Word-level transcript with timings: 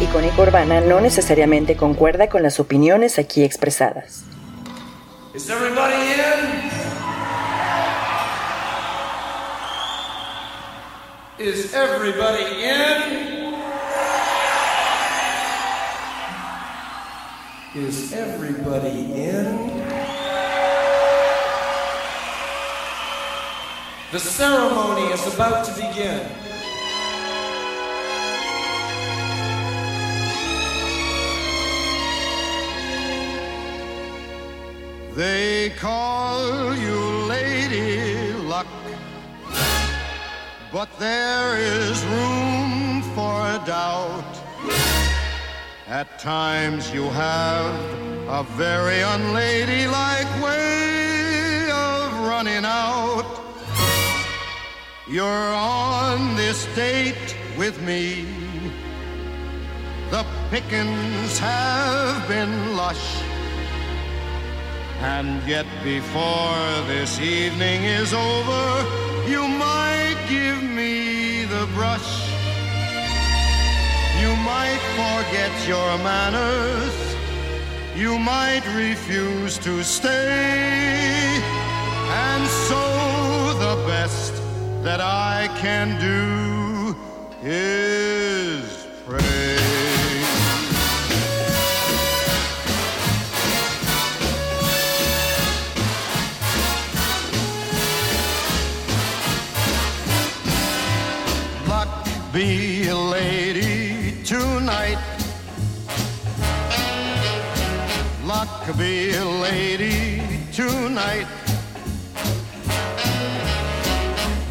icónica 0.00 0.40
urbana 0.40 0.80
no 0.80 1.00
necesariamente 1.00 1.76
concuerda 1.76 2.28
con 2.28 2.42
las 2.42 2.58
opiniones 2.58 3.18
aquí 3.18 3.44
expresadas. 3.44 4.24
Is 5.34 5.48
everybody 5.50 5.94
in? 5.94 6.70
Is 11.38 11.74
everybody 11.74 12.44
in? 12.64 13.20
Is 17.74 18.12
everybody 18.12 19.12
in? 19.14 19.70
The 24.12 24.18
ceremony 24.18 25.12
is 25.12 25.26
about 25.34 25.64
to 25.66 25.72
begin. 25.74 26.49
They 35.14 35.70
call 35.70 36.72
you 36.76 37.26
Lady 37.26 38.32
Luck, 38.32 38.68
but 40.72 40.88
there 41.00 41.58
is 41.58 42.04
room 42.04 43.02
for 43.16 43.42
doubt. 43.66 44.24
At 45.88 46.20
times 46.20 46.94
you 46.94 47.02
have 47.10 47.74
a 48.28 48.44
very 48.56 49.00
unladylike 49.02 50.32
way 50.40 51.68
of 51.72 52.12
running 52.20 52.64
out. 52.64 53.26
You're 55.08 55.26
on 55.26 56.36
this 56.36 56.66
date 56.76 57.36
with 57.58 57.82
me. 57.82 58.26
The 60.12 60.24
pickings 60.50 61.36
have 61.38 62.28
been 62.28 62.76
lush. 62.76 63.29
And 65.02 65.42
yet, 65.48 65.64
before 65.82 66.60
this 66.86 67.18
evening 67.18 67.84
is 67.84 68.12
over, 68.12 68.84
you 69.26 69.48
might 69.48 70.18
give 70.28 70.62
me 70.62 71.46
the 71.46 71.66
brush. 71.72 72.28
You 74.20 74.36
might 74.36 74.82
forget 75.00 75.52
your 75.66 75.96
manners. 76.04 76.94
You 77.96 78.18
might 78.18 78.62
refuse 78.76 79.56
to 79.60 79.82
stay. 79.82 81.40
And 82.28 82.46
so, 82.68 83.54
the 83.58 83.82
best 83.86 84.34
that 84.84 85.00
I 85.00 85.48
can 85.62 85.98
do 85.98 86.94
is 87.42 88.86
pray. 89.06 89.39
Be 102.32 102.86
a 102.86 102.96
lady 102.96 104.22
tonight. 104.24 104.98
Luck 108.24 108.76
be 108.78 109.14
a 109.14 109.24
lady 109.24 110.22
tonight. 110.52 111.26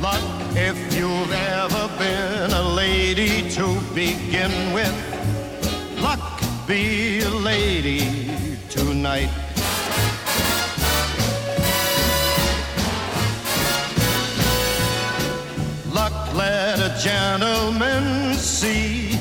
Luck 0.02 0.21
if 0.55 0.94
you've 0.94 1.31
ever 1.31 1.89
been 1.97 2.52
a 2.52 2.63
lady 2.73 3.49
to 3.52 3.80
begin 3.95 4.73
with. 4.73 6.02
Luck 6.02 6.41
be 6.67 7.21
a 7.21 7.30
lady 7.30 8.58
tonight. 8.69 9.48
Gentleman 16.99 18.33
see 18.33 19.11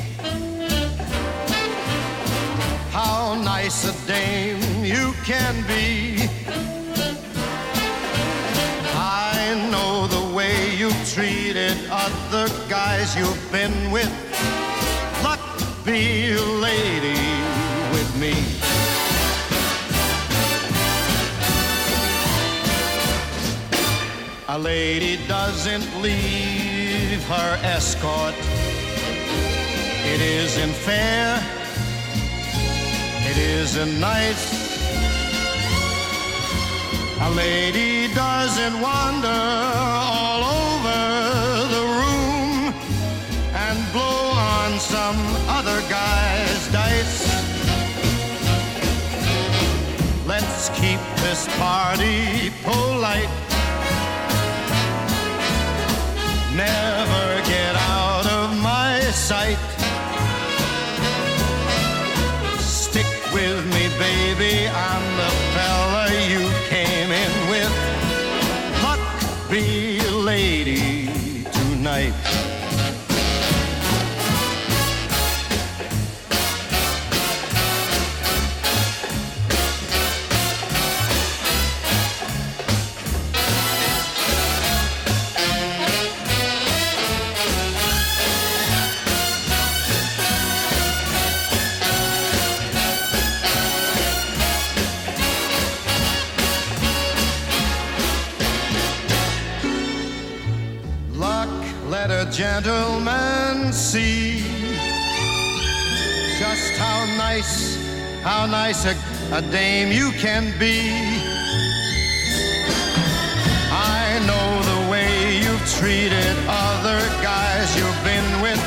how 2.91 3.41
nice 3.45 3.85
a 3.85 4.07
dame 4.09 4.85
you 4.85 5.13
can 5.25 5.55
be. 5.69 6.29
I 8.97 9.69
know 9.71 10.09
the 10.09 10.35
way 10.35 10.75
you've 10.75 11.13
treated 11.15 11.77
other 11.89 12.49
guys 12.69 13.15
you've 13.17 13.53
been 13.53 13.93
with. 13.93 14.11
Luck 15.23 15.39
be 15.85 16.33
a 16.33 16.43
lady 16.43 17.23
with 17.93 18.11
me. 18.19 18.35
A 24.49 24.59
lady 24.59 25.19
doesn't 25.29 26.03
leave 26.03 26.48
her 27.29 27.61
escort. 27.63 28.35
It 30.13 30.21
isn't 30.23 30.73
fair. 30.73 31.37
It 33.31 33.37
isn't 33.37 34.01
nice. 34.01 34.45
A 37.21 37.31
lady 37.31 38.09
doesn't 38.15 38.81
wander 38.81 39.29
all 39.29 40.43
over 40.63 41.01
the 41.75 41.85
room 42.01 42.73
and 43.53 43.93
blow 43.93 44.31
on 44.33 44.81
some 44.81 45.21
other 45.49 45.81
guy's 45.91 46.73
dice. 46.73 47.29
Let's 50.27 50.71
keep 50.81 51.01
this 51.21 51.47
party 51.59 52.51
polite. 52.65 53.48
Never 56.59 57.41
get 57.47 57.77
out 57.77 58.27
of 58.27 58.61
my 58.61 58.99
sight. 59.13 59.59
Stick 62.59 63.07
with 63.33 63.65
me, 63.75 63.85
baby. 63.97 64.67
I'm 64.67 65.05
the 65.23 65.31
fella 65.55 66.05
you 66.33 66.51
came 66.69 67.13
in 67.13 67.33
with. 67.49 67.73
Luck 68.83 68.99
be 69.49 70.01
a 70.01 70.11
lady 70.11 71.45
tonight. 71.45 72.48
Gentleman 102.39 103.73
see 103.73 104.39
just 106.39 106.71
how 106.79 107.05
nice, 107.17 107.77
how 108.23 108.47
nice 108.47 108.85
a, 108.87 108.95
a 109.33 109.43
dame 109.51 109.91
you 109.91 110.13
can 110.13 110.57
be. 110.57 110.79
I 113.73 114.23
know 114.29 114.49
the 114.71 114.81
way 114.89 115.39
you've 115.43 115.67
treated 115.81 116.37
other 116.47 117.01
guys 117.27 117.77
you've 117.77 118.05
been 118.05 118.31
with. 118.41 118.63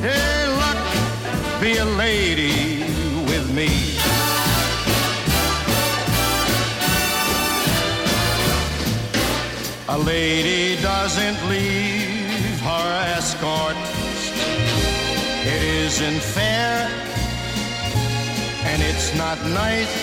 Hey, 0.00 0.46
luck, 0.62 0.80
be 1.60 1.76
a 1.76 1.84
lady 1.84 2.84
with 3.28 3.46
me. 3.54 3.68
A 9.90 9.98
lady 9.98 10.80
doesn't 10.80 11.46
leave 11.50 11.79
It 15.46 15.62
isn't 15.62 16.20
fair 16.20 16.88
and 18.64 18.82
it's 18.82 19.14
not 19.14 19.38
nice. 19.46 19.96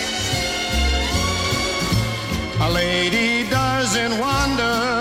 A 2.62 2.72
lady 2.72 3.48
doesn't 3.48 4.18
wander 4.18 4.97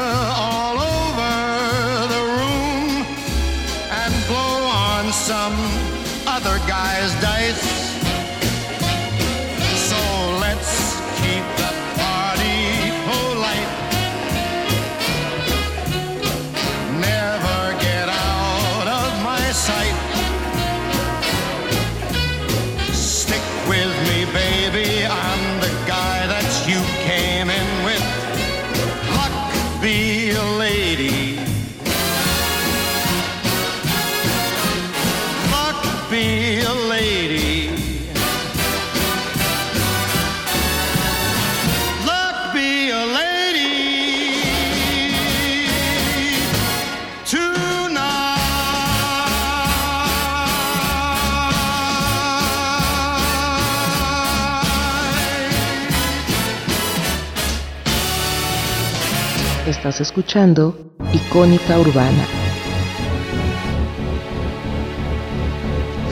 Estás 59.87 60.09
escuchando 60.09 60.77
Icónica 61.13 61.79
Urbana. 61.79 62.27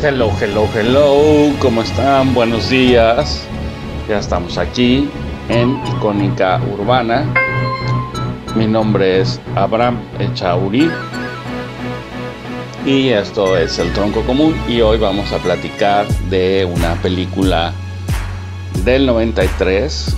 Hello, 0.00 0.30
hello, 0.40 0.68
hello, 0.72 1.52
¿cómo 1.58 1.82
están? 1.82 2.32
Buenos 2.34 2.70
días. 2.70 3.44
Ya 4.08 4.20
estamos 4.20 4.58
aquí 4.58 5.10
en 5.48 5.76
Icónica 5.88 6.60
Urbana. 6.72 7.26
Mi 8.54 8.68
nombre 8.68 9.22
es 9.22 9.40
Abraham 9.56 9.98
Echauri 10.20 10.88
y 12.86 13.08
esto 13.08 13.56
es 13.56 13.80
El 13.80 13.92
Tronco 13.92 14.22
Común 14.22 14.54
y 14.68 14.82
hoy 14.82 14.98
vamos 14.98 15.32
a 15.32 15.38
platicar 15.38 16.06
de 16.30 16.64
una 16.64 16.94
película 17.02 17.72
del 18.84 19.04
93 19.04 20.16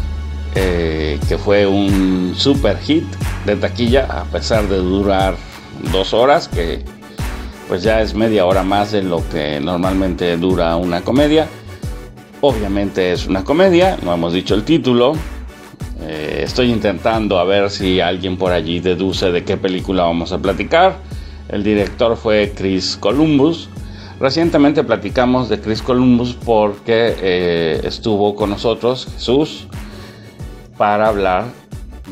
eh, 0.56 1.18
que 1.26 1.38
fue 1.38 1.66
un 1.66 2.34
super 2.36 2.76
hit 2.80 3.06
de 3.46 3.56
taquilla 3.56 4.06
a 4.10 4.24
pesar 4.24 4.68
de 4.68 4.76
durar 4.78 5.36
dos 5.92 6.12
horas 6.12 6.48
que 6.48 6.84
pues 7.68 7.82
ya 7.82 8.00
es 8.00 8.14
media 8.14 8.44
hora 8.44 8.62
más 8.62 8.92
de 8.92 9.02
lo 9.02 9.28
que 9.28 9.60
normalmente 9.60 10.36
dura 10.36 10.76
una 10.76 11.00
comedia. 11.02 11.48
Obviamente 12.40 13.12
es 13.12 13.26
una 13.26 13.44
comedia, 13.44 13.96
no 14.02 14.12
hemos 14.12 14.32
dicho 14.32 14.54
el 14.54 14.64
título. 14.64 15.14
Eh, 16.00 16.42
estoy 16.44 16.70
intentando 16.70 17.38
a 17.38 17.44
ver 17.44 17.70
si 17.70 18.00
alguien 18.00 18.36
por 18.36 18.52
allí 18.52 18.80
deduce 18.80 19.32
de 19.32 19.44
qué 19.44 19.56
película 19.56 20.04
vamos 20.04 20.32
a 20.32 20.38
platicar. 20.38 20.98
El 21.48 21.64
director 21.64 22.16
fue 22.16 22.52
Chris 22.54 22.96
Columbus. 22.96 23.68
Recientemente 24.20 24.84
platicamos 24.84 25.48
de 25.48 25.60
Chris 25.60 25.82
Columbus 25.82 26.34
porque 26.34 27.16
eh, 27.20 27.80
estuvo 27.84 28.34
con 28.34 28.50
nosotros 28.50 29.08
Jesús 29.14 29.66
para 30.76 31.08
hablar 31.08 31.46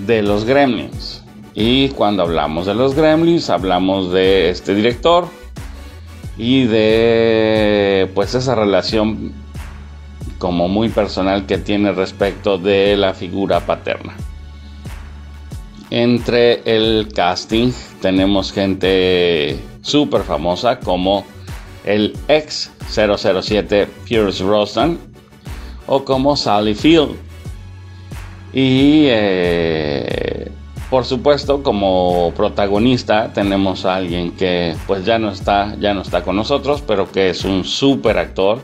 de 0.06 0.22
los 0.22 0.44
Gremlins. 0.44 1.23
Y 1.54 1.90
cuando 1.90 2.22
hablamos 2.22 2.66
de 2.66 2.74
los 2.74 2.94
Gremlins, 2.94 3.48
hablamos 3.48 4.12
de 4.12 4.50
este 4.50 4.74
director 4.74 5.28
y 6.36 6.64
de 6.64 8.10
pues 8.14 8.34
esa 8.34 8.54
relación 8.56 9.32
como 10.38 10.68
muy 10.68 10.88
personal 10.88 11.46
que 11.46 11.58
tiene 11.58 11.92
respecto 11.92 12.58
de 12.58 12.96
la 12.96 13.14
figura 13.14 13.60
paterna. 13.60 14.14
Entre 15.90 16.62
el 16.64 17.08
casting 17.14 17.70
tenemos 18.00 18.52
gente 18.52 19.60
súper 19.82 20.22
famosa 20.22 20.80
como 20.80 21.24
el 21.84 22.16
ex 22.26 22.72
007 22.88 23.86
Pierce 24.04 24.42
Brosnan 24.42 24.98
o 25.86 26.04
como 26.04 26.36
Sally 26.36 26.74
Field. 26.74 27.16
Y 28.52 29.06
eh, 29.08 30.50
por 30.94 31.04
supuesto 31.04 31.64
como 31.64 32.32
protagonista 32.36 33.32
tenemos 33.32 33.84
a 33.84 33.96
alguien 33.96 34.30
que 34.30 34.76
pues 34.86 35.04
ya 35.04 35.18
no 35.18 35.32
está, 35.32 35.74
ya 35.80 35.92
no 35.92 36.02
está 36.02 36.22
con 36.22 36.36
nosotros, 36.36 36.84
pero 36.86 37.10
que 37.10 37.30
es 37.30 37.44
un 37.44 37.64
súper 37.64 38.16
actor 38.16 38.60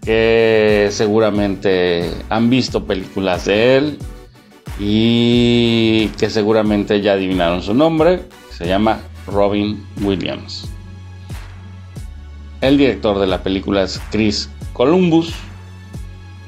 que 0.00 0.86
seguramente 0.92 2.12
han 2.28 2.48
visto 2.48 2.84
películas 2.84 3.46
de 3.46 3.76
él 3.76 3.98
y 4.78 6.06
que 6.16 6.30
seguramente 6.30 7.00
ya 7.00 7.14
adivinaron 7.14 7.60
su 7.60 7.74
nombre. 7.74 8.20
Se 8.52 8.64
llama 8.64 9.00
Robin 9.26 9.84
Williams. 10.00 10.68
El 12.60 12.78
director 12.78 13.18
de 13.18 13.26
la 13.26 13.42
película 13.42 13.82
es 13.82 14.00
Chris 14.12 14.48
Columbus 14.74 15.34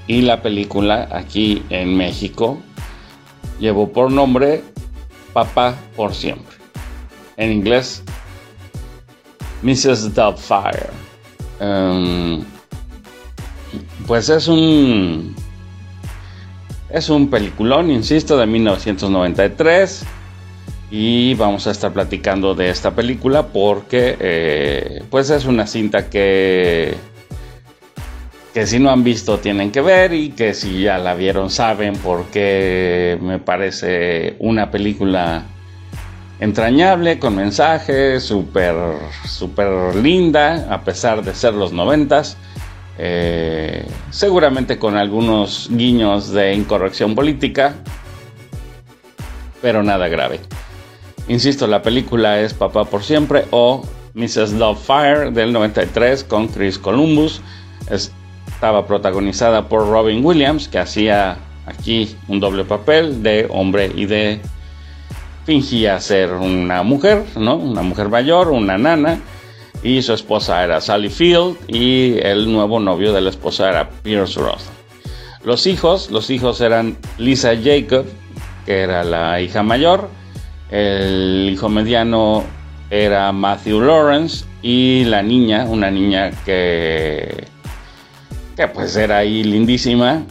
y 0.07 0.23
la 0.23 0.41
película 0.41 1.09
aquí 1.11 1.65
en 1.69 1.97
México 1.97 2.59
llevó 3.59 3.93
por 3.93 4.13
nombre 4.13 4.63
Papá 5.33 5.77
por 5.97 6.15
siempre. 6.15 6.57
En 7.37 7.53
inglés, 7.53 8.03
Mrs. 9.63 10.15
Doubtfire. 10.15 10.91
Um, 11.61 12.45
pues 14.07 14.29
es 14.29 14.49
un 14.49 15.35
es 16.91 17.09
un 17.09 17.31
peliculón, 17.31 17.91
insisto, 17.91 18.37
de 18.37 18.47
1993 18.47 20.05
y 20.91 21.35
vamos 21.35 21.69
a 21.69 21.71
estar 21.71 21.93
platicando 21.93 22.55
de 22.55 22.71
esta 22.71 22.91
película 22.91 23.47
porque 23.47 24.17
eh, 24.19 25.05
pues 25.09 25.31
es 25.31 25.45
una 25.45 25.69
cinta 25.69 26.11
que 26.11 26.97
que 28.53 28.67
si 28.67 28.79
no 28.79 28.91
han 28.91 29.05
visto 29.05 29.39
tienen 29.39 29.71
que 29.71 29.81
ver 29.81 30.13
y 30.13 30.31
que 30.31 30.55
si 30.55 30.83
ya 30.83 30.99
la 30.99 31.15
vieron 31.15 31.51
saben 31.51 31.95
porque 31.97 33.17
me 33.21 33.39
parece 33.39 34.37
una 34.41 34.71
película 34.71 35.45
entrañable 36.41 37.19
con 37.19 37.37
mensaje 37.37 38.19
súper 38.19 38.75
súper 39.25 39.95
linda 39.97 40.67
a 40.71 40.83
pesar 40.83 41.23
de 41.23 41.35
ser 41.35 41.55
los 41.55 41.73
noventas 41.73 42.37
eh, 42.99 43.87
seguramente 44.11 44.79
con 44.79 44.97
algunos 44.97 45.69
guiños 45.71 46.33
de 46.33 46.55
incorrección 46.55 47.15
política 47.15 47.75
pero 49.63 49.83
nada 49.85 50.09
grave 50.09 50.41
insisto 51.29 51.69
la 51.69 51.83
película 51.83 52.41
es 52.41 52.53
Papá 52.53 52.85
por 52.85 53.05
siempre 53.05 53.45
o 53.51 53.87
Mrs. 54.15 54.55
Fire 54.85 55.31
del 55.33 55.53
93 55.53 56.25
con 56.25 56.49
Chris 56.49 56.79
Columbus 56.79 57.43
es 57.89 58.13
estaba 58.61 58.87
protagonizada 58.87 59.71
por 59.71 59.89
Robin 59.89 60.23
Williams, 60.23 60.69
que 60.69 60.79
hacía 60.79 61.39
aquí 61.65 62.15
un 62.29 62.41
doble 62.41 62.63
papel 62.67 63.23
de 63.23 63.47
hombre 63.49 63.91
y 63.97 64.05
de 64.05 64.39
fingía 65.47 65.99
ser 65.99 66.35
una 66.35 66.83
mujer, 66.83 67.25
¿no? 67.37 67.57
Una 67.57 67.81
mujer 67.81 68.11
mayor, 68.11 68.51
una 68.51 68.77
nana, 68.77 69.19
y 69.83 70.03
su 70.03 70.13
esposa 70.13 70.63
era 70.63 70.83
Sally 70.83 71.09
Field 71.09 71.57
y 71.69 72.19
el 72.19 72.53
nuevo 72.53 72.79
novio 72.81 73.15
de 73.15 73.23
la 73.23 73.31
esposa 73.31 73.71
era 73.71 73.89
Pierce 73.89 74.39
Brosnan. 74.39 74.75
Los 75.43 75.67
hijos, 75.67 76.11
los 76.11 76.29
hijos 76.29 76.61
eran 76.61 76.99
Lisa 77.17 77.53
Jacob, 77.57 78.05
que 78.67 78.81
era 78.81 79.05
la 79.05 79.41
hija 79.41 79.63
mayor, 79.63 80.11
el 80.71 81.49
hijo 81.51 81.71
mediano 81.71 82.45
era 82.91 83.33
Matthew 83.33 83.81
Lawrence 83.81 84.45
y 84.61 85.05
la 85.05 85.23
niña, 85.23 85.65
una 85.65 85.91
niña 85.91 86.31
que 86.45 87.49
que 88.61 88.69
pues 88.69 88.95
era 88.95 89.17
ahí 89.17 89.43
lindísima 89.43 90.23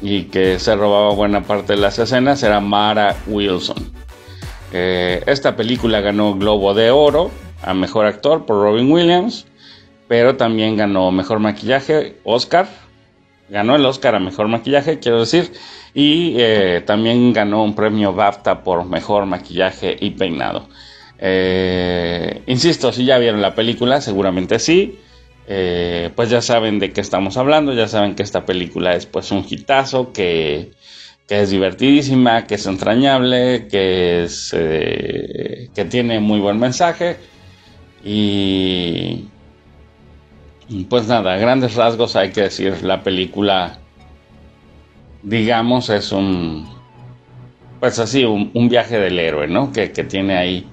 y 0.00 0.24
que 0.24 0.60
se 0.60 0.76
robaba 0.76 1.12
buena 1.12 1.42
parte 1.42 1.72
de 1.72 1.80
las 1.80 1.98
escenas, 1.98 2.40
era 2.44 2.60
Mara 2.60 3.16
Wilson. 3.26 3.78
Eh, 4.72 5.24
esta 5.26 5.56
película 5.56 6.00
ganó 6.00 6.34
Globo 6.36 6.72
de 6.72 6.92
Oro 6.92 7.32
a 7.60 7.74
Mejor 7.74 8.06
Actor 8.06 8.46
por 8.46 8.62
Robin 8.62 8.92
Williams, 8.92 9.46
pero 10.06 10.36
también 10.36 10.76
ganó 10.76 11.10
Mejor 11.10 11.40
Maquillaje, 11.40 12.16
Oscar. 12.22 12.68
Ganó 13.48 13.74
el 13.74 13.84
Oscar 13.86 14.14
a 14.14 14.20
Mejor 14.20 14.46
Maquillaje, 14.46 15.00
quiero 15.00 15.18
decir, 15.18 15.52
y 15.94 16.36
eh, 16.38 16.84
también 16.86 17.32
ganó 17.32 17.64
un 17.64 17.74
premio 17.74 18.12
BAFTA 18.12 18.62
por 18.62 18.84
Mejor 18.84 19.26
Maquillaje 19.26 19.96
y 19.98 20.10
Peinado. 20.10 20.68
Eh, 21.18 22.42
insisto, 22.46 22.92
si 22.92 23.04
ya 23.04 23.18
vieron 23.18 23.42
la 23.42 23.56
película, 23.56 24.00
seguramente 24.00 24.60
sí. 24.60 25.00
Eh, 25.46 26.10
pues 26.14 26.30
ya 26.30 26.40
saben 26.40 26.78
de 26.78 26.92
qué 26.92 27.00
estamos 27.00 27.36
hablando, 27.36 27.72
ya 27.74 27.88
saben 27.88 28.14
que 28.14 28.22
esta 28.22 28.46
película 28.46 28.94
es 28.94 29.06
pues 29.06 29.30
un 29.32 29.44
hitazo, 29.48 30.12
que, 30.12 30.72
es 31.28 31.50
divertidísima, 31.50 32.46
que 32.46 32.56
es 32.56 32.66
entrañable, 32.66 33.66
que, 33.68 34.24
es, 34.24 34.54
eh, 34.54 35.70
que 35.74 35.86
tiene 35.86 36.20
muy 36.20 36.40
buen 36.40 36.58
mensaje 36.58 37.16
y 38.04 39.24
pues 40.90 41.06
nada, 41.06 41.36
grandes 41.38 41.74
rasgos 41.74 42.16
hay 42.16 42.32
que 42.32 42.42
decir, 42.42 42.82
la 42.82 43.02
película 43.02 43.78
digamos 45.22 45.88
es 45.90 46.12
un 46.12 46.68
pues 47.80 47.98
así, 47.98 48.24
un, 48.24 48.68
viaje 48.68 48.96
del 49.00 49.18
héroe, 49.18 49.48
¿no? 49.48 49.72
Que 49.72 49.88
tiene 49.88 50.38
ahí 50.38 50.64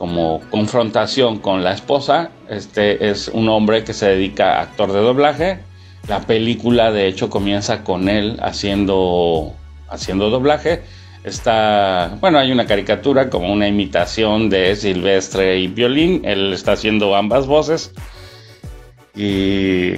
como 0.00 0.40
confrontación 0.50 1.40
con 1.40 1.62
la 1.62 1.74
esposa. 1.74 2.30
Este 2.48 3.10
es 3.10 3.28
un 3.28 3.50
hombre 3.50 3.84
que 3.84 3.92
se 3.92 4.08
dedica 4.08 4.54
a 4.54 4.62
actor 4.62 4.90
de 4.94 4.98
doblaje. 4.98 5.58
La 6.08 6.20
película 6.22 6.90
de 6.90 7.06
hecho 7.06 7.28
comienza 7.28 7.84
con 7.84 8.08
él 8.08 8.38
haciendo, 8.40 9.52
haciendo 9.90 10.30
doblaje. 10.30 10.80
Está, 11.22 12.16
bueno, 12.18 12.38
hay 12.38 12.50
una 12.50 12.64
caricatura 12.64 13.28
como 13.28 13.52
una 13.52 13.68
imitación 13.68 14.48
de 14.48 14.74
Silvestre 14.74 15.58
y 15.58 15.66
Violín. 15.66 16.22
Él 16.24 16.54
está 16.54 16.72
haciendo 16.72 17.14
ambas 17.14 17.46
voces. 17.46 17.92
Y 19.14 19.96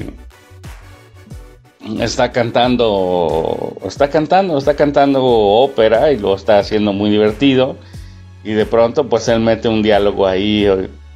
está 2.01 2.33
cantando, 2.33 3.77
está 3.85 4.11
cantando, 4.11 4.59
está 4.59 4.75
cantando 4.75 5.23
ópera 5.25 6.11
y 6.11 6.19
lo 6.19 6.35
está 6.35 6.59
haciendo 6.59 6.93
muy 6.93 7.09
divertido. 7.09 7.77
Y 8.45 8.53
de 8.53 8.67
pronto 8.67 9.09
pues 9.09 9.29
él 9.29 9.41
mete 9.41 9.69
un 9.69 9.83
diálogo 9.83 10.27
ahí 10.27 10.67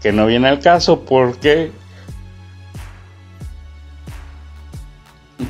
que 0.00 0.12
no 0.12 0.26
viene 0.26 0.48
al 0.48 0.60
caso 0.60 1.00
porque 1.00 1.72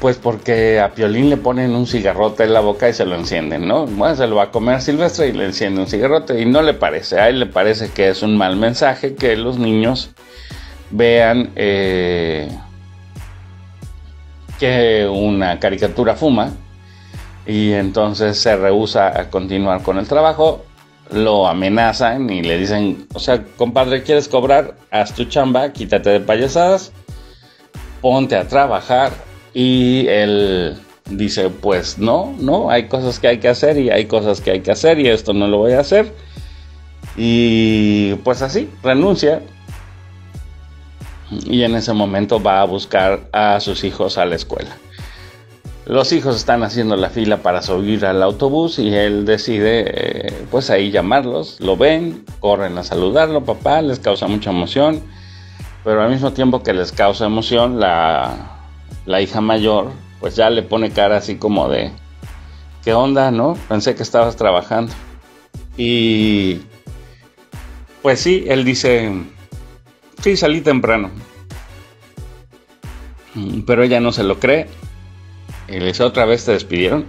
Pues 0.01 0.19
porque 0.19 0.81
a 0.81 0.93
Piolín 0.93 1.31
le 1.31 1.37
ponen 1.37 1.71
un 1.75 1.87
cigarrote 1.87 2.43
en 2.43 2.53
la 2.53 2.61
boca 2.61 2.89
y 2.89 2.93
se 2.93 3.07
lo 3.07 3.15
encienden, 3.15 3.69
¿no? 3.69 3.87
Bueno, 3.87 4.17
se 4.17 4.27
lo 4.27 4.37
va 4.37 4.45
a 4.45 4.51
comer 4.51 4.83
Silvestre 4.83 5.29
y 5.29 5.33
le 5.33 5.45
enciende 5.45 5.81
un 5.81 5.87
cigarrote 5.87 6.41
y 6.41 6.45
no 6.45 6.61
le 6.61 6.75
parece. 6.75 7.21
A 7.21 7.29
él 7.29 7.39
le 7.39 7.47
parece 7.47 7.91
que 7.91 8.09
es 8.09 8.23
un 8.23 8.37
mal 8.37 8.57
mensaje 8.57 9.15
que 9.15 9.37
los 9.37 9.59
niños 9.59 10.11
vean 10.91 11.53
eh, 11.55 12.49
que 14.59 15.09
una 15.09 15.61
caricatura 15.61 16.17
fuma 16.17 16.51
y 17.47 17.73
entonces 17.73 18.39
se 18.39 18.57
rehúsa 18.57 19.19
a 19.19 19.31
continuar 19.31 19.83
con 19.83 19.99
el 19.99 20.09
trabajo. 20.09 20.66
Lo 21.11 21.47
amenazan 21.47 22.29
y 22.31 22.43
le 22.43 22.59
dicen, 22.59 23.07
o 23.15 23.21
sea, 23.21 23.45
compadre, 23.57 24.03
¿quieres 24.03 24.29
cobrar? 24.29 24.75
Haz 24.91 25.15
tu 25.15 25.25
chamba, 25.25 25.73
quítate 25.73 26.11
de 26.11 26.21
payasadas, 26.21 26.93
ponte 28.01 28.37
a 28.37 28.49
trabajar 28.49 29.13
y 29.55 30.07
él 30.09 30.77
dice, 31.11 31.49
pues 31.49 31.99
no, 31.99 32.35
no, 32.41 32.71
hay 32.71 32.89
cosas 32.89 33.21
que 33.21 33.29
hay 33.29 33.39
que 33.39 33.49
hacer 33.49 33.79
y 33.79 33.91
hay 33.91 34.07
cosas 34.07 34.41
que 34.41 34.51
hay 34.51 34.61
que 34.61 34.73
hacer 34.73 34.99
y 34.99 35.09
esto 35.09 35.33
no 35.33 35.47
lo 35.47 35.59
voy 35.59 35.73
a 35.73 35.81
hacer. 35.81 36.13
Y 37.17 38.15
pues 38.17 38.43
así, 38.43 38.69
renuncia. 38.83 39.43
Y 41.45 41.63
en 41.63 41.75
ese 41.75 41.93
momento 41.93 42.41
va 42.41 42.61
a 42.61 42.65
buscar 42.65 43.29
a 43.33 43.59
sus 43.61 43.85
hijos 43.85 44.19
a 44.19 44.27
la 44.27 44.37
escuela. 44.37 44.77
Los 45.87 46.13
hijos 46.13 46.35
están 46.35 46.65
haciendo 46.65 46.97
la 46.97 47.11
fila 47.11 47.37
para 47.39 47.63
subir 47.63 48.05
al 48.07 48.21
autobús 48.21 48.81
y 48.81 48.93
él 48.93 49.25
decide 49.25 49.85
eh, 49.87 50.47
pues 50.51 50.69
ahí 50.69 50.91
llamarlos, 50.91 51.61
lo 51.61 51.77
ven, 51.77 52.25
corren 52.41 52.77
a 52.77 52.83
saludarlo, 52.83 53.45
papá, 53.45 53.83
les 53.83 54.01
causa 54.01 54.27
mucha 54.27 54.51
emoción, 54.51 55.01
pero 55.85 56.03
al 56.03 56.11
mismo 56.11 56.33
tiempo 56.33 56.65
que 56.65 56.73
les 56.73 56.91
causa 56.91 57.27
emoción, 57.27 57.79
la, 57.79 58.59
la 59.05 59.23
hija 59.23 59.41
mayor, 59.41 59.93
pues 60.19 60.35
ya 60.35 60.51
le 60.51 60.65
pone 60.65 60.91
cara 60.91 61.19
así 61.19 61.37
como 61.37 61.69
de, 61.69 61.93
¿qué 62.83 62.93
onda, 62.93 63.31
no? 63.31 63.57
Pensé 63.69 63.95
que 63.95 64.03
estabas 64.03 64.35
trabajando. 64.35 64.93
Y 65.77 66.63
pues 68.03 68.19
sí, 68.19 68.45
él 68.49 68.65
dice, 68.65 69.13
sí, 70.21 70.37
salí 70.37 70.63
temprano. 70.63 71.11
Mm, 73.35 73.61
pero 73.61 73.85
ella 73.85 74.01
no 74.01 74.11
se 74.11 74.25
lo 74.25 74.41
cree. 74.41 74.67
Y 75.69 75.79
le 75.79 75.87
dice, 75.87 76.03
otra 76.03 76.25
vez 76.25 76.45
te 76.45 76.53
despidieron. 76.53 77.07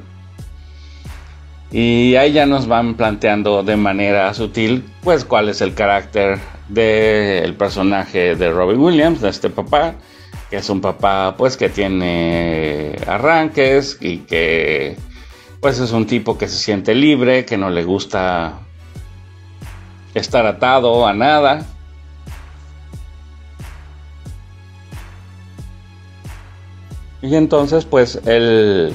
Y 1.71 2.15
ahí 2.15 2.31
ya 2.31 2.45
nos 2.45 2.67
van 2.67 2.95
planteando 2.95 3.61
de 3.63 3.75
manera 3.75 4.33
sutil, 4.33 4.85
pues 5.03 5.25
cuál 5.25 5.49
es 5.49 5.61
el 5.61 5.73
carácter 5.73 6.39
del 6.69 7.53
personaje 7.55 8.35
de 8.35 8.51
Robin 8.51 8.79
Williams, 8.79 9.21
de 9.21 9.29
este 9.29 9.49
papá 9.49 9.95
que 10.49 10.57
es 10.57 10.69
un 10.69 10.81
papá 10.81 11.35
pues 11.37 11.57
que 11.57 11.69
tiene 11.69 12.95
arranques 13.05 13.97
y 13.99 14.19
que 14.19 14.97
pues 15.59 15.79
es 15.79 15.91
un 15.91 16.05
tipo 16.05 16.37
que 16.37 16.47
se 16.47 16.57
siente 16.57 16.95
libre, 16.95 17.45
que 17.45 17.57
no 17.57 17.69
le 17.69 17.83
gusta 17.83 18.59
estar 20.13 20.45
atado 20.45 21.05
a 21.05 21.13
nada. 21.13 21.65
Y 27.21 27.35
entonces 27.35 27.85
pues 27.85 28.19
él, 28.25 28.93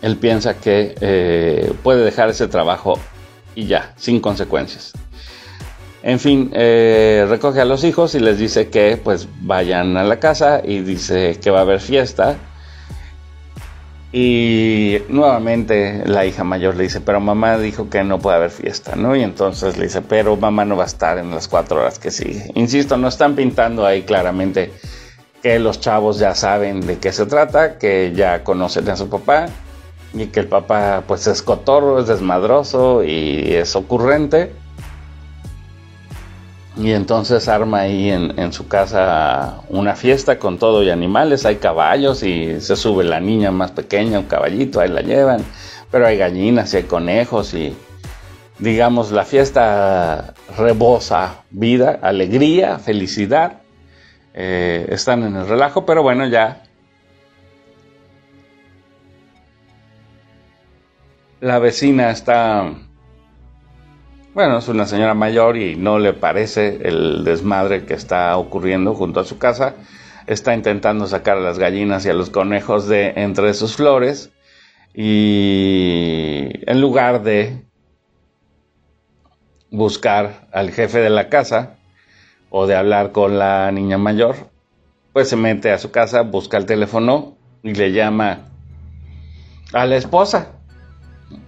él 0.00 0.16
piensa 0.16 0.54
que 0.54 0.94
eh, 1.00 1.72
puede 1.82 2.04
dejar 2.04 2.30
ese 2.30 2.48
trabajo 2.48 2.98
y 3.54 3.66
ya, 3.66 3.92
sin 3.96 4.20
consecuencias. 4.20 4.92
En 6.02 6.18
fin, 6.18 6.50
eh, 6.52 7.26
recoge 7.28 7.60
a 7.60 7.64
los 7.64 7.84
hijos 7.84 8.14
y 8.14 8.20
les 8.20 8.38
dice 8.38 8.68
que 8.68 8.96
pues 9.02 9.28
vayan 9.42 9.96
a 9.96 10.02
la 10.02 10.18
casa 10.18 10.60
y 10.64 10.80
dice 10.80 11.38
que 11.40 11.50
va 11.50 11.60
a 11.60 11.62
haber 11.62 11.80
fiesta. 11.80 12.36
Y 14.14 14.98
nuevamente 15.08 16.02
la 16.04 16.26
hija 16.26 16.44
mayor 16.44 16.76
le 16.76 16.82
dice, 16.82 17.00
pero 17.00 17.18
mamá 17.20 17.56
dijo 17.56 17.88
que 17.88 18.04
no 18.04 18.18
puede 18.18 18.36
haber 18.36 18.50
fiesta, 18.50 18.94
¿no? 18.94 19.16
Y 19.16 19.22
entonces 19.22 19.78
le 19.78 19.84
dice, 19.84 20.02
pero 20.02 20.36
mamá 20.36 20.66
no 20.66 20.76
va 20.76 20.82
a 20.82 20.86
estar 20.86 21.16
en 21.16 21.30
las 21.30 21.48
cuatro 21.48 21.80
horas 21.80 21.98
que 21.98 22.10
sigue. 22.10 22.50
Insisto, 22.54 22.98
no 22.98 23.08
están 23.08 23.36
pintando 23.36 23.86
ahí 23.86 24.02
claramente 24.02 24.70
que 25.42 25.58
los 25.58 25.80
chavos 25.80 26.18
ya 26.18 26.34
saben 26.34 26.80
de 26.86 26.98
qué 26.98 27.12
se 27.12 27.26
trata, 27.26 27.78
que 27.78 28.12
ya 28.14 28.44
conocen 28.44 28.88
a 28.88 28.96
su 28.96 29.08
papá 29.08 29.46
y 30.14 30.26
que 30.26 30.40
el 30.40 30.46
papá 30.46 31.02
pues 31.06 31.26
es 31.26 31.42
cotorro, 31.42 32.00
es 32.00 32.06
desmadroso 32.06 33.02
y 33.02 33.54
es 33.54 33.74
ocurrente 33.74 34.52
y 36.76 36.92
entonces 36.92 37.48
arma 37.48 37.80
ahí 37.80 38.10
en, 38.10 38.52
su 38.52 38.66
casa 38.66 39.60
una 39.68 39.94
fiesta 39.94 40.38
con 40.38 40.58
todo 40.58 40.82
y 40.82 40.90
animales. 40.90 41.44
Hay 41.44 41.56
caballos 41.56 42.22
y 42.22 42.60
se 42.60 42.76
sube 42.76 43.04
la 43.04 43.20
niña 43.20 43.50
más 43.50 43.72
pequeña, 43.72 44.18
un 44.18 44.24
caballito, 44.24 44.80
ahí 44.80 44.88
la 44.88 45.02
llevan. 45.02 45.44
Pero 45.90 46.06
hay 46.06 46.16
gallinas 46.16 46.72
y 46.72 46.78
hay 46.78 46.82
conejos 46.84 47.52
y 47.52 47.74
digamos 48.58 49.12
la 49.12 49.24
fiesta 49.24 50.32
rebosa 50.56 51.44
vida, 51.50 51.98
alegría, 52.00 52.78
felicidad. 52.78 53.61
Eh, 54.34 54.86
están 54.90 55.22
en 55.24 55.36
el 55.36 55.46
relajo, 55.46 55.84
pero 55.84 56.02
bueno, 56.02 56.26
ya 56.26 56.62
la 61.40 61.58
vecina 61.58 62.10
está 62.10 62.72
bueno, 64.34 64.58
es 64.58 64.68
una 64.68 64.86
señora 64.86 65.12
mayor 65.12 65.58
y 65.58 65.76
no 65.76 65.98
le 65.98 66.14
parece 66.14 66.80
el 66.88 67.22
desmadre 67.22 67.84
que 67.84 67.92
está 67.92 68.34
ocurriendo 68.38 68.94
junto 68.94 69.20
a 69.20 69.24
su 69.24 69.36
casa. 69.36 69.74
Está 70.26 70.54
intentando 70.54 71.06
sacar 71.06 71.36
a 71.36 71.40
las 71.40 71.58
gallinas 71.58 72.06
y 72.06 72.08
a 72.08 72.14
los 72.14 72.30
conejos 72.30 72.88
de 72.88 73.12
entre 73.16 73.52
sus 73.52 73.76
flores. 73.76 74.30
Y 74.94 76.50
en 76.66 76.80
lugar 76.80 77.22
de 77.24 77.62
buscar 79.70 80.48
al 80.52 80.70
jefe 80.70 81.00
de 81.00 81.10
la 81.10 81.28
casa 81.28 81.76
o 82.54 82.66
de 82.66 82.76
hablar 82.76 83.12
con 83.12 83.38
la 83.38 83.72
niña 83.72 83.96
mayor, 83.96 84.36
pues 85.12 85.28
se 85.28 85.36
mete 85.36 85.72
a 85.72 85.78
su 85.78 85.90
casa, 85.90 86.20
busca 86.20 86.58
el 86.58 86.66
teléfono 86.66 87.36
y 87.62 87.72
le 87.72 87.92
llama 87.92 88.40
a 89.72 89.86
la 89.86 89.96
esposa 89.96 90.52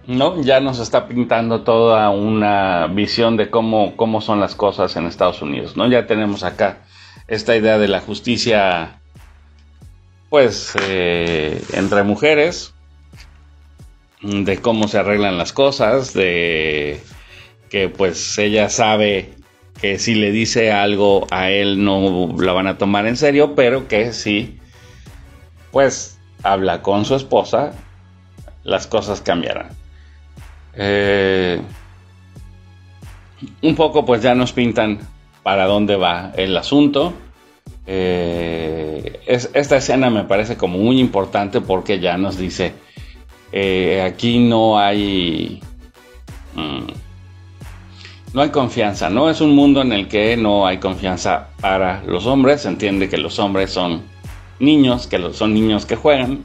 ¿no? 0.07 0.41
Ya 0.43 0.61
nos 0.61 0.79
está 0.79 1.09
pintando 1.09 1.63
toda 1.63 2.11
una 2.11 2.87
visión 2.89 3.37
de 3.37 3.51
cómo, 3.51 3.97
cómo 3.97 4.21
son 4.21 4.41
las 4.41 4.55
cosas 4.55 4.97
en 4.97 5.07
Estados 5.07 5.43
Unidos, 5.43 5.77
¿no? 5.77 5.89
Ya 5.89 6.07
tenemos 6.07 6.45
acá 6.45 6.79
esta 7.27 7.57
idea 7.57 7.79
de 7.79 7.89
la 7.89 8.01
justicia, 8.01 9.01
pues, 10.29 10.75
eh, 10.89 11.63
entre 11.73 12.03
mujeres, 12.03 12.75
de 14.23 14.59
cómo 14.59 14.89
se 14.89 14.99
arreglan 14.99 15.39
las 15.39 15.53
cosas, 15.53 16.15
de 16.15 17.01
que 17.71 17.89
pues 17.89 18.39
ella 18.39 18.69
sabe 18.71 19.34
que 19.85 19.99
si 19.99 20.15
le 20.15 20.33
dice 20.33 20.73
algo 20.73 21.27
a 21.31 21.51
él 21.51 21.85
no 21.85 22.35
la 22.39 22.55
van 22.55 22.69
a 22.69 22.79
tomar 22.79 23.07
en 23.07 23.19
serio, 23.19 23.55
pero 23.55 23.87
que 23.87 24.15
si 24.15 24.59
pues 25.73 26.19
habla 26.43 26.81
con 26.81 27.05
su 27.05 27.15
esposa, 27.15 27.73
las 28.63 28.87
cosas 28.87 29.21
cambiarán. 29.21 29.69
Eh, 30.73 31.61
un 33.61 33.75
poco 33.75 34.07
pues 34.07 34.23
ya 34.23 34.35
nos 34.35 34.55
pintan 34.55 35.01
para 35.43 35.67
dónde 35.67 35.97
va 35.97 36.33
el 36.35 36.57
asunto. 36.57 37.13
Eh, 37.87 39.21
esta 39.27 39.77
escena 39.77 40.09
me 40.09 40.25
parece 40.25 40.57
como 40.57 40.79
muy 40.79 40.99
importante 40.99 41.61
porque 41.61 42.01
ya 42.01 42.17
nos 42.17 42.39
dice, 42.39 42.73
eh, 43.53 44.01
aquí 44.01 44.39
no 44.39 44.79
hay... 44.79 45.61
Mm, 46.55 47.04
no 48.35 48.43
hay 48.43 48.51
confianza, 48.51 49.09
¿no? 49.09 49.31
Es 49.31 49.41
un 49.41 49.55
mundo 49.55 49.81
en 49.81 49.93
el 49.93 50.09
que 50.09 50.37
no 50.37 50.67
hay 50.67 50.79
confianza 50.79 51.49
para 51.61 52.03
los 52.03 52.27
hombres. 52.27 52.63
Se 52.63 52.69
entiende 52.69 53.09
que 53.09 53.17
los 53.17 53.39
hombres 53.39 53.71
son 53.71 54.03
niños, 54.59 55.07
que 55.07 55.33
son 55.33 55.55
niños 55.55 55.87
que 55.87 55.97
juegan, 55.97 56.45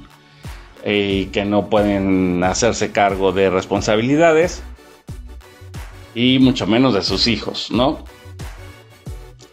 y 0.85 1.25
que 1.25 1.43
no 1.43 1.69
pueden 1.69 2.43
hacerse 2.43 2.91
cargo 2.91 3.31
de 3.33 3.49
responsabilidades 3.49 4.63
y 6.15 6.39
mucho 6.39 6.65
menos 6.67 6.93
de 6.93 7.01
sus 7.01 7.27
hijos, 7.27 7.69
¿no? 7.71 7.99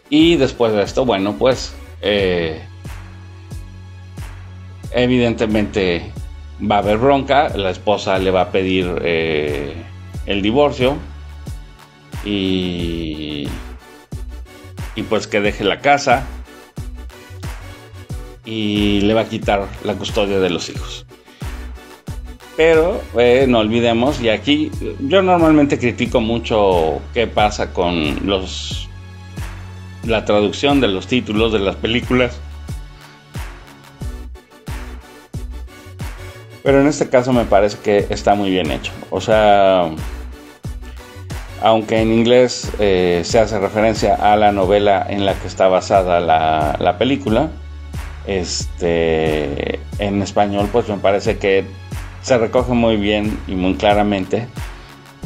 Y 0.09 0.37
después 0.37 0.73
de 0.73 0.83
esto, 0.83 1.05
bueno, 1.05 1.35
pues 1.37 1.75
eh, 2.01 2.63
Evidentemente 4.93 6.11
va 6.59 6.77
a 6.77 6.79
haber 6.79 6.97
bronca, 6.97 7.51
la 7.51 7.69
esposa 7.69 8.19
le 8.19 8.31
va 8.31 8.43
a 8.43 8.51
pedir 8.51 9.01
eh, 9.03 9.75
el 10.25 10.41
divorcio 10.41 10.97
y, 12.25 13.49
y 14.95 15.03
pues 15.03 15.27
que 15.27 15.41
deje 15.41 15.65
la 15.65 15.81
casa 15.81 16.25
y 18.45 19.01
le 19.03 19.15
va 19.15 19.23
a 19.23 19.29
quitar 19.29 19.67
la 19.85 19.95
custodia 19.95 20.39
de 20.39 20.51
los 20.51 20.69
hijos. 20.69 21.05
Pero 22.57 23.03
eh, 23.19 23.45
no 23.47 23.59
olvidemos, 23.59 24.21
y 24.21 24.31
aquí 24.31 24.71
yo 25.01 25.21
normalmente 25.21 25.79
critico 25.79 26.21
mucho 26.21 27.03
qué 27.13 27.27
pasa 27.27 27.73
con 27.73 28.27
los 28.27 28.89
la 30.05 30.25
traducción 30.25 30.81
de 30.81 30.89
los 30.89 31.07
títulos 31.07 31.53
de 31.53 31.59
las 31.59 31.77
películas. 31.77 32.39
Pero 36.63 36.81
en 36.81 36.87
este 36.87 37.09
caso 37.09 37.33
me 37.33 37.45
parece 37.45 37.79
que 37.79 38.07
está 38.09 38.35
muy 38.35 38.51
bien 38.51 38.71
hecho. 38.71 38.93
O 39.11 39.21
sea, 39.21 39.91
aunque 41.63 42.01
en 42.01 42.13
inglés 42.13 42.71
eh, 42.79 43.23
se 43.25 43.39
hace 43.39 43.59
referencia 43.59 44.15
a 44.15 44.37
la 44.37 44.53
novela 44.53 45.07
en 45.09 45.25
la 45.25 45.35
que 45.35 45.47
está 45.47 45.69
basada 45.69 46.21
la, 46.21 46.77
la 46.79 46.99
película, 46.99 47.51
este, 48.27 49.79
en 49.99 50.23
español 50.23 50.69
pues 50.73 50.89
me 50.89 50.97
parece 50.97 51.39
que 51.39 51.65
se 52.23 52.39
recoge 52.39 52.73
muy 52.73 52.97
bien 52.97 53.39
y 53.47 53.55
muy 53.55 53.75
claramente 53.75 54.49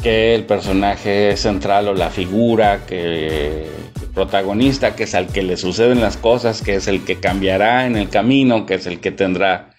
que 0.03 0.35
el 0.35 0.45
personaje 0.45 1.35
central 1.37 1.87
o 1.87 1.93
la 1.93 2.09
figura 2.09 2.85
que 2.85 3.67
protagonista 4.13 4.95
que 4.95 5.03
es 5.03 5.15
al 5.15 5.27
que 5.27 5.41
le 5.41 5.57
suceden 5.57 6.01
las 6.01 6.17
cosas 6.17 6.61
que 6.61 6.75
es 6.75 6.87
el 6.87 7.03
que 7.03 7.19
cambiará 7.19 7.87
en 7.87 7.95
el 7.95 8.09
camino 8.09 8.65
que 8.65 8.75
es 8.75 8.85
el 8.85 8.99
que 8.99 9.11
tendrá 9.11 9.71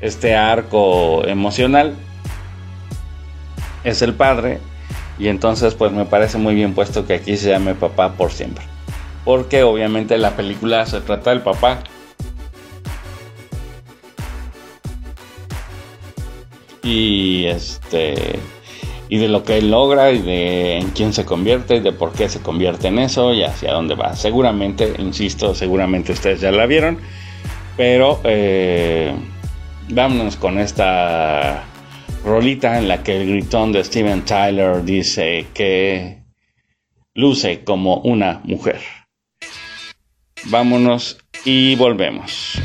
este 0.00 0.34
arco 0.34 1.26
emocional. 1.26 1.94
Es 3.84 4.02
el 4.02 4.14
padre 4.14 4.58
y 5.18 5.28
entonces 5.28 5.74
pues 5.74 5.92
me 5.92 6.04
parece 6.04 6.38
muy 6.38 6.54
bien 6.54 6.74
puesto 6.74 7.06
que 7.06 7.14
aquí 7.14 7.36
se 7.36 7.50
llame 7.50 7.74
papá 7.74 8.14
por 8.14 8.30
siempre 8.30 8.64
porque 9.24 9.62
obviamente 9.62 10.16
la 10.16 10.36
película 10.36 10.86
se 10.86 11.00
trata 11.00 11.30
del 11.30 11.42
papá 11.42 11.80
y 16.82 17.44
este 17.46 18.38
y 19.10 19.18
de 19.18 19.28
lo 19.28 19.42
que 19.42 19.58
él 19.58 19.70
logra 19.70 20.10
y 20.12 20.20
de 20.20 20.78
en 20.78 20.90
quién 20.90 21.12
se 21.12 21.24
convierte 21.24 21.76
y 21.76 21.80
de 21.80 21.92
por 21.92 22.12
qué 22.12 22.28
se 22.28 22.40
convierte 22.40 22.88
en 22.88 22.98
eso 22.98 23.32
y 23.32 23.42
hacia 23.42 23.72
dónde 23.72 23.94
va. 23.94 24.14
Seguramente, 24.16 24.94
insisto, 24.98 25.54
seguramente 25.54 26.12
ustedes 26.12 26.40
ya 26.40 26.52
la 26.52 26.66
vieron, 26.66 26.98
pero 27.76 28.20
eh, 28.24 29.14
vámonos 29.88 30.36
con 30.36 30.58
esta 30.58 31.64
rolita 32.24 32.78
en 32.78 32.88
la 32.88 33.02
que 33.02 33.16
el 33.20 33.28
gritón 33.28 33.72
de 33.72 33.84
Steven 33.84 34.24
Tyler 34.24 34.84
dice 34.84 35.46
que 35.54 36.22
luce 37.14 37.64
como 37.64 37.96
una 37.98 38.40
mujer. 38.44 38.80
Vámonos 40.44 41.18
y 41.44 41.74
volvemos. 41.76 42.60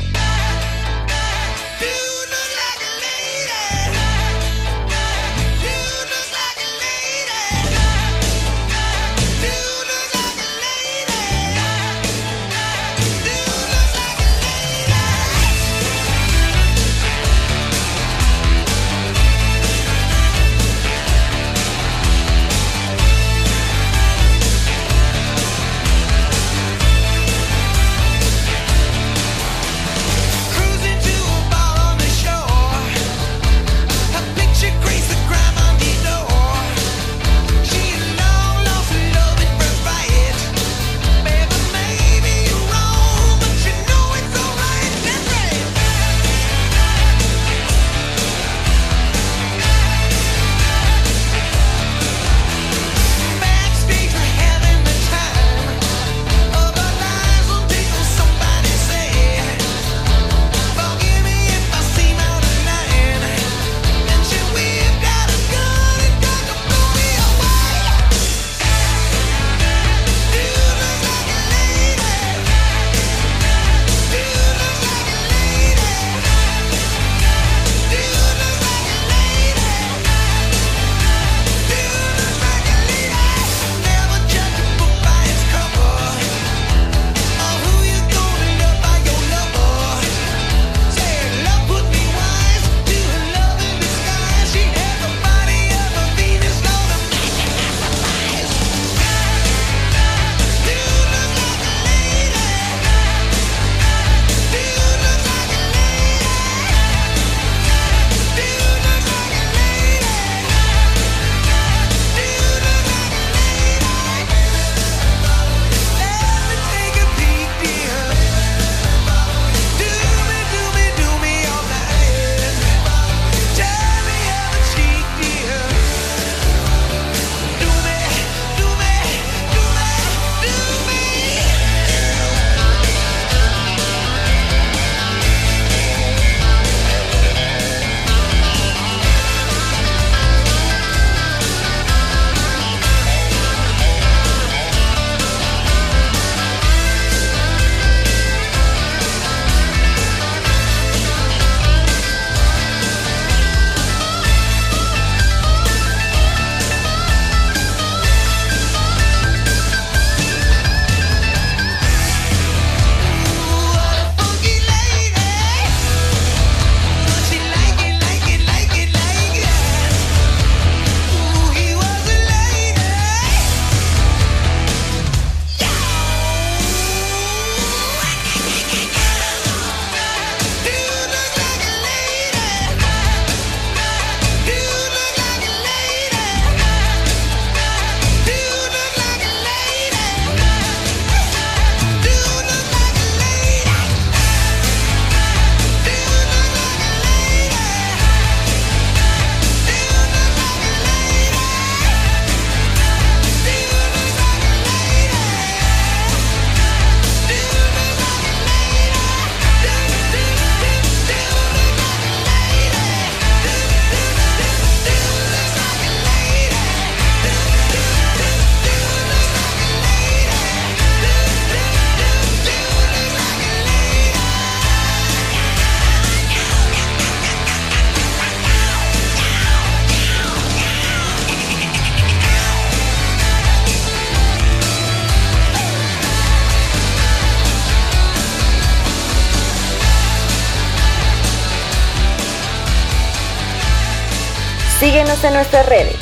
Nuestras 245.30 245.68
redes. 245.68 245.96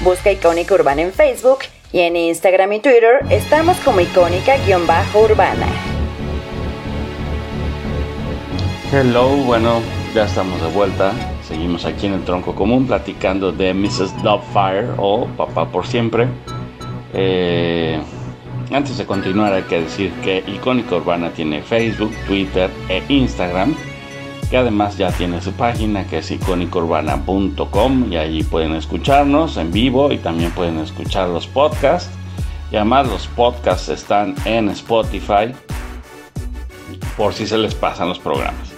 Busca 0.00 0.30
Icónica 0.30 0.74
Urbana 0.74 1.02
en 1.02 1.12
Facebook 1.12 1.60
y 1.92 2.00
en 2.00 2.16
Instagram 2.16 2.72
y 2.74 2.80
Twitter 2.80 3.20
estamos 3.30 3.76
como 3.78 4.00
icónica-urbana. 4.00 5.66
Hello, 8.92 9.28
bueno, 9.28 9.80
ya 10.14 10.24
estamos 10.24 10.60
de 10.62 10.68
vuelta. 10.68 11.12
Seguimos 11.46 11.84
aquí 11.84 12.06
en 12.06 12.14
el 12.14 12.24
tronco 12.24 12.54
común 12.54 12.86
platicando 12.86 13.52
de 13.52 13.74
Mrs. 13.74 14.22
Doubtfire 14.22 14.88
o 14.96 15.26
Papá 15.36 15.66
por 15.68 15.86
siempre. 15.86 16.26
Eh, 17.12 17.98
antes 18.70 18.98
de 18.98 19.06
continuar 19.06 19.52
hay 19.52 19.62
que 19.62 19.80
decir 19.80 20.12
que 20.22 20.44
Icónica 20.46 20.96
Urbana 20.96 21.30
tiene 21.30 21.62
Facebook, 21.62 22.12
Twitter 22.26 22.70
e 22.88 23.02
Instagram, 23.08 23.74
que 24.50 24.56
además 24.56 24.96
ya 24.96 25.12
tiene 25.12 25.40
su 25.42 25.52
página 25.52 26.06
que 26.06 26.18
es 26.18 26.30
icónicaurbana.com 26.30 28.12
y 28.12 28.16
allí 28.16 28.42
pueden 28.42 28.74
escucharnos 28.74 29.56
en 29.56 29.72
vivo 29.72 30.12
y 30.12 30.18
también 30.18 30.50
pueden 30.52 30.78
escuchar 30.78 31.28
los 31.28 31.46
podcasts. 31.46 32.10
Y 32.70 32.76
además 32.76 33.08
los 33.08 33.26
podcasts 33.28 33.88
están 33.88 34.34
en 34.44 34.68
Spotify 34.70 35.54
por 37.16 37.32
si 37.34 37.46
se 37.46 37.58
les 37.58 37.74
pasan 37.74 38.08
los 38.08 38.18
programas. 38.18 38.72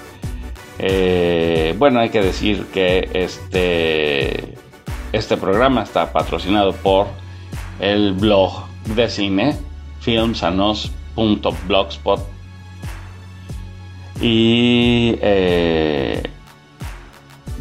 Eh, 0.78 1.74
bueno, 1.78 2.00
hay 2.00 2.10
que 2.10 2.22
decir 2.22 2.66
que 2.72 3.08
este, 3.12 4.54
este 5.12 5.36
programa 5.36 5.82
está 5.82 6.12
patrocinado 6.12 6.72
por 6.72 7.08
el 7.80 8.14
blog 8.14 8.64
de 8.94 9.10
cine 9.10 9.56
filmsanos.blogspot 10.00 12.39
y 14.20 15.16
eh, 15.20 16.22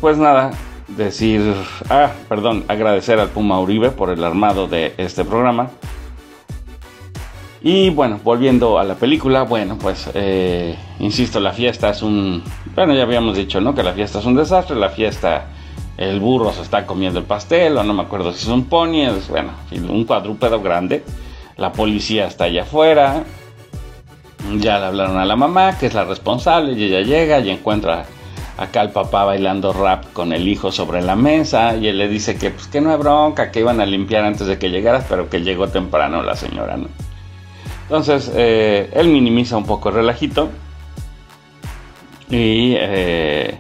pues 0.02 0.17
nada 0.17 0.52
decir 0.88 1.54
ah 1.89 2.12
perdón 2.28 2.65
agradecer 2.67 3.19
al 3.19 3.30
Puma 3.30 3.60
Uribe 3.60 3.91
por 3.91 4.10
el 4.10 4.24
armado 4.24 4.67
de 4.67 4.93
este 4.98 5.24
programa 5.24 5.69
y 7.62 7.89
bueno 7.89 8.19
volviendo 8.24 8.80
a 8.80 8.84
la 8.84 8.95
película 8.95 9.43
bueno 9.43 9.78
pues 9.78 10.10
eh, 10.13 10.76
insisto 11.00 11.39
la 11.39 11.54
fiesta 11.54 11.89
es 11.89 12.02
un 12.02 12.43
bueno 12.76 12.93
ya 12.93 13.04
habíamos 13.04 13.38
dicho 13.38 13.62
no 13.62 13.74
que 13.74 13.84
la 13.84 13.93
fiesta 13.93 14.19
es 14.19 14.26
un 14.26 14.36
desastre 14.36 14.76
la 14.76 14.89
fiesta 14.89 15.48
el 15.98 16.19
burro 16.19 16.52
se 16.52 16.62
está 16.62 16.86
comiendo 16.86 17.19
el 17.19 17.26
pastel 17.26 17.78
o 17.78 17.84
no 17.84 17.93
me 17.93 18.02
acuerdo 18.02 18.34
si 18.34 18.43
es 18.43 18.48
un 18.48 18.65
pony 18.65 19.06
es 19.06 19.30
bueno 19.30 19.52
un 19.72 20.06
cuadrúpedo 20.06 20.62
grande 20.62 21.04
la 21.60 21.74
policía 21.74 22.26
está 22.26 22.45
allá 22.45 22.62
afuera. 22.62 23.24
Ya 24.60 24.80
le 24.80 24.86
hablaron 24.86 25.17
a 25.17 25.25
la 25.25 25.36
mamá, 25.36 25.78
que 25.78 25.88
es 25.88 25.93
la 25.93 26.06
responsable, 26.06 26.73
y 26.73 26.86
ella 26.86 27.02
llega 27.02 27.39
y 27.39 27.49
encuentra 27.49 28.06
acá 28.60 28.82
al 28.82 28.91
papá 28.91 29.23
bailando 29.23 29.71
rap 29.71 30.12
con 30.12 30.34
el 30.34 30.47
hijo 30.47 30.71
sobre 30.71 31.02
la 31.02 31.15
mesa 31.15 31.78
y 31.78 31.88
él 31.88 31.97
le 31.97 32.10
dice 32.10 32.36
que 32.36 32.52
pues 32.52 32.67
que 32.67 32.82
no 32.82 32.91
hay 32.91 32.97
bronca, 32.97 33.52
que 33.52 33.62
iban 33.62 33.80
a 33.80 33.86
limpiar 33.86 34.25
antes 34.25 34.47
de 34.47 34.60
que 34.60 34.69
llegaras, 34.69 35.06
pero 35.08 35.30
que 35.30 35.41
llegó 35.41 35.69
temprano 35.69 36.21
la 36.23 36.36
señora, 36.36 36.75
¿no? 36.75 36.88
Entonces, 37.84 38.32
eh, 38.36 38.89
él 38.93 39.08
minimiza 39.08 39.56
un 39.56 39.65
poco 39.65 39.89
el 39.89 39.95
relajito 39.95 40.49
y, 42.30 42.75
eh, 42.78 43.58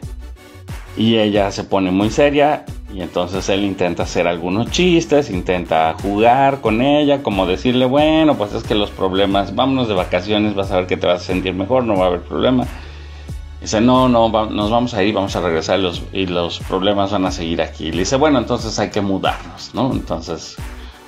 y 0.97 1.17
ella 1.17 1.51
se 1.51 1.63
pone 1.63 1.91
muy 1.91 2.09
seria 2.09 2.65
y 2.93 3.01
entonces 3.01 3.47
él 3.49 3.63
intenta 3.63 4.03
hacer 4.03 4.27
algunos 4.27 4.71
chistes, 4.71 5.29
intenta 5.29 5.95
jugar 6.01 6.61
con 6.61 6.81
ella, 6.81 7.21
como 7.21 7.45
decirle, 7.45 7.85
bueno, 7.85 8.35
pues 8.35 8.53
es 8.53 8.63
que 8.63 8.75
los 8.75 8.89
problemas, 8.89 9.55
vámonos 9.55 9.87
de 9.87 9.93
vacaciones, 9.93 10.55
vas 10.55 10.71
a 10.71 10.77
ver 10.77 10.87
que 10.87 10.97
te 10.97 11.05
vas 11.05 11.21
a 11.21 11.25
sentir 11.25 11.53
mejor, 11.53 11.83
no 11.83 11.95
va 11.95 12.05
a 12.05 12.07
haber 12.07 12.21
problema. 12.21 12.65
Dice, 13.61 13.81
no, 13.81 14.07
no, 14.07 14.29
nos 14.29 14.71
vamos 14.71 14.93
a 14.93 15.03
ir, 15.03 15.13
vamos 15.13 15.35
a 15.35 15.41
regresar 15.41 15.79
y 15.79 16.25
los, 16.25 16.59
y 16.59 16.63
problemas 16.63 17.11
van 17.11 17.25
a 17.25 17.31
seguir 17.31 17.61
aquí. 17.61 17.91
Le 17.91 17.99
dice, 17.99 18.15
bueno, 18.15 18.39
entonces 18.39 18.79
hay 18.79 18.89
que 18.89 19.01
mudarnos, 19.01 19.71
¿no? 19.73 19.91
Entonces, 19.91 20.55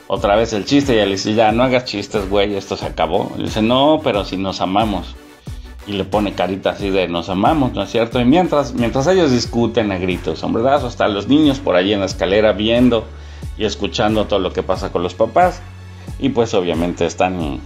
otra 0.08 0.36
vez 0.36 0.52
el 0.54 0.66
chiste, 0.66 0.96
y 0.96 1.00
él 1.00 1.12
dice, 1.12 1.34
ya, 1.34 1.52
no 1.52 1.64
hagas 1.64 1.86
chistes, 1.86 2.30
güey, 2.30 2.56
esto 2.56 2.76
se 2.76 2.86
acabó. 2.86 3.32
Dice, 3.38 3.62
no, 3.62 4.02
pero 4.04 4.26
si 4.26 4.36
nos 4.38 4.60
amamos 4.60 5.16
y 5.92 5.98
le 5.98 6.06
pone 6.06 6.34
carita 6.34 6.72
así 6.72 6.90
de 6.90 7.08
nos 7.08 7.30
amamos, 7.30 7.74
¿no 7.74 7.84
es 7.84 7.92
cierto? 7.92 8.20
Y 8.20 8.26
mientras, 8.26 8.74
mientras 8.74 9.08
ellos 9.08 9.32
discuten 9.32 9.92
a 9.92 9.98
gritos, 9.98 10.44
hombredazo, 10.44 10.88
hasta 10.88 11.08
los 11.08 11.28
niños 11.28 11.60
por 11.60 11.76
allí 11.76 11.94
en 11.94 12.00
la 12.00 12.06
escalera 12.06 12.54
viendo 12.54 13.06
y 13.58 13.66
escuchando 13.66 14.26
todo 14.26 14.40
lo 14.40 14.54
que 14.54 14.64
pasa 14.64 14.92
con 14.92 15.04
los 15.04 15.14
papás. 15.14 15.62
Y 16.20 16.30
pues 16.30 16.54
obviamente 16.54 17.06
están 17.06 17.60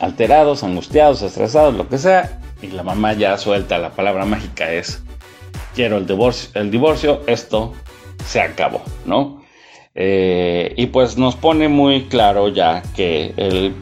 alterados, 0.00 0.62
angustiados, 0.62 1.22
estresados, 1.22 1.74
lo 1.74 1.88
que 1.88 1.98
sea. 1.98 2.40
Y 2.62 2.68
la 2.68 2.82
mamá 2.82 3.14
ya 3.14 3.36
suelta 3.38 3.78
la 3.78 3.90
palabra 3.90 4.24
mágica 4.24 4.70
es, 4.70 5.02
quiero 5.74 5.96
el 5.96 6.06
divorcio, 6.06 6.50
el 6.54 6.70
divorcio 6.70 7.22
esto 7.26 7.72
se 8.26 8.40
acabó, 8.40 8.82
¿no? 9.04 9.42
Eh, 9.94 10.74
y 10.76 10.86
pues 10.86 11.16
nos 11.16 11.36
pone 11.36 11.68
muy 11.68 12.04
claro 12.04 12.48
ya 12.48 12.82
que 12.94 13.32
el 13.36 13.74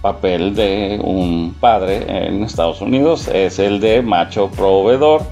papel 0.00 0.54
de 0.54 1.00
un 1.02 1.54
padre 1.58 2.26
en 2.26 2.42
Estados 2.44 2.80
Unidos 2.80 3.28
es 3.28 3.58
el 3.58 3.80
de 3.80 4.02
macho 4.02 4.48
proveedor 4.50 5.22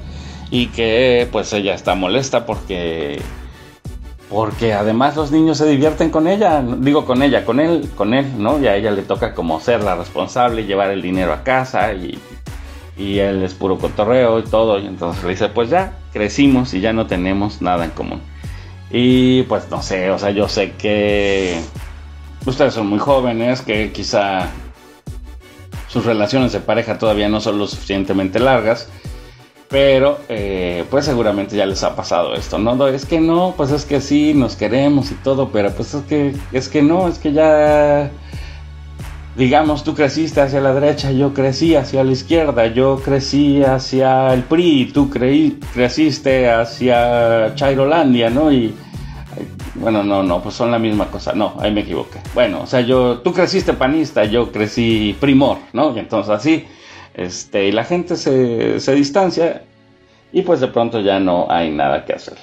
y 0.51 0.69
que 0.69 1.29
pues 1.31 1.53
ella 1.53 1.75
está 1.75 1.95
molesta 1.95 2.47
porque 2.47 3.21
porque 4.29 4.73
además 4.73 5.17
los 5.17 5.31
niños 5.31 5.59
se 5.59 5.67
divierten 5.67 6.11
con 6.11 6.27
ella, 6.27 6.63
digo 6.79 7.05
con 7.05 7.23
ella, 7.23 7.45
con 7.45 7.61
él, 7.61 7.89
con 7.95 8.13
él, 8.13 8.27
¿no? 8.39 8.59
Y 8.59 8.67
a 8.67 8.75
ella 8.75 8.91
le 8.91 9.03
toca 9.03 9.35
como 9.35 9.61
ser 9.61 9.85
la 9.85 9.95
responsable, 9.95 10.65
llevar 10.65 10.91
el 10.91 11.01
dinero 11.01 11.33
a 11.33 11.45
casa 11.45 11.93
y, 11.95 12.19
y 12.97 13.19
él 13.21 13.45
es 13.45 13.55
puro 13.55 13.79
cotorreo 13.79 14.41
y 14.41 14.43
todo. 14.43 14.81
Y 14.81 14.87
entonces 14.87 15.23
le 15.23 15.31
dice, 15.31 15.49
pues 15.49 15.71
ya 15.71 15.93
crecimos 16.13 16.75
y 16.75 16.81
ya 16.81 16.93
no 16.93 17.07
tenemos 17.07 17.63
nada 17.63 17.85
en 17.85 17.93
común. 17.93 18.21
Y 18.91 19.43
pues 19.45 19.71
no 19.71 19.81
sé, 19.83 20.11
o 20.11 20.19
sea, 20.19 20.31
yo 20.31 20.49
sé 20.49 20.73
que 20.73 21.61
ustedes 22.47 22.75
son 22.75 22.87
muy 22.87 22.99
jóvenes, 22.99 23.61
que 23.63 23.93
quizá 23.93 24.49
sus 25.89 26.05
relaciones 26.05 26.53
de 26.53 26.61
pareja 26.61 26.99
todavía 26.99 27.29
no 27.29 27.41
son 27.41 27.59
lo 27.59 27.67
suficientemente 27.67 28.39
largas. 28.39 28.89
Pero 29.69 30.21
eh, 30.29 30.85
pues 30.91 31.05
seguramente 31.05 31.57
ya 31.57 31.67
les 31.67 31.83
ha 31.83 31.97
pasado 31.97 32.35
esto, 32.35 32.57
¿no? 32.59 32.87
Es 32.87 33.05
que 33.05 33.21
no, 33.21 33.55
pues 33.57 33.73
es 33.73 33.85
que 33.85 34.01
sí, 34.01 34.33
nos 34.33 34.55
queremos 34.55 35.11
y 35.11 35.15
todo, 35.15 35.49
pero 35.49 35.73
pues 35.73 35.93
es 35.93 36.05
que, 36.05 36.37
es 36.53 36.69
que 36.69 36.83
no, 36.83 37.09
es 37.09 37.19
que 37.19 37.33
ya, 37.33 38.11
digamos, 39.37 39.83
tú 39.83 39.95
creciste 39.95 40.41
hacia 40.41 40.61
la 40.61 40.73
derecha, 40.73 41.11
yo 41.11 41.35
crecí 41.35 41.75
hacia 41.75 42.05
la 42.05 42.13
izquierda, 42.13 42.69
yo 42.69 43.03
crecí 43.05 43.65
hacia 43.65 44.33
el 44.35 44.45
PRI, 44.45 44.93
tú 44.95 45.11
creí, 45.11 45.59
creciste 45.75 46.49
hacia 46.49 47.57
Chairolandia, 47.57 48.31
¿no? 48.31 48.53
Y 48.53 48.73
bueno, 49.81 50.03
no, 50.03 50.23
no, 50.23 50.43
pues 50.43 50.55
son 50.55 50.71
la 50.71 50.79
misma 50.79 51.07
cosa. 51.07 51.33
No, 51.35 51.55
ahí 51.59 51.73
me 51.73 51.81
equivoqué. 51.83 52.19
Bueno, 52.35 52.63
o 52.63 52.67
sea, 52.67 52.81
yo, 52.81 53.19
tú 53.19 53.33
creciste 53.33 53.73
panista, 53.73 54.25
yo 54.25 54.51
crecí 54.53 55.17
primor, 55.21 55.59
¿no? 55.73 55.95
Y 55.95 55.99
entonces 55.99 56.31
así, 56.31 56.65
este, 57.15 57.67
y 57.69 57.73
la 57.73 57.85
gente 57.85 58.17
se, 58.17 58.81
se 58.81 58.95
distancia 58.95 59.63
y 60.33 60.43
pues 60.43 60.61
de 60.61 60.69
pronto 60.69 61.01
ya 61.01 61.19
no 61.19 61.47
hay 61.51 61.71
nada 61.71 62.05
que 62.05 62.13
hacer. 62.13 62.37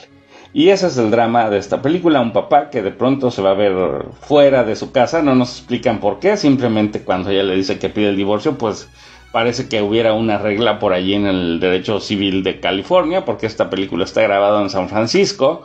Y 0.54 0.70
ese 0.70 0.88
es 0.88 0.98
el 0.98 1.10
drama 1.10 1.50
de 1.50 1.58
esta 1.58 1.82
película, 1.82 2.22
un 2.22 2.32
papá 2.32 2.70
que 2.70 2.84
de 2.84 2.92
pronto 2.92 3.32
se 3.32 3.42
va 3.42 3.52
a 3.52 3.56
ver 3.56 3.74
fuera 4.22 4.64
de 4.64 4.76
su 4.76 4.92
casa, 4.92 5.24
no 5.24 5.34
nos 5.34 5.58
explican 5.58 6.00
por 6.00 6.20
qué, 6.20 6.38
simplemente 6.38 7.02
cuando 7.02 7.32
ella 7.32 7.42
le 7.42 7.56
dice 7.56 7.80
que 7.80 7.90
pide 7.90 8.10
el 8.10 8.18
divorcio, 8.18 8.56
pues 8.56 8.88
parece 9.32 9.68
que 9.68 9.82
hubiera 9.82 10.14
una 10.14 10.38
regla 10.38 10.78
por 10.78 10.94
allí 10.94 11.16
en 11.16 11.26
el 11.26 11.60
derecho 11.60 12.00
civil 12.00 12.44
de 12.44 12.60
California, 12.60 13.26
porque 13.26 13.48
esta 13.48 13.72
película 13.72 14.06
está 14.06 14.22
grabada 14.22 14.62
en 14.62 14.70
San 14.70 14.90
Francisco, 14.90 15.64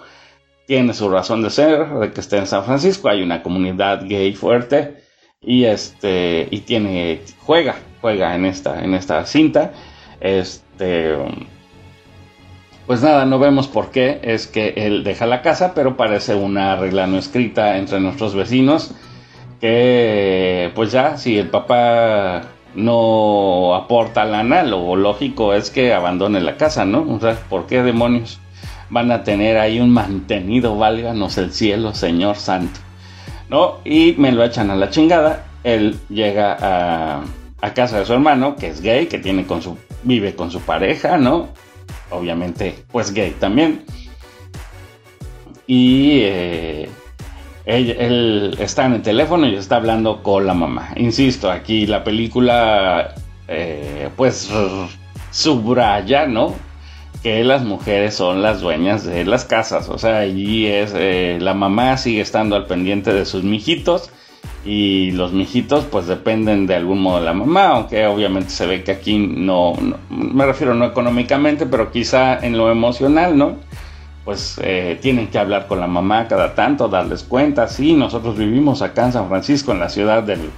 tiene 0.68 0.92
su 0.92 1.08
razón 1.08 1.42
de 1.42 1.48
ser, 1.48 1.88
de 1.88 2.12
que 2.12 2.20
esté 2.20 2.36
en 2.36 2.46
San 2.46 2.62
Francisco, 2.62 3.08
hay 3.08 3.22
una 3.22 3.42
comunidad 3.42 4.02
gay 4.06 4.34
fuerte 4.34 5.02
y 5.40 5.64
este 5.64 6.46
y 6.50 6.60
tiene 6.60 7.22
juega, 7.40 7.76
juega 8.02 8.34
en 8.34 8.44
esta 8.44 8.84
en 8.84 8.92
esta 8.92 9.24
cinta. 9.24 9.72
Este 10.20 11.16
pues 12.86 13.02
nada, 13.02 13.24
no 13.24 13.38
vemos 13.38 13.66
por 13.66 13.90
qué 13.90 14.20
es 14.22 14.46
que 14.46 14.74
él 14.76 15.04
deja 15.04 15.26
la 15.26 15.40
casa, 15.40 15.72
pero 15.74 15.96
parece 15.96 16.34
una 16.34 16.76
regla 16.76 17.06
no 17.06 17.16
escrita 17.16 17.78
entre 17.78 17.98
nuestros 18.00 18.34
vecinos 18.34 18.94
que 19.62 20.70
pues 20.74 20.92
ya 20.92 21.16
si 21.16 21.38
el 21.38 21.48
papá 21.48 22.42
no 22.74 23.74
aporta 23.74 24.26
lana, 24.26 24.64
lo 24.64 24.96
lógico 24.96 25.54
es 25.54 25.70
que 25.70 25.94
abandone 25.94 26.42
la 26.42 26.58
casa, 26.58 26.84
¿no? 26.84 27.06
O 27.10 27.18
sea, 27.20 27.36
¿por 27.48 27.66
qué 27.66 27.82
demonios? 27.82 28.38
Van 28.90 29.10
a 29.12 29.24
tener 29.24 29.58
ahí 29.58 29.80
un 29.80 29.90
mantenido, 29.90 30.76
válganos 30.76 31.38
el 31.38 31.52
cielo, 31.52 31.94
Señor 31.94 32.36
Santo. 32.36 32.80
¿No? 33.48 33.78
Y 33.84 34.14
me 34.18 34.32
lo 34.32 34.44
echan 34.44 34.70
a 34.70 34.76
la 34.76 34.90
chingada. 34.90 35.46
Él 35.64 35.98
llega 36.08 36.56
a, 36.60 37.22
a 37.60 37.74
casa 37.74 37.98
de 37.98 38.06
su 38.06 38.12
hermano, 38.12 38.56
que 38.56 38.68
es 38.68 38.80
gay, 38.80 39.06
que 39.06 39.18
tiene 39.18 39.46
con 39.46 39.62
su, 39.62 39.78
vive 40.02 40.34
con 40.34 40.50
su 40.50 40.60
pareja, 40.60 41.16
¿no? 41.16 41.48
Obviamente, 42.10 42.84
pues 42.90 43.12
gay 43.12 43.34
también. 43.38 43.84
Y 45.66 46.20
eh, 46.22 46.88
él, 47.66 48.56
está 48.58 48.86
en 48.86 48.94
el 48.94 49.02
teléfono 49.02 49.46
y 49.46 49.54
está 49.54 49.76
hablando 49.76 50.22
con 50.22 50.46
la 50.46 50.54
mamá. 50.54 50.90
Insisto, 50.96 51.50
aquí 51.50 51.86
la 51.86 52.02
película, 52.02 53.14
eh, 53.46 54.08
pues 54.16 54.50
subraya, 55.30 56.26
¿no? 56.26 56.54
Que 57.22 57.42
las 57.44 57.64
mujeres 57.64 58.14
son 58.14 58.42
las 58.42 58.60
dueñas 58.60 59.04
de 59.04 59.24
las 59.24 59.44
casas. 59.44 59.88
O 59.88 59.98
sea, 59.98 60.18
allí 60.18 60.66
es 60.66 60.92
eh, 60.94 61.38
la 61.40 61.54
mamá 61.54 61.96
sigue 61.96 62.20
estando 62.20 62.56
al 62.56 62.66
pendiente 62.66 63.12
de 63.12 63.24
sus 63.24 63.44
mijitos 63.44 64.10
y 64.64 65.12
los 65.12 65.32
mijitos 65.32 65.84
pues 65.84 66.06
dependen 66.06 66.66
de 66.66 66.74
algún 66.74 67.00
modo 67.00 67.20
de 67.20 67.24
la 67.24 67.32
mamá, 67.32 67.68
aunque 67.68 68.06
obviamente 68.06 68.50
se 68.50 68.66
ve 68.66 68.84
que 68.84 68.92
aquí 68.92 69.18
no, 69.18 69.74
me 70.10 70.46
refiero 70.46 70.74
no 70.74 70.84
económicamente, 70.84 71.66
pero 71.66 71.90
quizá 71.90 72.38
en 72.38 72.56
lo 72.56 72.70
emocional, 72.70 73.36
¿no? 73.36 73.56
Pues 74.24 74.60
eh, 74.62 74.98
tienen 75.00 75.28
que 75.28 75.38
hablar 75.38 75.66
con 75.68 75.80
la 75.80 75.86
mamá 75.86 76.28
cada 76.28 76.54
tanto, 76.54 76.88
darles 76.88 77.22
cuenta, 77.22 77.66
sí, 77.68 77.94
nosotros 77.94 78.36
vivimos 78.36 78.82
acá 78.82 79.06
en 79.06 79.12
San 79.12 79.28
Francisco, 79.28 79.72
en 79.72 79.78
la 79.78 79.88
ciudad 79.88 80.22
del, 80.22 80.50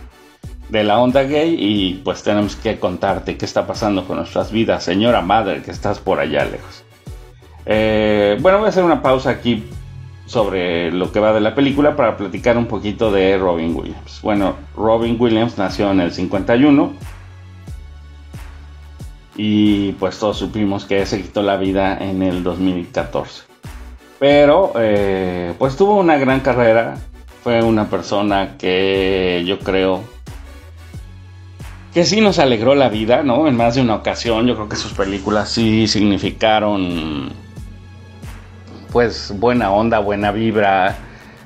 de 0.71 0.85
la 0.85 0.99
onda 0.99 1.23
gay, 1.25 1.57
y 1.59 1.95
pues 2.05 2.23
tenemos 2.23 2.57
que 2.57 2.79
contarte 2.79 3.37
qué 3.37 3.45
está 3.45 3.67
pasando 3.67 4.05
con 4.07 4.17
nuestras 4.17 4.53
vidas, 4.53 4.85
señora 4.85 5.21
madre, 5.21 5.63
que 5.63 5.71
estás 5.71 5.99
por 5.99 6.21
allá 6.21 6.45
lejos. 6.45 6.85
Eh, 7.67 8.39
bueno, 8.41 8.59
voy 8.59 8.67
a 8.67 8.71
hacer 8.71 8.85
una 8.85 9.03
pausa 9.03 9.31
aquí 9.31 9.65
sobre 10.27 10.93
lo 10.93 11.11
que 11.11 11.19
va 11.19 11.33
de 11.33 11.41
la 11.41 11.55
película 11.55 11.97
para 11.97 12.17
platicar 12.17 12.57
un 12.57 12.67
poquito 12.67 13.11
de 13.11 13.37
Robin 13.37 13.75
Williams. 13.75 14.21
Bueno, 14.23 14.55
Robin 14.77 15.17
Williams 15.19 15.59
nació 15.59 15.91
en 15.91 16.01
el 16.01 16.13
51 16.13 16.93
y 19.37 19.93
pues 19.93 20.19
todos 20.19 20.37
supimos 20.37 20.85
que 20.85 21.05
se 21.05 21.21
quitó 21.21 21.43
la 21.43 21.57
vida 21.57 21.99
en 21.99 22.23
el 22.23 22.45
2014. 22.45 23.43
Pero 24.21 24.73
eh, 24.79 25.55
pues 25.59 25.77
tuvo 25.77 25.99
una 25.99 26.17
gran 26.17 26.41
carrera, 26.41 26.97
fue 27.43 27.63
una 27.63 27.87
persona 27.89 28.57
que 28.57 29.43
yo 29.47 29.59
creo 29.59 30.05
que 31.93 32.05
sí 32.05 32.21
nos 32.21 32.39
alegró 32.39 32.75
la 32.75 32.89
vida, 32.89 33.23
¿no? 33.23 33.49
En 33.49 33.57
más 33.57 33.75
de 33.75 33.83
una 33.83 33.97
ocasión, 33.97 34.47
yo 34.47 34.55
creo 34.55 34.69
que 34.69 34.77
sus 34.77 34.93
películas 34.93 35.51
sí 35.51 35.89
significaron 35.89 37.33
pues 38.93 39.33
buena 39.39 39.71
onda, 39.71 40.01
buena 40.01 40.33
vibra, 40.33 40.97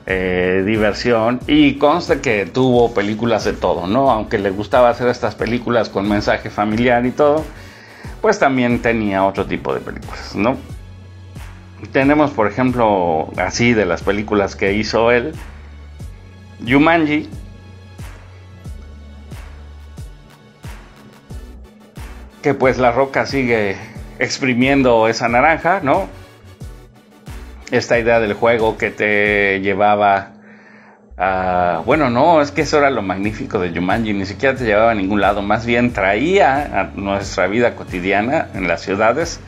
eh, 0.07 0.63
diversión 0.67 1.41
y 1.47 1.75
consta 1.75 2.21
que 2.21 2.47
tuvo 2.47 2.93
películas 2.93 3.45
de 3.45 3.55
todo, 3.55 3.87
¿no? 3.87 4.11
Aunque 4.11 4.39
le 4.39 4.51
gustaba 4.51 4.91
hacer 4.91 5.09
estas 5.09 5.35
películas 5.35 5.89
con 5.89 6.09
mensaje 6.09 6.51
familiar 6.51 7.07
y 7.07 7.11
todo, 7.11 7.43
pues 8.21 8.39
también 8.39 8.81
tenía 8.81 9.25
otro 9.25 9.47
tipo 9.47 9.73
de 9.75 9.81
películas, 9.81 10.35
¿no? 10.35 10.57
Tenemos, 11.93 12.31
por 12.31 12.47
ejemplo, 12.49 13.31
así 13.37 13.73
de 13.75 13.87
las 13.87 14.03
películas 14.03 14.57
que 14.57 14.75
hizo 14.75 15.11
él, 15.11 15.33
Jumanji, 16.67 17.29
que 22.45 22.53
pues 22.53 22.77
la 22.77 22.93
roca 22.93 23.25
sigue 23.25 23.75
exprimiendo 24.19 25.09
esa 25.09 25.29
naranja, 25.29 25.81
¿no? 25.83 26.09
esta 27.71 27.99
idea 27.99 28.21
del 28.21 28.35
juego 28.35 28.77
que 28.77 28.91
te 28.91 29.61
llevaba 29.63 30.33
a... 31.17 31.81
Bueno, 31.87 32.11
no, 32.11 32.43
es 32.43 32.51
que 32.51 32.61
eso 32.61 32.77
era 32.77 32.91
lo 32.91 33.01
magnífico 33.01 33.59
de 33.59 33.71
Jumanji, 33.71 34.13
ni 34.13 34.27
siquiera 34.27 34.55
te 34.55 34.65
llevaba 34.65 34.91
a 34.91 34.95
ningún 34.95 35.23
lado, 35.23 35.41
más 35.41 35.65
bien 35.65 35.95
traía 35.95 36.81
a 36.81 36.91
nuestra 36.95 37.47
vida 37.47 37.75
cotidiana 37.77 38.49
en 38.55 38.69
las 38.69 38.83
ciudades 38.83 39.41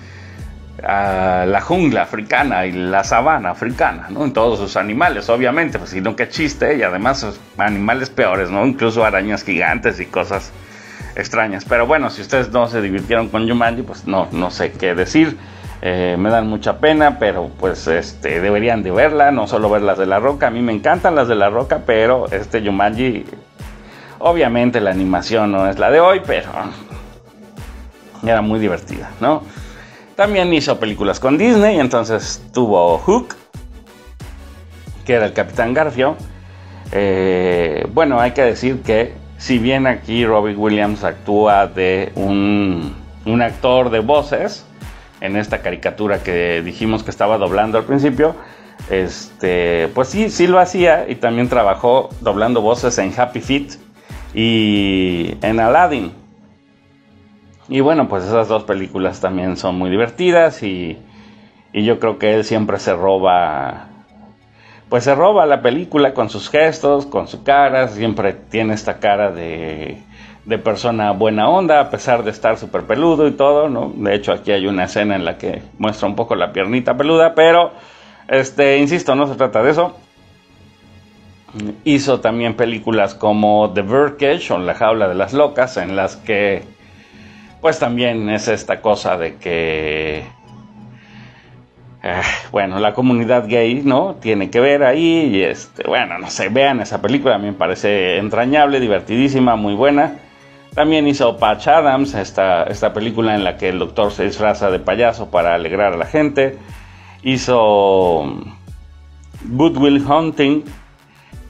a 0.82 1.44
la 1.46 1.60
jungla 1.60 2.02
africana 2.02 2.64
y 2.64 2.72
la 2.72 3.04
sabana 3.04 3.50
africana, 3.50 4.06
¿no? 4.08 4.24
En 4.24 4.32
todos 4.32 4.58
sus 4.58 4.78
animales, 4.78 5.28
obviamente, 5.28 5.78
pues 5.78 5.90
sino 5.90 6.16
que 6.16 6.30
chiste 6.30 6.78
y 6.78 6.82
además 6.82 7.26
animales 7.58 8.08
peores, 8.08 8.50
¿no? 8.50 8.64
Incluso 8.64 9.04
arañas 9.04 9.44
gigantes 9.44 10.00
y 10.00 10.06
cosas 10.06 10.50
extrañas. 11.16 11.64
Pero 11.64 11.86
bueno, 11.86 12.10
si 12.10 12.22
ustedes 12.22 12.50
no 12.50 12.68
se 12.68 12.80
divirtieron 12.80 13.28
con 13.28 13.48
Jumanji, 13.48 13.82
pues 13.82 14.06
no, 14.06 14.28
no 14.32 14.50
sé 14.50 14.72
qué 14.72 14.94
decir. 14.94 15.36
Eh, 15.82 16.16
me 16.18 16.30
dan 16.30 16.46
mucha 16.46 16.78
pena, 16.78 17.18
pero 17.18 17.50
pues 17.58 17.86
este 17.86 18.40
deberían 18.40 18.82
de 18.82 18.90
verla, 18.90 19.30
no 19.30 19.46
solo 19.46 19.68
ver 19.68 19.82
las 19.82 19.98
de 19.98 20.06
la 20.06 20.18
roca. 20.18 20.48
A 20.48 20.50
mí 20.50 20.60
me 20.60 20.72
encantan 20.72 21.14
las 21.14 21.28
de 21.28 21.34
la 21.34 21.50
roca, 21.50 21.82
pero 21.84 22.26
este 22.30 22.64
Jumanji, 22.64 23.24
obviamente 24.18 24.80
la 24.80 24.90
animación 24.90 25.52
no 25.52 25.68
es 25.68 25.78
la 25.78 25.90
de 25.90 26.00
hoy, 26.00 26.22
pero 26.26 26.50
era 28.24 28.40
muy 28.40 28.58
divertida, 28.58 29.10
¿no? 29.20 29.42
También 30.16 30.52
hizo 30.54 30.80
películas 30.80 31.20
con 31.20 31.36
Disney, 31.36 31.78
entonces 31.78 32.42
tuvo 32.54 32.96
Hook, 32.98 33.36
que 35.04 35.12
era 35.12 35.26
el 35.26 35.34
Capitán 35.34 35.74
Garfio. 35.74 36.16
Eh, 36.90 37.86
bueno, 37.92 38.18
hay 38.18 38.30
que 38.30 38.42
decir 38.42 38.80
que 38.82 39.12
si 39.38 39.58
bien 39.58 39.86
aquí 39.86 40.24
Robbie 40.24 40.54
Williams 40.54 41.04
actúa 41.04 41.66
de 41.66 42.12
un, 42.14 42.94
un 43.24 43.42
actor 43.42 43.90
de 43.90 44.00
voces, 44.00 44.66
en 45.20 45.36
esta 45.36 45.62
caricatura 45.62 46.22
que 46.22 46.62
dijimos 46.62 47.02
que 47.02 47.10
estaba 47.10 47.38
doblando 47.38 47.78
al 47.78 47.84
principio, 47.84 48.34
este, 48.90 49.88
pues 49.94 50.08
sí, 50.08 50.30
sí 50.30 50.46
lo 50.46 50.58
hacía 50.58 51.06
y 51.08 51.16
también 51.16 51.48
trabajó 51.48 52.10
doblando 52.20 52.60
voces 52.60 52.98
en 52.98 53.12
Happy 53.18 53.40
Feet 53.40 53.78
y 54.34 55.36
en 55.42 55.60
Aladdin. 55.60 56.12
Y 57.68 57.80
bueno, 57.80 58.08
pues 58.08 58.24
esas 58.24 58.48
dos 58.48 58.64
películas 58.64 59.20
también 59.20 59.56
son 59.56 59.76
muy 59.76 59.90
divertidas 59.90 60.62
y, 60.62 60.98
y 61.72 61.84
yo 61.84 61.98
creo 61.98 62.18
que 62.18 62.34
él 62.34 62.44
siempre 62.44 62.78
se 62.78 62.94
roba, 62.94 63.88
pues 64.88 65.04
se 65.04 65.14
roba 65.14 65.46
la 65.46 65.62
película 65.62 66.14
con 66.14 66.30
sus 66.30 66.48
gestos, 66.48 67.06
con 67.06 67.28
su 67.28 67.42
cara, 67.42 67.88
siempre 67.88 68.32
tiene 68.32 68.74
esta 68.74 68.98
cara 68.98 69.30
de 69.30 69.98
de 70.46 70.58
persona 70.58 71.10
buena 71.10 71.48
onda, 71.48 71.80
a 71.80 71.90
pesar 71.90 72.22
de 72.22 72.30
estar 72.30 72.56
súper 72.56 72.84
peludo 72.84 73.26
y 73.26 73.32
todo, 73.32 73.68
¿no? 73.68 73.92
De 73.94 74.14
hecho, 74.14 74.32
aquí 74.32 74.52
hay 74.52 74.66
una 74.66 74.84
escena 74.84 75.16
en 75.16 75.24
la 75.24 75.36
que 75.36 75.60
muestra 75.78 76.08
un 76.08 76.14
poco 76.14 76.36
la 76.36 76.52
piernita 76.52 76.96
peluda, 76.96 77.34
pero, 77.34 77.72
este, 78.28 78.78
insisto, 78.78 79.16
no 79.16 79.26
se 79.26 79.34
trata 79.34 79.62
de 79.62 79.72
eso. 79.72 79.96
Hizo 81.82 82.20
también 82.20 82.54
películas 82.54 83.14
como 83.14 83.72
The 83.74 83.82
Birdcage 83.82 84.52
o 84.52 84.58
La 84.58 84.74
Jaula 84.74 85.08
de 85.08 85.16
las 85.16 85.32
Locas, 85.32 85.76
en 85.78 85.96
las 85.96 86.14
que, 86.16 86.62
pues 87.60 87.80
también 87.80 88.30
es 88.30 88.46
esta 88.46 88.80
cosa 88.80 89.16
de 89.16 89.36
que, 89.38 90.26
eh, 92.06 92.22
bueno, 92.52 92.78
la 92.78 92.94
comunidad 92.94 93.48
gay, 93.48 93.82
¿no? 93.84 94.14
Tiene 94.20 94.48
que 94.48 94.60
ver 94.60 94.84
ahí 94.84 95.28
y, 95.34 95.42
este, 95.42 95.82
bueno, 95.88 96.18
no 96.18 96.30
sé, 96.30 96.48
vean 96.50 96.80
esa 96.80 97.02
película, 97.02 97.34
a 97.34 97.38
mí 97.38 97.46
me 97.46 97.52
parece 97.52 98.18
entrañable, 98.18 98.78
divertidísima, 98.78 99.56
muy 99.56 99.74
buena. 99.74 100.18
También 100.72 101.08
hizo 101.08 101.36
Patch 101.36 101.66
Adams, 101.66 102.14
esta, 102.14 102.62
esta 102.64 102.92
película 102.92 103.34
en 103.34 103.42
la 103.42 103.56
que 103.56 103.70
el 103.70 103.80
doctor 103.80 104.12
se 104.12 104.22
disfraza 104.24 104.70
de 104.70 104.78
payaso 104.78 105.32
para 105.32 105.56
alegrar 105.56 105.94
a 105.94 105.96
la 105.96 106.06
gente. 106.06 106.58
Hizo 107.24 108.36
Good 109.42 109.76
Will 109.78 110.04
Hunting, 110.08 110.62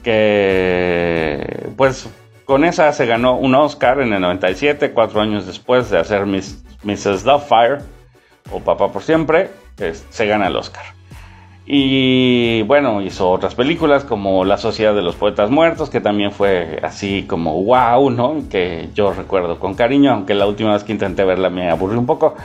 que 0.01 1.69
pues 1.77 2.09
con 2.45 2.65
esa 2.65 2.91
se 2.93 3.05
ganó 3.05 3.35
un 3.35 3.53
Oscar 3.53 4.01
en 4.01 4.11
el 4.11 4.21
97, 4.21 4.91
cuatro 4.91 5.21
años 5.21 5.45
después 5.45 5.91
de 5.91 5.99
hacer 5.99 6.25
Miss, 6.25 6.63
Mrs. 6.83 7.23
Doubtfire 7.23 7.79
o 8.51 8.59
Papá 8.59 8.91
por 8.91 9.03
Siempre, 9.03 9.51
se 9.77 10.25
gana 10.25 10.47
el 10.47 10.55
Oscar. 10.55 10.97
Y 11.69 12.61
bueno, 12.61 13.01
hizo 13.01 13.29
otras 13.29 13.53
películas 13.53 14.05
como 14.05 14.45
La 14.45 14.57
Sociedad 14.57 14.95
de 14.95 15.01
los 15.01 15.15
Poetas 15.15 15.49
Muertos, 15.49 15.89
que 15.89 15.99
también 15.99 16.31
fue 16.31 16.79
así 16.81 17.25
como 17.27 17.61
wow, 17.61 18.09
¿no? 18.09 18.43
Que 18.49 18.87
yo 18.95 19.11
recuerdo 19.11 19.59
con 19.59 19.73
cariño, 19.73 20.13
aunque 20.13 20.33
la 20.33 20.47
última 20.47 20.71
vez 20.71 20.85
que 20.85 20.93
intenté 20.93 21.25
verla 21.25 21.49
me 21.49 21.69
aburrió 21.69 21.99
un 21.99 22.05
poco. 22.05 22.35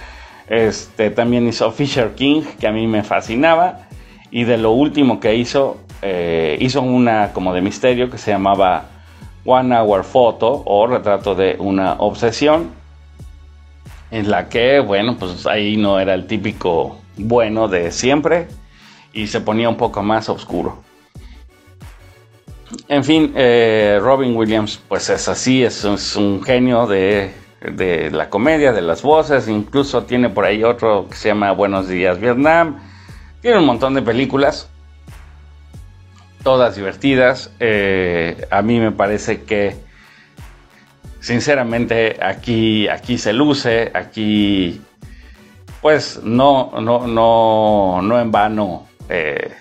Este, 0.48 1.10
también 1.10 1.46
hizo 1.46 1.70
Fisher 1.70 2.16
King, 2.16 2.42
que 2.58 2.66
a 2.66 2.72
mí 2.72 2.88
me 2.88 3.04
fascinaba. 3.04 3.86
Y 4.32 4.42
de 4.42 4.58
lo 4.58 4.72
último 4.72 5.20
que 5.20 5.36
hizo, 5.36 5.76
eh, 6.02 6.56
hizo 6.60 6.82
una 6.82 7.32
como 7.32 7.54
de 7.54 7.60
misterio 7.60 8.10
que 8.10 8.18
se 8.18 8.32
llamaba 8.32 8.86
One 9.44 9.78
Hour 9.78 10.02
Photo 10.02 10.64
o 10.66 10.88
Retrato 10.88 11.36
de 11.36 11.54
una 11.60 11.92
Obsesión. 11.92 12.70
En 14.10 14.32
la 14.32 14.48
que, 14.48 14.80
bueno, 14.80 15.16
pues 15.16 15.46
ahí 15.46 15.76
no 15.76 16.00
era 16.00 16.12
el 16.14 16.26
típico 16.26 17.01
bueno 17.16 17.68
de 17.68 17.90
siempre 17.90 18.48
y 19.12 19.26
se 19.26 19.40
ponía 19.40 19.68
un 19.68 19.76
poco 19.76 20.02
más 20.02 20.28
oscuro. 20.28 20.82
En 22.88 23.04
fin, 23.04 23.32
eh, 23.36 23.98
Robin 24.00 24.34
Williams 24.34 24.80
pues 24.88 25.10
es 25.10 25.28
así, 25.28 25.62
es, 25.62 25.84
un 25.84 26.42
genio 26.42 26.86
de, 26.86 27.32
de, 27.60 28.10
la 28.10 28.30
comedia, 28.30 28.72
de 28.72 28.82
las 28.82 29.02
voces, 29.02 29.48
incluso 29.48 30.04
tiene 30.04 30.30
por 30.30 30.44
ahí 30.44 30.64
otro 30.64 31.06
que 31.08 31.16
se 31.16 31.28
llama 31.28 31.52
Buenos 31.52 31.88
días 31.88 32.18
Vietnam, 32.18 32.78
tiene 33.42 33.58
un 33.58 33.66
montón 33.66 33.94
de 33.94 34.02
películas, 34.02 34.70
todas 36.42 36.76
divertidas, 36.76 37.52
eh, 37.60 38.46
a 38.50 38.62
mí 38.62 38.80
me 38.80 38.90
parece 38.90 39.42
que 39.42 39.76
sinceramente 41.20 42.18
aquí, 42.22 42.88
aquí 42.88 43.18
se 43.18 43.32
luce, 43.32 43.90
aquí 43.94 44.80
pues 45.82 46.20
no, 46.22 46.70
no, 46.80 47.06
no, 47.06 48.00
no 48.00 48.20
en 48.20 48.30
vano 48.30 48.86
eh, 49.08 49.52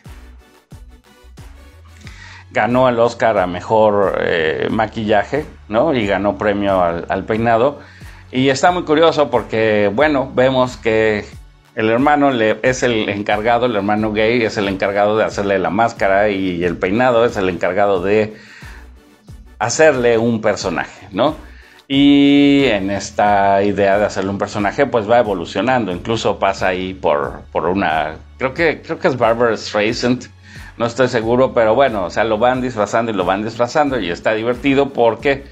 ganó 2.52 2.88
el 2.88 3.00
Oscar 3.00 3.40
a 3.40 3.48
mejor 3.48 4.20
eh, 4.22 4.68
maquillaje, 4.70 5.46
¿no? 5.68 5.94
Y 5.94 6.06
ganó 6.06 6.38
premio 6.38 6.82
al, 6.82 7.24
peinado. 7.26 7.80
Y 8.32 8.50
está 8.50 8.72
muy 8.72 8.84
curioso 8.84 9.30
porque, 9.30 9.92
bueno, 9.94 10.32
vemos 10.34 10.78
que 10.78 11.26
el 11.76 11.90
hermano 11.90 12.32
le, 12.32 12.60
es 12.62 12.84
el 12.84 13.10
encargado, 13.10 13.66
el 13.66 13.76
hermano 13.76 14.14
gay 14.14 14.44
es 14.44 14.58
el 14.58 14.68
encargado 14.68 15.18
de 15.18 15.24
hacerle 15.24 15.58
la 15.60 15.70
máscara 15.70 16.30
y 16.30 16.64
el 16.64 16.78
peinado 16.78 17.26
es 17.26 17.36
el 17.36 17.50
encargado 17.50 18.02
de 18.04 18.36
hacerle 19.58 20.18
un 20.18 20.40
personaje, 20.42 21.08
¿no? 21.12 21.36
Y 21.94 22.68
en 22.68 22.90
esta 22.90 23.62
idea 23.64 24.00
de 24.00 24.06
hacerle 24.06 24.30
un 24.30 24.38
personaje, 24.38 24.86
pues 24.86 25.12
va 25.12 25.20
evolucionando. 25.20 25.92
Incluso 25.92 26.40
pasa 26.40 26.70
ahí 26.70 26.94
por, 26.94 27.42
por 27.52 27.66
una. 27.66 28.16
Creo 28.38 28.54
que, 28.54 28.82
creo 28.82 28.98
que 28.98 29.10
es 29.10 29.18
Barbara 29.18 29.58
Streisand. 29.58 30.28
No 30.78 30.86
estoy 30.86 31.10
seguro, 31.10 31.54
pero 31.54 31.76
bueno, 31.76 32.06
o 32.06 32.10
sea, 32.10 32.24
lo 32.24 32.38
van 32.38 32.62
disfrazando 32.62 33.12
y 33.12 33.14
lo 33.14 33.26
van 33.26 33.44
disfrazando 33.44 34.00
y 34.00 34.10
está 34.10 34.34
divertido 34.34 34.94
porque, 34.94 35.44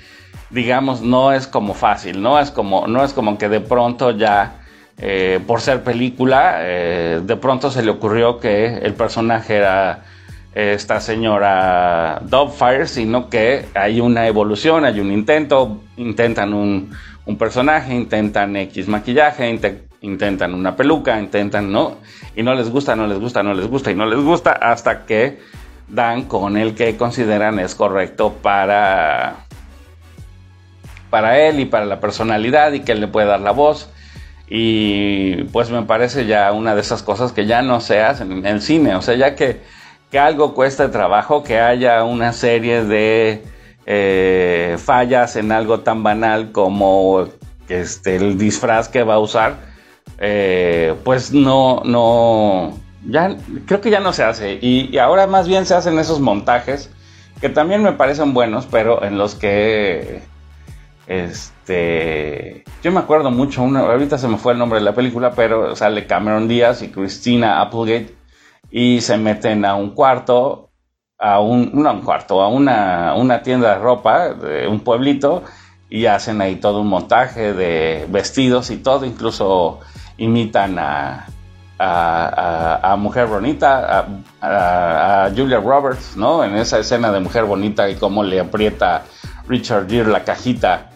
digamos, 0.50 1.02
no 1.02 1.34
es 1.34 1.46
como 1.46 1.74
fácil, 1.74 2.22
no 2.22 2.40
es 2.40 2.52
como, 2.52 2.88
no 2.88 3.04
es 3.04 3.12
como 3.12 3.38
que 3.38 3.50
de 3.50 3.60
pronto 3.60 4.12
ya, 4.12 4.62
eh, 4.98 5.42
por 5.46 5.60
ser 5.60 5.84
película, 5.84 6.60
eh, 6.62 7.20
de 7.22 7.36
pronto 7.36 7.70
se 7.70 7.84
le 7.84 7.92
ocurrió 7.92 8.40
que 8.40 8.78
el 8.78 8.94
personaje 8.94 9.58
era 9.58 10.06
esta 10.54 11.00
señora 11.00 12.22
Fire, 12.58 12.88
sino 12.88 13.30
que 13.30 13.68
hay 13.76 14.02
una 14.02 14.28
evolución, 14.28 14.86
hay 14.86 15.00
un 15.00 15.12
intento, 15.12 15.82
intentan 15.98 16.54
un, 16.54 16.96
personaje, 17.38 17.94
intentan 17.94 18.56
X 18.56 18.88
maquillaje, 18.88 19.60
intentan 20.02 20.56
una 20.56 20.76
peluca, 20.76 21.20
intentan, 21.20 21.72
¿no? 21.72 21.98
Y 22.36 22.42
no 22.42 22.56
les 22.56 22.72
gusta, 22.72 22.96
no 22.96 23.06
les 23.06 23.20
gusta, 23.20 23.44
no 23.44 23.54
les 23.54 23.68
gusta 23.68 23.92
y 23.92 23.96
no 23.96 24.08
les 24.08 24.20
gusta 24.20 24.52
hasta 24.52 25.06
que 25.06 25.40
dan 25.88 26.24
con 26.24 26.58
el 26.58 26.74
que 26.74 26.98
consideran 26.98 27.60
es 27.60 27.76
correcto 27.76 28.34
para, 28.42 29.46
para 31.12 31.40
él 31.40 31.60
y 31.60 31.66
para 31.66 31.86
la 31.86 32.00
personalidad 32.00 32.72
y 32.74 32.80
que 32.82 32.94
él 32.94 33.02
le 33.02 33.08
puede 33.08 33.28
dar 33.28 33.42
la 33.42 33.52
voz. 33.52 33.92
Y 34.48 35.44
pues 35.46 35.70
me 35.70 35.84
parece 35.84 36.26
ya 36.26 36.52
una 36.52 36.74
de 36.74 36.82
esas 36.82 37.04
cosas 37.04 37.32
que 37.32 37.46
ya 37.46 37.62
no 37.62 37.80
se 37.82 38.02
hacen 38.02 38.32
en 38.32 38.46
el 38.48 38.62
cine, 38.64 38.96
o 38.96 39.02
sea, 39.04 39.14
ya 39.14 39.36
que 39.36 39.62
que 40.12 40.20
algo 40.20 40.54
cuesta 40.54 40.92
trabajo, 40.92 41.44
que 41.44 41.60
haya 41.60 42.04
una 42.04 42.34
serie 42.34 42.84
de 42.84 43.44
eh, 43.86 44.78
fallas 44.80 45.36
en 45.36 45.52
algo 45.52 45.82
tan 45.82 46.04
banal 46.04 46.52
como 46.52 47.28
este, 47.68 48.16
el 48.16 48.38
disfraz 48.38 48.90
que 48.90 49.04
va 49.04 49.16
a 49.16 49.20
usar, 49.20 49.58
eh, 50.18 50.96
pues 51.04 51.32
no, 51.32 51.82
no, 51.86 52.78
ya 53.08 53.36
creo 53.66 53.82
que 53.82 53.92
ya 53.92 54.00
no 54.00 54.14
se 54.14 54.24
hace. 54.24 54.58
Y, 54.62 54.98
ahora 54.98 55.28
más 55.28 55.48
bien 55.48 55.66
se 55.66 55.76
hacen 55.76 56.00
esos 56.00 56.20
montajes 56.20 56.90
que 57.40 57.50
también 57.50 57.84
me 57.84 57.94
parecen 57.94 58.34
buenos, 58.34 58.66
pero 58.66 59.04
en 59.04 59.18
los 59.18 59.36
que, 59.36 60.22
este, 61.08 62.64
yo 62.84 62.92
me 62.92 63.00
acuerdo 63.00 63.32
mucho, 63.32 63.62
ahorita 63.64 64.18
se 64.18 64.28
me 64.28 64.38
fue 64.38 64.54
el 64.54 64.60
nombre 64.60 64.80
de 64.80 64.86
la 64.86 64.94
película, 64.94 65.32
pero 65.32 65.76
sale 65.76 66.06
Cameron 66.08 66.48
Díaz 66.48 66.82
y 66.82 66.90
Christina 66.90 67.62
Applegate 67.62 68.19
y 68.72 69.02
se 69.02 69.18
meten 69.18 69.66
a 69.66 69.76
un 69.76 69.92
cuarto, 69.92 70.70
a 71.18 71.40
un, 71.40 71.72
no 71.74 71.90
a 71.90 71.94
un 71.94 72.02
cuarto, 72.02 72.42
a 72.42 72.48
una, 72.48 73.14
una 73.16 73.42
tienda 73.42 73.76
de 73.76 73.80
ropa 73.80 74.30
de 74.34 74.68
un 74.68 74.82
pueblito 74.82 75.44
y 75.90 76.06
hacen 76.06 76.42
ahí 76.42 76.58
todo 76.58 76.82
un 76.82 76.88
montaje 76.88 77.54
de 77.54 78.08
vestidos 78.10 78.70
y 78.70 78.78
todo, 78.78 79.06
incluso 79.06 79.80
imitan 80.18 80.78
a, 80.78 81.28
a, 81.80 82.96
Mujer 82.98 83.28
Bonita, 83.28 84.06
a, 84.42 85.30
Julia 85.36 85.60
Roberts, 85.60 86.16
¿no? 86.16 86.44
En 86.44 86.56
esa 86.56 86.80
escena 86.80 87.12
de 87.12 87.20
Mujer 87.20 87.46
Bonita 87.46 87.90
y 87.90 87.96
cómo 87.96 88.24
le 88.24 88.40
aprieta 88.40 89.04
Richard 89.48 89.90
Gere 89.90 90.10
la 90.10 90.24
cajita 90.24 90.90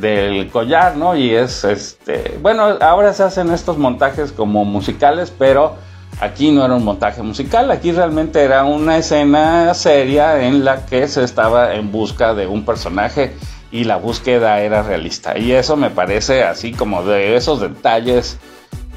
del 0.00 0.50
collar, 0.50 0.96
¿no? 0.96 1.16
Y 1.16 1.34
es, 1.34 1.64
este, 1.64 2.38
bueno, 2.40 2.78
ahora 2.80 3.12
se 3.12 3.24
hacen 3.24 3.50
estos 3.50 3.78
montajes 3.78 4.32
como 4.32 4.64
musicales, 4.64 5.32
pero 5.36 5.74
Aquí 6.20 6.50
no 6.50 6.64
era 6.64 6.74
un 6.74 6.84
montaje 6.84 7.22
musical, 7.22 7.70
aquí 7.70 7.92
realmente 7.92 8.42
era 8.42 8.64
una 8.64 8.96
escena 8.96 9.74
seria 9.74 10.46
en 10.46 10.64
la 10.64 10.86
que 10.86 11.08
se 11.08 11.22
estaba 11.22 11.74
en 11.74 11.92
busca 11.92 12.32
de 12.32 12.46
un 12.46 12.64
personaje 12.64 13.34
y 13.70 13.84
la 13.84 13.96
búsqueda 13.96 14.60
era 14.60 14.82
realista. 14.82 15.36
Y 15.36 15.52
eso 15.52 15.76
me 15.76 15.90
parece 15.90 16.42
así 16.42 16.72
como 16.72 17.02
de 17.02 17.36
esos 17.36 17.60
detalles 17.60 18.38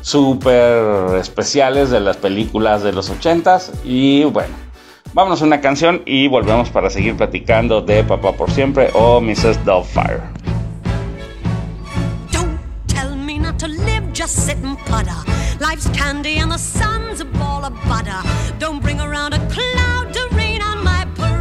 súper 0.02 1.18
especiales 1.18 1.90
de 1.90 2.00
las 2.00 2.16
películas 2.16 2.84
de 2.84 2.94
los 2.94 3.10
ochentas. 3.10 3.74
Y 3.84 4.24
bueno, 4.24 4.56
vámonos 5.14 5.42
a 5.42 5.46
una 5.46 5.60
canción 5.60 6.02
y 6.06 6.30
volvemos 6.30 6.70
para 6.70 6.90
seguir 6.90 7.18
platicando 7.18 7.82
de 7.82 8.04
Papá 8.06 8.32
por 8.32 8.50
Siempre 8.50 8.92
o 8.94 9.20
Mrs. 9.20 9.66
Doubtfire. 9.66 10.22
Don't 12.32 12.58
tell 12.88 13.14
me 13.14 13.38
not 13.38 13.58
to 13.60 13.68
live, 13.68 14.04
just 14.14 14.38
sit 14.38 14.58
and 14.64 14.78
Life's 15.60 15.90
candy 15.90 16.38
and 16.38 16.50
the 16.52 16.58
sun's 16.58 17.20
a 17.20 17.26
ball 17.26 17.66
of 17.66 17.74
butter. 17.84 18.22
Don't 18.60 18.82
bring 18.82 19.02
around 19.02 19.34
a 19.34 19.40
cloud 19.50 20.14
to 20.14 20.30
rain 20.32 20.62
on 20.62 20.82
my 20.84 21.06
parade. 21.16 21.40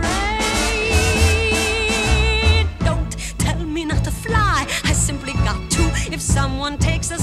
Don't 2.80 3.16
tell 3.38 3.64
me 3.64 3.84
not 3.84 4.02
to 4.02 4.10
fly. 4.10 4.66
I 4.84 4.92
simply 4.92 5.34
got 5.34 5.70
to. 5.70 5.82
If 6.12 6.20
someone 6.20 6.78
takes 6.78 7.12
a 7.12 7.18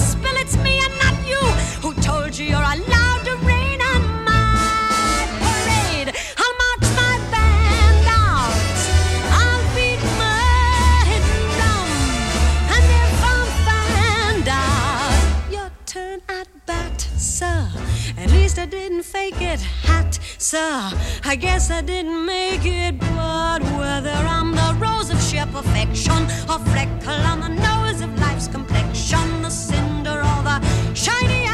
I 18.65 18.67
didn't 18.67 19.04
fake 19.04 19.41
it, 19.41 19.60
hat, 19.62 20.17
sir. 20.39 20.89
I 21.23 21.36
guess 21.36 21.69
I 21.69 21.82
didn't 21.82 22.25
make 22.25 22.65
it, 22.65 22.97
but 22.99 23.62
whether 23.78 24.10
I'm 24.10 24.54
the 24.54 24.75
rose 24.80 25.12
of 25.12 25.21
sheer 25.21 25.45
perfection 25.45 26.23
or 26.49 26.58
freckle 26.73 27.21
on 27.32 27.41
the 27.41 27.49
nose 27.49 28.01
of 28.01 28.19
life's 28.19 28.47
complexion, 28.47 29.43
the 29.43 29.51
cinder 29.51 30.17
or 30.17 30.41
the 30.49 30.60
shiny 30.95 31.44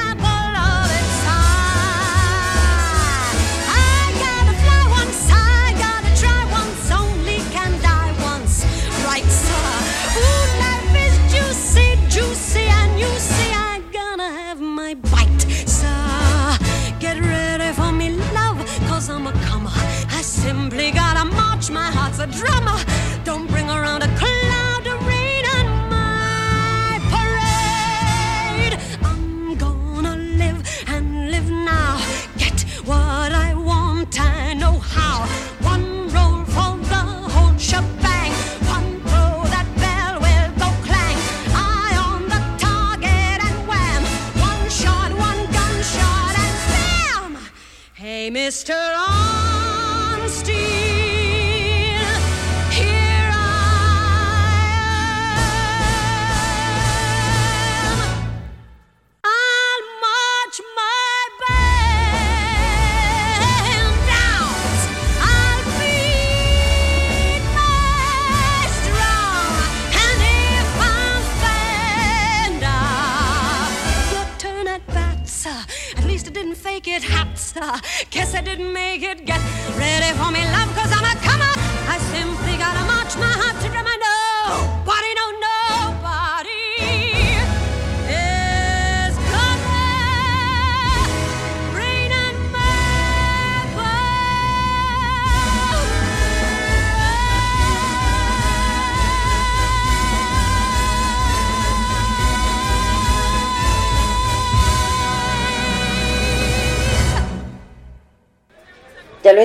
a 22.22 22.28
drummer. 22.28 22.91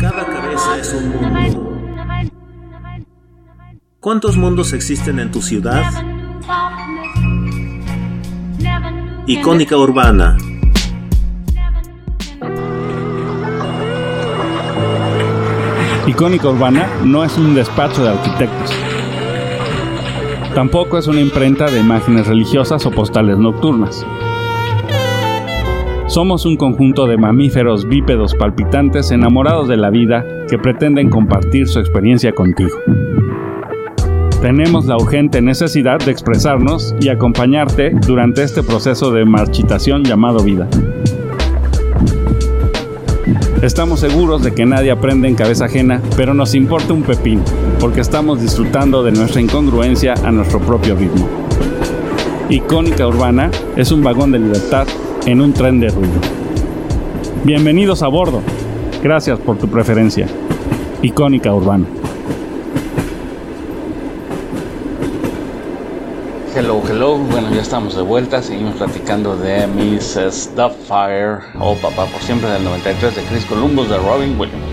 Cada 0.00 0.26
cabeza 0.26 0.78
es 0.78 0.92
un 0.92 1.08
mundo. 1.10 1.80
¿Cuántos 4.00 4.36
mundos 4.36 4.72
existen 4.72 5.18
en 5.18 5.30
tu 5.30 5.40
ciudad? 5.40 5.84
Icónica 9.26 9.76
Urbana. 9.76 10.36
Icónica 16.06 16.48
Urbana 16.48 16.88
no 17.04 17.24
es 17.24 17.36
un 17.38 17.54
despacho 17.54 18.04
de 18.04 18.10
arquitectos. 18.10 18.72
Tampoco 20.54 20.98
es 20.98 21.06
una 21.06 21.20
imprenta 21.20 21.70
de 21.70 21.80
imágenes 21.80 22.26
religiosas 22.26 22.86
o 22.86 22.90
postales 22.90 23.38
nocturnas. 23.38 24.06
Somos 26.16 26.46
un 26.46 26.56
conjunto 26.56 27.06
de 27.06 27.18
mamíferos 27.18 27.86
bípedos 27.86 28.34
palpitantes 28.34 29.10
enamorados 29.10 29.68
de 29.68 29.76
la 29.76 29.90
vida 29.90 30.24
que 30.48 30.56
pretenden 30.56 31.10
compartir 31.10 31.68
su 31.68 31.78
experiencia 31.78 32.32
contigo. 32.32 32.74
Tenemos 34.40 34.86
la 34.86 34.96
urgente 34.96 35.42
necesidad 35.42 35.98
de 35.98 36.12
expresarnos 36.12 36.96
y 37.02 37.10
acompañarte 37.10 37.90
durante 37.90 38.44
este 38.44 38.62
proceso 38.62 39.12
de 39.12 39.26
marchitación 39.26 40.04
llamado 40.04 40.42
vida. 40.42 40.66
Estamos 43.60 44.00
seguros 44.00 44.42
de 44.42 44.54
que 44.54 44.64
nadie 44.64 44.92
aprende 44.92 45.28
en 45.28 45.34
cabeza 45.34 45.66
ajena, 45.66 46.00
pero 46.16 46.32
nos 46.32 46.54
importa 46.54 46.94
un 46.94 47.02
pepín, 47.02 47.42
porque 47.78 48.00
estamos 48.00 48.40
disfrutando 48.40 49.04
de 49.04 49.12
nuestra 49.12 49.42
incongruencia 49.42 50.14
a 50.24 50.30
nuestro 50.30 50.60
propio 50.60 50.96
ritmo. 50.96 51.28
Icónica 52.48 53.06
Urbana 53.06 53.50
es 53.76 53.92
un 53.92 54.02
vagón 54.02 54.32
de 54.32 54.38
libertad 54.38 54.86
en 55.26 55.40
un 55.40 55.52
tren 55.52 55.80
de 55.80 55.88
ruido. 55.88 56.14
Bienvenidos 57.44 58.02
a 58.02 58.08
bordo. 58.08 58.42
Gracias 59.02 59.38
por 59.40 59.58
tu 59.58 59.68
preferencia. 59.68 60.28
Icónica 61.02 61.52
Urbana. 61.52 61.84
Hello, 66.54 66.80
hello. 66.88 67.18
Bueno, 67.18 67.52
ya 67.52 67.60
estamos 67.60 67.96
de 67.96 68.02
vuelta. 68.02 68.40
Seguimos 68.40 68.76
platicando 68.76 69.36
de 69.36 69.66
Mrs. 69.66 70.54
Doubtfire 70.54 71.38
o 71.58 71.74
Papá 71.74 72.06
por 72.06 72.22
Siempre 72.22 72.48
del 72.48 72.64
93 72.64 73.16
de 73.16 73.22
Chris 73.24 73.44
Columbus 73.46 73.90
de 73.90 73.98
Robin 73.98 74.38
Williams. 74.38 74.64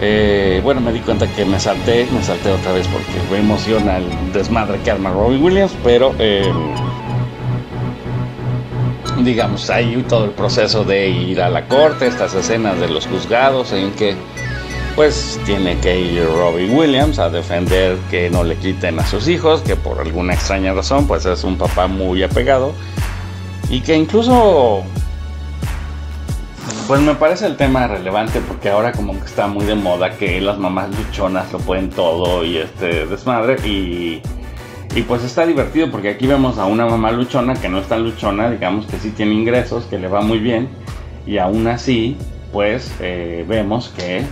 Eh, 0.00 0.60
bueno, 0.62 0.80
me 0.80 0.92
di 0.92 1.00
cuenta 1.00 1.26
que 1.26 1.44
me 1.44 1.58
salté, 1.58 2.06
me 2.14 2.22
salté 2.22 2.50
otra 2.52 2.72
vez 2.72 2.86
porque 2.86 3.20
me 3.30 3.38
emociona 3.38 3.98
el 3.98 4.32
desmadre 4.32 4.78
que 4.82 4.92
arma 4.92 5.10
Robin 5.10 5.42
Williams, 5.42 5.72
pero 5.84 6.14
eh, 6.18 6.50
digamos, 9.24 9.70
hay 9.70 10.04
todo 10.08 10.24
el 10.24 10.30
proceso 10.32 10.84
de 10.84 11.08
ir 11.08 11.40
a 11.40 11.48
la 11.48 11.66
corte, 11.66 12.06
estas 12.06 12.34
escenas 12.34 12.78
de 12.80 12.88
los 12.88 13.06
juzgados 13.06 13.72
en 13.72 13.92
que 13.92 14.16
pues 14.96 15.38
tiene 15.46 15.78
que 15.78 15.98
ir 15.98 16.24
Robbie 16.26 16.68
Williams 16.68 17.18
a 17.18 17.30
defender 17.30 17.96
que 18.10 18.28
no 18.28 18.42
le 18.44 18.56
quiten 18.56 18.98
a 18.98 19.06
sus 19.06 19.28
hijos, 19.28 19.62
que 19.62 19.76
por 19.76 20.00
alguna 20.00 20.34
extraña 20.34 20.74
razón 20.74 21.06
pues 21.06 21.24
es 21.26 21.44
un 21.44 21.56
papá 21.56 21.86
muy 21.86 22.22
apegado 22.22 22.72
y 23.70 23.80
que 23.80 23.96
incluso 23.96 24.82
pues 26.86 27.00
me 27.00 27.14
parece 27.14 27.46
el 27.46 27.56
tema 27.56 27.86
relevante 27.86 28.40
porque 28.40 28.68
ahora 28.68 28.90
como 28.90 29.12
que 29.18 29.26
está 29.26 29.46
muy 29.46 29.64
de 29.64 29.76
moda 29.76 30.10
que 30.18 30.40
las 30.40 30.58
mamás 30.58 30.90
luchonas 30.90 31.52
lo 31.52 31.60
pueden 31.60 31.88
todo 31.90 32.44
y 32.44 32.58
este 32.58 33.06
desmadre 33.06 33.56
y 33.64 34.20
y 34.94 35.02
pues 35.02 35.22
está 35.22 35.46
divertido 35.46 35.90
porque 35.90 36.10
aquí 36.10 36.26
vemos 36.26 36.58
a 36.58 36.66
una 36.66 36.84
mamá 36.84 37.12
luchona 37.12 37.54
que 37.54 37.68
no 37.68 37.78
es 37.78 37.86
tan 37.86 38.02
luchona, 38.02 38.50
digamos 38.50 38.86
que 38.86 38.98
sí 38.98 39.10
tiene 39.10 39.34
ingresos, 39.34 39.84
que 39.84 39.98
le 39.98 40.08
va 40.08 40.20
muy 40.20 40.38
bien. 40.38 40.68
Y 41.26 41.38
aún 41.38 41.66
así, 41.68 42.16
pues 42.52 42.92
eh, 43.00 43.44
vemos 43.46 43.92
que 43.96 44.24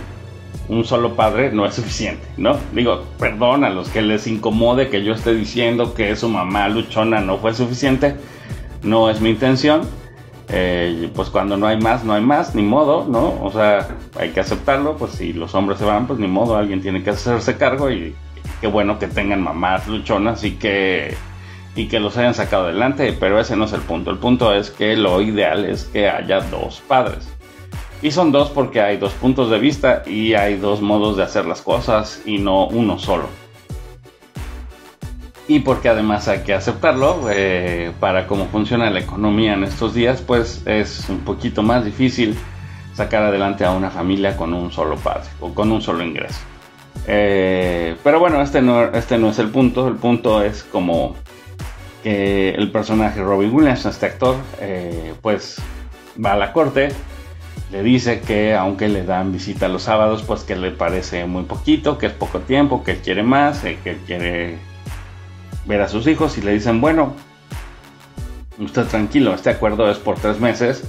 un 0.67 0.83
solo 0.83 1.15
padre 1.15 1.51
no 1.51 1.65
es 1.65 1.75
suficiente, 1.75 2.27
¿no? 2.37 2.57
Digo, 2.73 3.05
perdón 3.17 3.63
a 3.63 3.69
los 3.69 3.89
que 3.89 4.01
les 4.01 4.27
incomode 4.27 4.89
que 4.89 5.03
yo 5.03 5.13
esté 5.13 5.33
diciendo 5.33 5.93
que 5.93 6.15
su 6.15 6.27
mamá 6.27 6.67
luchona 6.67 7.21
no 7.21 7.37
fue 7.37 7.53
suficiente. 7.53 8.15
No 8.83 9.09
es 9.09 9.21
mi 9.21 9.29
intención. 9.29 9.81
Eh, 10.51 11.09
pues 11.15 11.29
cuando 11.29 11.57
no 11.57 11.67
hay 11.67 11.79
más, 11.79 12.03
no 12.03 12.13
hay 12.13 12.23
más, 12.23 12.55
ni 12.55 12.63
modo, 12.63 13.05
¿no? 13.07 13.39
O 13.43 13.51
sea, 13.51 13.87
hay 14.19 14.29
que 14.29 14.39
aceptarlo, 14.39 14.97
pues 14.97 15.11
si 15.11 15.31
los 15.31 15.53
hombres 15.53 15.77
se 15.77 15.85
van, 15.85 16.07
pues 16.07 16.17
ni 16.17 16.27
modo, 16.27 16.57
alguien 16.57 16.81
tiene 16.81 17.03
que 17.03 17.11
hacerse 17.11 17.55
cargo 17.55 17.91
y 17.91 18.15
qué 18.61 18.67
bueno 18.67 18.99
que 18.99 19.07
tengan 19.07 19.41
mamás 19.41 19.87
luchonas 19.87 20.43
y 20.43 20.51
que, 20.51 21.15
y 21.75 21.87
que 21.87 21.99
los 21.99 22.17
hayan 22.17 22.33
sacado 22.33 22.65
adelante, 22.65 23.15
pero 23.19 23.39
ese 23.39 23.55
no 23.55 23.65
es 23.65 23.73
el 23.73 23.81
punto. 23.81 24.11
El 24.11 24.17
punto 24.17 24.53
es 24.53 24.69
que 24.69 24.95
lo 24.95 25.21
ideal 25.21 25.65
es 25.65 25.85
que 25.85 26.09
haya 26.09 26.41
dos 26.41 26.81
padres. 26.87 27.29
Y 28.01 28.11
son 28.11 28.31
dos 28.31 28.49
porque 28.49 28.81
hay 28.81 28.97
dos 28.97 29.11
puntos 29.13 29.49
de 29.49 29.59
vista 29.59 30.03
y 30.05 30.33
hay 30.33 30.55
dos 30.55 30.81
modos 30.81 31.17
de 31.17 31.23
hacer 31.23 31.45
las 31.45 31.61
cosas 31.61 32.21
y 32.25 32.37
no 32.37 32.67
uno 32.67 32.97
solo. 32.97 33.27
Y 35.49 35.61
porque 35.61 35.89
además 35.89 36.27
hay 36.27 36.43
que 36.43 36.53
aceptarlo, 36.53 37.27
eh, 37.31 37.91
para 37.99 38.27
cómo 38.27 38.45
funciona 38.45 38.89
la 38.91 38.99
economía 38.99 39.53
en 39.53 39.63
estos 39.63 39.95
días, 39.95 40.21
pues 40.21 40.61
es 40.67 41.09
un 41.09 41.19
poquito 41.21 41.63
más 41.63 41.83
difícil 41.83 42.37
sacar 42.93 43.23
adelante 43.23 43.65
a 43.65 43.71
una 43.71 43.89
familia 43.89 44.37
con 44.37 44.53
un 44.53 44.71
solo 44.71 44.95
padre 44.95 45.27
o 45.39 45.53
con 45.53 45.71
un 45.71 45.81
solo 45.81 46.03
ingreso. 46.03 46.39
Eh, 47.07 47.95
pero 48.03 48.19
bueno, 48.19 48.41
este 48.41 48.61
no, 48.61 48.83
este 48.83 49.17
no 49.17 49.29
es 49.29 49.39
el 49.39 49.49
punto. 49.49 49.87
El 49.87 49.95
punto 49.95 50.43
es 50.43 50.63
como 50.63 51.15
que 52.03 52.51
el 52.51 52.71
personaje 52.71 53.21
Robin 53.21 53.53
Williams, 53.53 53.85
este 53.85 54.05
actor, 54.05 54.35
eh, 54.59 55.13
pues 55.21 55.61
va 56.23 56.33
a 56.33 56.37
la 56.37 56.53
corte, 56.53 56.89
le 57.71 57.83
dice 57.83 58.21
que 58.21 58.55
aunque 58.55 58.87
le 58.87 59.03
dan 59.03 59.31
visita 59.31 59.67
los 59.67 59.83
sábados, 59.83 60.23
pues 60.23 60.43
que 60.43 60.55
le 60.55 60.71
parece 60.71 61.25
muy 61.25 61.43
poquito, 61.43 61.97
que 61.97 62.07
es 62.07 62.13
poco 62.13 62.39
tiempo, 62.39 62.83
que 62.83 62.97
quiere 62.97 63.23
más, 63.23 63.63
eh, 63.63 63.77
que 63.83 63.97
quiere 64.05 64.57
ver 65.65 65.81
a 65.81 65.87
sus 65.87 66.07
hijos 66.07 66.37
y 66.37 66.41
le 66.41 66.53
dicen, 66.53 66.81
bueno, 66.81 67.13
usted 68.57 68.85
tranquilo, 68.85 69.33
este 69.33 69.49
acuerdo 69.49 69.89
es 69.89 69.97
por 69.97 70.17
tres 70.19 70.39
meses, 70.39 70.83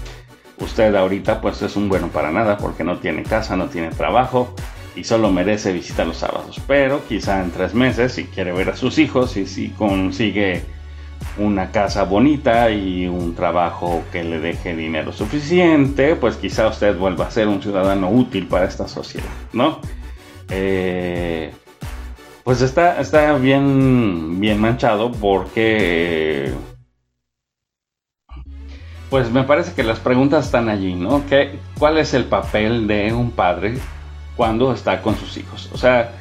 usted 0.58 0.94
ahorita 0.94 1.40
pues 1.40 1.60
es 1.62 1.76
un 1.76 1.88
bueno 1.88 2.08
para 2.08 2.30
nada 2.30 2.56
porque 2.56 2.84
no 2.84 2.98
tiene 2.98 3.22
casa, 3.24 3.56
no 3.56 3.66
tiene 3.66 3.90
trabajo, 3.90 4.54
y 4.96 5.04
solo 5.04 5.30
merece 5.30 5.72
visita 5.72 6.04
los 6.04 6.18
sábados. 6.18 6.60
Pero 6.66 7.02
quizá 7.08 7.42
en 7.42 7.50
tres 7.50 7.74
meses, 7.74 8.12
si 8.12 8.24
quiere 8.24 8.52
ver 8.52 8.70
a 8.70 8.76
sus 8.76 8.98
hijos 8.98 9.36
y 9.36 9.46
si 9.46 9.70
consigue 9.70 10.64
una 11.38 11.70
casa 11.70 12.04
bonita 12.04 12.70
y 12.70 13.06
un 13.06 13.34
trabajo 13.34 14.02
que 14.10 14.24
le 14.24 14.40
deje 14.40 14.74
dinero 14.74 15.12
suficiente, 15.12 16.16
pues 16.16 16.36
quizá 16.36 16.68
usted 16.68 16.96
vuelva 16.96 17.26
a 17.26 17.30
ser 17.30 17.48
un 17.48 17.62
ciudadano 17.62 18.10
útil 18.10 18.46
para 18.46 18.66
esta 18.66 18.88
sociedad, 18.88 19.28
¿no? 19.52 19.80
Eh, 20.48 21.52
pues 22.44 22.62
está, 22.62 23.00
está 23.00 23.36
bien, 23.36 24.40
bien 24.40 24.60
manchado 24.60 25.12
porque... 25.12 26.52
Pues 29.08 29.30
me 29.32 29.42
parece 29.42 29.74
que 29.74 29.82
las 29.82 29.98
preguntas 29.98 30.46
están 30.46 30.68
allí, 30.68 30.94
¿no? 30.94 31.26
¿Qué, 31.28 31.58
¿Cuál 31.78 31.98
es 31.98 32.14
el 32.14 32.26
papel 32.26 32.86
de 32.86 33.12
un 33.12 33.32
padre 33.32 33.74
cuando 34.40 34.72
está 34.72 35.02
con 35.02 35.18
sus 35.18 35.36
hijos. 35.36 35.68
O 35.74 35.76
sea, 35.76 36.12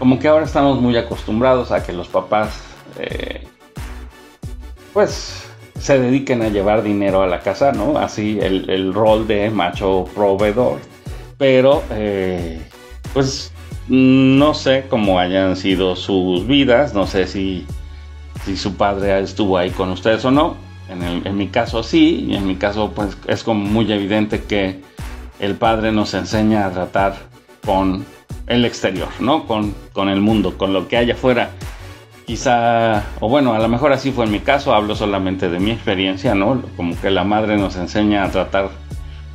como 0.00 0.18
que 0.18 0.26
ahora 0.26 0.46
estamos 0.46 0.80
muy 0.80 0.96
acostumbrados 0.96 1.70
a 1.70 1.84
que 1.84 1.92
los 1.92 2.08
papás, 2.08 2.60
eh, 2.98 3.46
pues, 4.92 5.48
se 5.78 6.00
dediquen 6.00 6.42
a 6.42 6.48
llevar 6.48 6.82
dinero 6.82 7.22
a 7.22 7.28
la 7.28 7.38
casa, 7.38 7.70
¿no? 7.70 7.96
Así 7.96 8.36
el, 8.42 8.92
rol 8.92 9.28
de 9.28 9.48
macho 9.50 10.06
proveedor. 10.12 10.80
Pero, 11.38 11.84
eh, 11.90 12.60
pues, 13.14 13.52
no 13.86 14.54
sé 14.54 14.86
cómo 14.90 15.20
hayan 15.20 15.54
sido 15.54 15.94
sus 15.94 16.48
vidas, 16.48 16.94
no 16.94 17.06
sé 17.06 17.28
si, 17.28 17.64
si 18.44 18.56
su 18.56 18.74
padre 18.74 19.20
estuvo 19.20 19.56
ahí 19.56 19.70
con 19.70 19.90
ustedes 19.90 20.24
o 20.24 20.32
no. 20.32 20.56
En, 20.88 21.24
en 21.24 21.36
mi 21.36 21.46
caso 21.46 21.84
sí, 21.84 22.26
y 22.28 22.34
en 22.34 22.44
mi 22.44 22.56
caso 22.56 22.90
pues 22.92 23.16
es 23.28 23.44
como 23.44 23.62
muy 23.62 23.92
evidente 23.92 24.42
que 24.42 24.80
el 25.38 25.54
padre 25.54 25.92
nos 25.92 26.14
enseña 26.14 26.66
a 26.66 26.72
tratar 26.72 27.27
con 27.68 28.06
el 28.46 28.64
exterior, 28.64 29.10
¿no? 29.20 29.44
Con, 29.44 29.74
con 29.92 30.08
el 30.08 30.22
mundo, 30.22 30.56
con 30.56 30.72
lo 30.72 30.88
que 30.88 30.96
hay 30.96 31.10
afuera. 31.10 31.50
quizá, 32.24 33.04
o 33.20 33.28
bueno, 33.28 33.52
a 33.52 33.58
lo 33.58 33.68
mejor 33.68 33.92
así 33.92 34.10
fue 34.10 34.24
en 34.24 34.32
mi 34.32 34.40
caso, 34.40 34.74
hablo 34.74 34.96
solamente 34.96 35.50
de 35.50 35.60
mi 35.60 35.72
experiencia, 35.72 36.34
¿no? 36.34 36.62
Como 36.78 36.98
que 36.98 37.10
la 37.10 37.24
madre 37.24 37.58
nos 37.58 37.76
enseña 37.76 38.24
a 38.24 38.30
tratar 38.30 38.70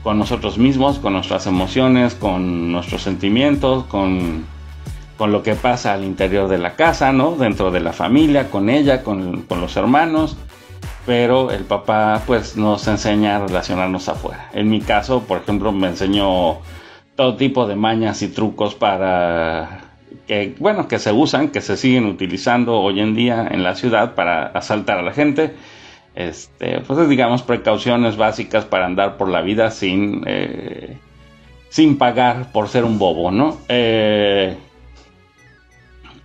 con 0.01 0.17
nosotros 0.17 0.57
mismos, 0.57 0.97
con 0.97 1.13
nuestras 1.13 1.45
emociones, 1.45 2.15
con 2.15 2.71
nuestros 2.71 3.03
sentimientos, 3.03 3.83
con, 3.83 4.45
con 5.15 5.31
lo 5.31 5.43
que 5.43 5.53
pasa 5.53 5.93
al 5.93 6.03
interior 6.03 6.47
de 6.47 6.57
la 6.57 6.75
casa, 6.75 7.13
¿no? 7.13 7.35
Dentro 7.35 7.69
de 7.69 7.81
la 7.81 7.93
familia, 7.93 8.49
con 8.49 8.67
ella, 8.67 9.03
con, 9.03 9.43
con 9.43 9.61
los 9.61 9.77
hermanos, 9.77 10.37
pero 11.05 11.51
el 11.51 11.65
papá 11.65 12.23
pues 12.25 12.57
nos 12.57 12.87
enseña 12.87 13.35
a 13.35 13.45
relacionarnos 13.45 14.09
afuera. 14.09 14.49
En 14.53 14.71
mi 14.71 14.81
caso, 14.81 15.21
por 15.21 15.37
ejemplo, 15.37 15.71
me 15.71 15.89
enseñó 15.89 16.57
todo 17.15 17.35
tipo 17.35 17.67
de 17.67 17.75
mañas 17.75 18.21
y 18.21 18.27
trucos 18.29 18.75
para 18.75 19.81
que, 20.27 20.55
bueno, 20.59 20.87
que 20.87 20.99
se 20.99 21.11
usan, 21.11 21.49
que 21.49 21.61
se 21.61 21.77
siguen 21.77 22.05
utilizando 22.05 22.79
hoy 22.79 22.99
en 22.99 23.15
día 23.15 23.47
en 23.49 23.63
la 23.63 23.75
ciudad 23.75 24.15
para 24.15 24.47
asaltar 24.47 24.99
a 24.99 25.01
la 25.01 25.13
gente. 25.13 25.53
Este, 26.15 26.81
pues 26.81 27.09
digamos 27.09 27.41
precauciones 27.41 28.17
básicas 28.17 28.65
para 28.65 28.85
andar 28.85 29.17
por 29.17 29.29
la 29.29 29.41
vida 29.41 29.71
sin, 29.71 30.23
eh, 30.27 30.97
sin 31.69 31.97
pagar 31.97 32.51
por 32.51 32.67
ser 32.67 32.83
un 32.83 32.99
bobo, 32.99 33.31
¿no? 33.31 33.57
Eh, 33.67 34.55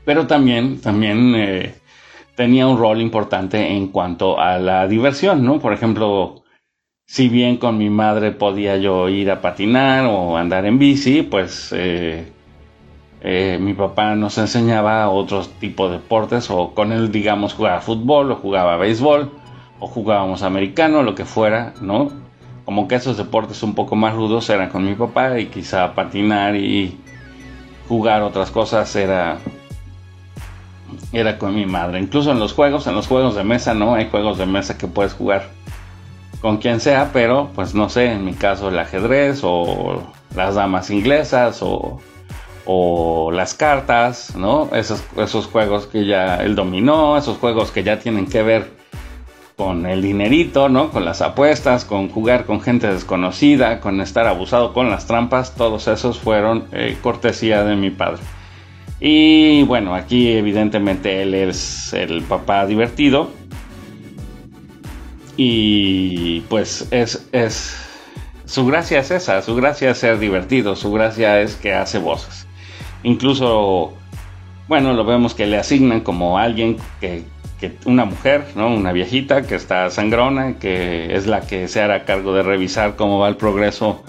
pero 0.05 0.27
también, 0.27 0.81
también 0.81 1.35
eh, 1.35 1.75
tenía 2.35 2.67
un 2.67 2.79
rol 2.79 3.01
importante 3.01 3.67
en 3.67 3.89
cuanto 3.89 4.39
a 4.39 4.59
la 4.59 4.87
diversión, 4.87 5.45
¿no? 5.45 5.59
Por 5.59 5.73
ejemplo, 5.73 6.45
si 7.09 7.31
bien 7.31 7.57
con 7.57 7.79
mi 7.79 7.89
madre 7.89 8.33
podía 8.33 8.77
yo 8.77 9.09
ir 9.09 9.31
a 9.31 9.41
patinar 9.41 10.05
o 10.05 10.37
andar 10.37 10.67
en 10.67 10.79
bici, 10.79 11.23
pues 11.23 11.73
eh, 11.75 12.31
eh, 13.23 13.59
mi 13.59 13.73
papá 13.73 14.15
nos 14.15 14.37
enseñaba 14.37 15.09
otros 15.09 15.49
tipos 15.59 15.91
de 15.91 15.97
deportes 15.97 16.51
o 16.51 16.75
con 16.75 16.93
él, 16.93 17.11
digamos, 17.11 17.55
jugaba 17.55 17.81
fútbol 17.81 18.31
o 18.31 18.37
jugaba 18.37 18.77
béisbol 18.77 19.33
o 19.81 19.87
jugábamos 19.87 20.43
americano, 20.43 21.03
lo 21.03 21.15
que 21.15 21.25
fuera, 21.25 21.73
¿no? 21.81 22.11
Como 22.67 22.87
que 22.87 22.97
esos 22.97 23.17
deportes 23.17 23.63
un 23.63 23.75
poco 23.75 23.97
más 23.97 24.15
rudos 24.15 24.51
eran 24.51 24.69
con 24.69 24.85
mi 24.85 24.95
papá 24.95 25.41
y 25.41 25.47
quizá 25.47 25.95
patinar 25.95 26.57
y 26.57 26.99
jugar 27.89 28.21
otras 28.21 28.51
cosas 28.51 28.95
era 28.95 29.39
era 31.15 31.39
con 31.39 31.55
mi 31.55 31.65
madre. 31.65 32.01
Incluso 32.01 32.33
en 32.33 32.39
los 32.39 32.53
juegos, 32.53 32.87
en 32.87 32.95
los 32.95 33.07
juegos 33.07 33.35
de 33.35 33.45
mesa, 33.45 33.73
¿no? 33.73 33.95
Hay 33.95 34.11
juegos 34.11 34.37
de 34.37 34.45
mesa 34.45 34.77
que 34.77 34.87
puedes 34.87 35.15
jugar 35.15 35.57
con 36.41 36.59
quien 36.59 36.81
sea, 36.81 37.11
pero 37.13 37.51
pues 37.55 37.75
no 37.75 37.89
sé, 37.89 38.13
en 38.13 38.25
mi 38.25 38.35
caso 38.35 38.69
el 38.69 38.79
ajedrez 38.79 39.41
o 39.43 40.03
las 40.35 40.55
damas 40.55 40.91
inglesas 40.91 41.63
o, 41.63 42.01
o 42.65 43.31
las 43.33 43.55
cartas, 43.55 44.37
¿no? 44.37 44.69
Esos, 44.73 45.03
esos 45.17 45.47
juegos 45.47 45.87
que 45.87 46.07
ya, 46.07 46.37
el 46.37 46.55
dominó, 46.55 47.17
esos 47.17 47.39
juegos 47.39 47.71
que 47.71 47.83
ya 47.83 47.99
tienen 47.99 48.27
que 48.27 48.43
ver 48.43 48.79
con 49.57 49.87
el 49.87 50.03
dinerito, 50.03 50.69
¿no? 50.69 50.91
Con 50.91 51.05
las 51.05 51.21
apuestas, 51.21 51.85
con 51.85 52.09
jugar 52.11 52.45
con 52.45 52.61
gente 52.61 52.87
desconocida, 52.87 53.81
con 53.81 54.01
estar 54.01 54.27
abusado 54.29 54.73
con 54.73 54.89
las 54.89 55.07
trampas, 55.07 55.57
todos 55.57 55.89
esos 55.89 56.21
fueron 56.21 56.67
eh, 56.73 56.97
cortesía 57.03 57.65
de 57.65 57.75
mi 57.75 57.91
padre. 57.91 58.21
Y 59.01 59.63
bueno, 59.65 59.95
aquí 59.95 60.29
evidentemente 60.29 61.23
él 61.23 61.35
es 61.35 61.93
el 61.93 62.23
papá 62.23 62.67
divertido. 62.67 63.31
Y 65.41 66.41
pues 66.49 66.89
es, 66.91 67.29
es, 67.31 67.77
su 68.45 68.67
gracia 68.67 68.99
es 68.99 69.13
esa, 69.13 69.41
su 69.41 69.55
gracia 69.55 69.93
es 69.93 69.99
ser 69.99 70.19
divertido, 70.19 70.75
su 70.75 70.91
gracia 70.93 71.41
es 71.41 71.55
que 71.55 71.73
hace 71.73 71.99
voces. 71.99 72.49
Incluso, 73.05 73.95
bueno, 74.67 74.95
lo 74.95 75.05
vemos 75.05 75.35
que 75.35 75.47
le 75.47 75.57
asignan 75.57 76.01
como 76.01 76.39
alguien 76.39 76.77
que, 77.01 77.23
que 77.61 77.77
una 77.85 78.05
mujer, 78.05 78.47
¿no? 78.57 78.67
Una 78.67 78.91
viejita 78.91 79.43
que 79.43 79.55
está 79.55 79.89
sangrona, 79.91 80.59
que 80.59 81.15
es 81.15 81.29
la 81.29 81.43
que 81.43 81.69
se 81.69 81.81
hará 81.81 82.05
cargo 82.05 82.35
de 82.35 82.43
revisar 82.43 82.97
cómo 82.97 83.21
va 83.21 83.29
el 83.29 83.37
progreso 83.37 84.03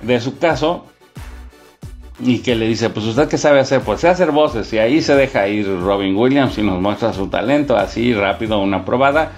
de 0.00 0.18
su 0.18 0.38
caso 0.38 0.86
y 2.20 2.38
que 2.38 2.54
le 2.54 2.66
dice, 2.66 2.88
pues 2.88 3.04
usted 3.04 3.28
qué 3.28 3.36
sabe 3.36 3.60
hacer, 3.60 3.82
pues 3.82 4.00
sé 4.00 4.08
hacer 4.08 4.30
voces 4.30 4.72
y 4.72 4.78
ahí 4.78 5.02
se 5.02 5.14
deja 5.14 5.46
ir 5.46 5.66
Robin 5.82 6.16
Williams 6.16 6.56
y 6.56 6.62
nos 6.62 6.80
muestra 6.80 7.12
su 7.12 7.28
talento 7.28 7.76
así 7.76 8.14
rápido, 8.14 8.60
una 8.60 8.86
probada, 8.86 9.32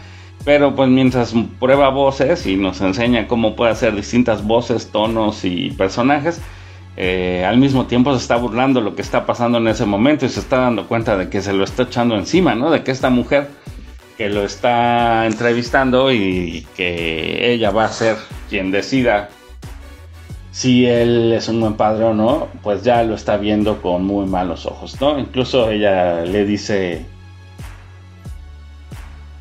pero 0.44 0.74
pues 0.74 0.88
mientras 0.88 1.34
prueba 1.58 1.90
voces 1.90 2.46
y 2.46 2.56
nos 2.56 2.80
enseña 2.80 3.28
cómo 3.28 3.56
puede 3.56 3.72
hacer 3.72 3.94
distintas 3.94 4.44
voces, 4.44 4.90
tonos 4.90 5.44
y 5.44 5.70
personajes, 5.70 6.40
eh, 6.96 7.44
al 7.46 7.58
mismo 7.58 7.86
tiempo 7.86 8.12
se 8.12 8.18
está 8.18 8.36
burlando 8.36 8.80
lo 8.80 8.94
que 8.94 9.02
está 9.02 9.26
pasando 9.26 9.58
en 9.58 9.68
ese 9.68 9.86
momento 9.86 10.26
y 10.26 10.28
se 10.28 10.40
está 10.40 10.58
dando 10.58 10.86
cuenta 10.88 11.16
de 11.16 11.28
que 11.28 11.40
se 11.40 11.52
lo 11.52 11.64
está 11.64 11.84
echando 11.84 12.16
encima, 12.16 12.54
¿no? 12.54 12.70
De 12.70 12.82
que 12.82 12.90
esta 12.90 13.10
mujer 13.10 13.48
que 14.16 14.28
lo 14.28 14.42
está 14.42 15.26
entrevistando 15.26 16.12
y 16.12 16.66
que 16.76 17.52
ella 17.52 17.70
va 17.70 17.84
a 17.84 17.88
ser 17.88 18.16
quien 18.50 18.70
decida 18.70 19.30
si 20.50 20.84
él 20.84 21.32
es 21.32 21.48
un 21.48 21.60
buen 21.60 21.74
padre 21.74 22.04
o 22.04 22.14
no, 22.14 22.48
pues 22.62 22.82
ya 22.82 23.02
lo 23.02 23.14
está 23.14 23.36
viendo 23.36 23.80
con 23.80 24.04
muy 24.04 24.26
malos 24.26 24.66
ojos, 24.66 25.00
¿no? 25.00 25.18
Incluso 25.18 25.70
ella 25.70 26.22
le 26.22 26.44
dice, 26.44 27.06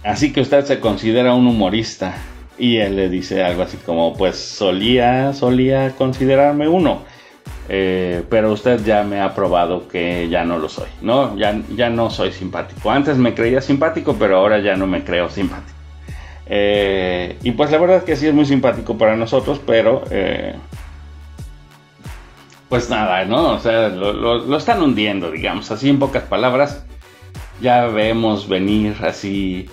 así 0.03 0.31
que 0.33 0.41
usted 0.41 0.65
se 0.65 0.79
considera 0.79 1.33
un 1.33 1.47
humorista. 1.47 2.15
Y 2.57 2.77
él 2.77 2.97
le 2.97 3.07
dice 3.09 3.41
algo 3.43 3.61
así 3.63 3.77
como, 3.77 4.13
pues 4.17 4.35
solía, 4.37 5.31
solía 5.33 5.91
considerarme 5.97 6.67
uno. 6.67 7.03
Eh, 7.69 8.23
pero 8.29 8.51
usted 8.51 8.83
ya 8.83 9.03
me 9.03 9.21
ha 9.21 9.33
probado 9.33 9.87
que 9.87 10.27
ya 10.29 10.43
no 10.43 10.57
lo 10.59 10.67
soy, 10.67 10.89
¿no? 11.01 11.37
Ya, 11.37 11.57
ya 11.75 11.89
no 11.89 12.09
soy 12.09 12.31
simpático. 12.33 12.91
Antes 12.91 13.15
me 13.17 13.33
creía 13.33 13.61
simpático, 13.61 14.15
pero 14.19 14.37
ahora 14.37 14.59
ya 14.59 14.75
no 14.75 14.87
me 14.87 15.03
creo 15.05 15.29
simpático. 15.29 15.77
Eh, 16.47 17.37
y 17.43 17.51
pues 17.51 17.71
la 17.71 17.77
verdad 17.77 17.97
es 17.97 18.03
que 18.03 18.15
sí 18.17 18.27
es 18.27 18.33
muy 18.33 18.45
simpático 18.45 18.97
para 18.97 19.15
nosotros, 19.15 19.61
pero 19.65 20.03
eh, 20.11 20.55
pues 22.67 22.89
nada, 22.89 23.25
¿no? 23.25 23.51
O 23.53 23.59
sea, 23.59 23.89
lo, 23.89 24.13
lo- 24.13 24.45
lo 24.45 24.57
están 24.57 24.81
hundiendo, 24.81 25.31
digamos, 25.31 25.71
así 25.71 25.89
en 25.89 25.99
pocas 25.99 26.23
palabras. 26.23 26.85
Ya 27.61 27.85
vemos 27.87 28.47
venir 28.47 28.95
así. 29.03 29.69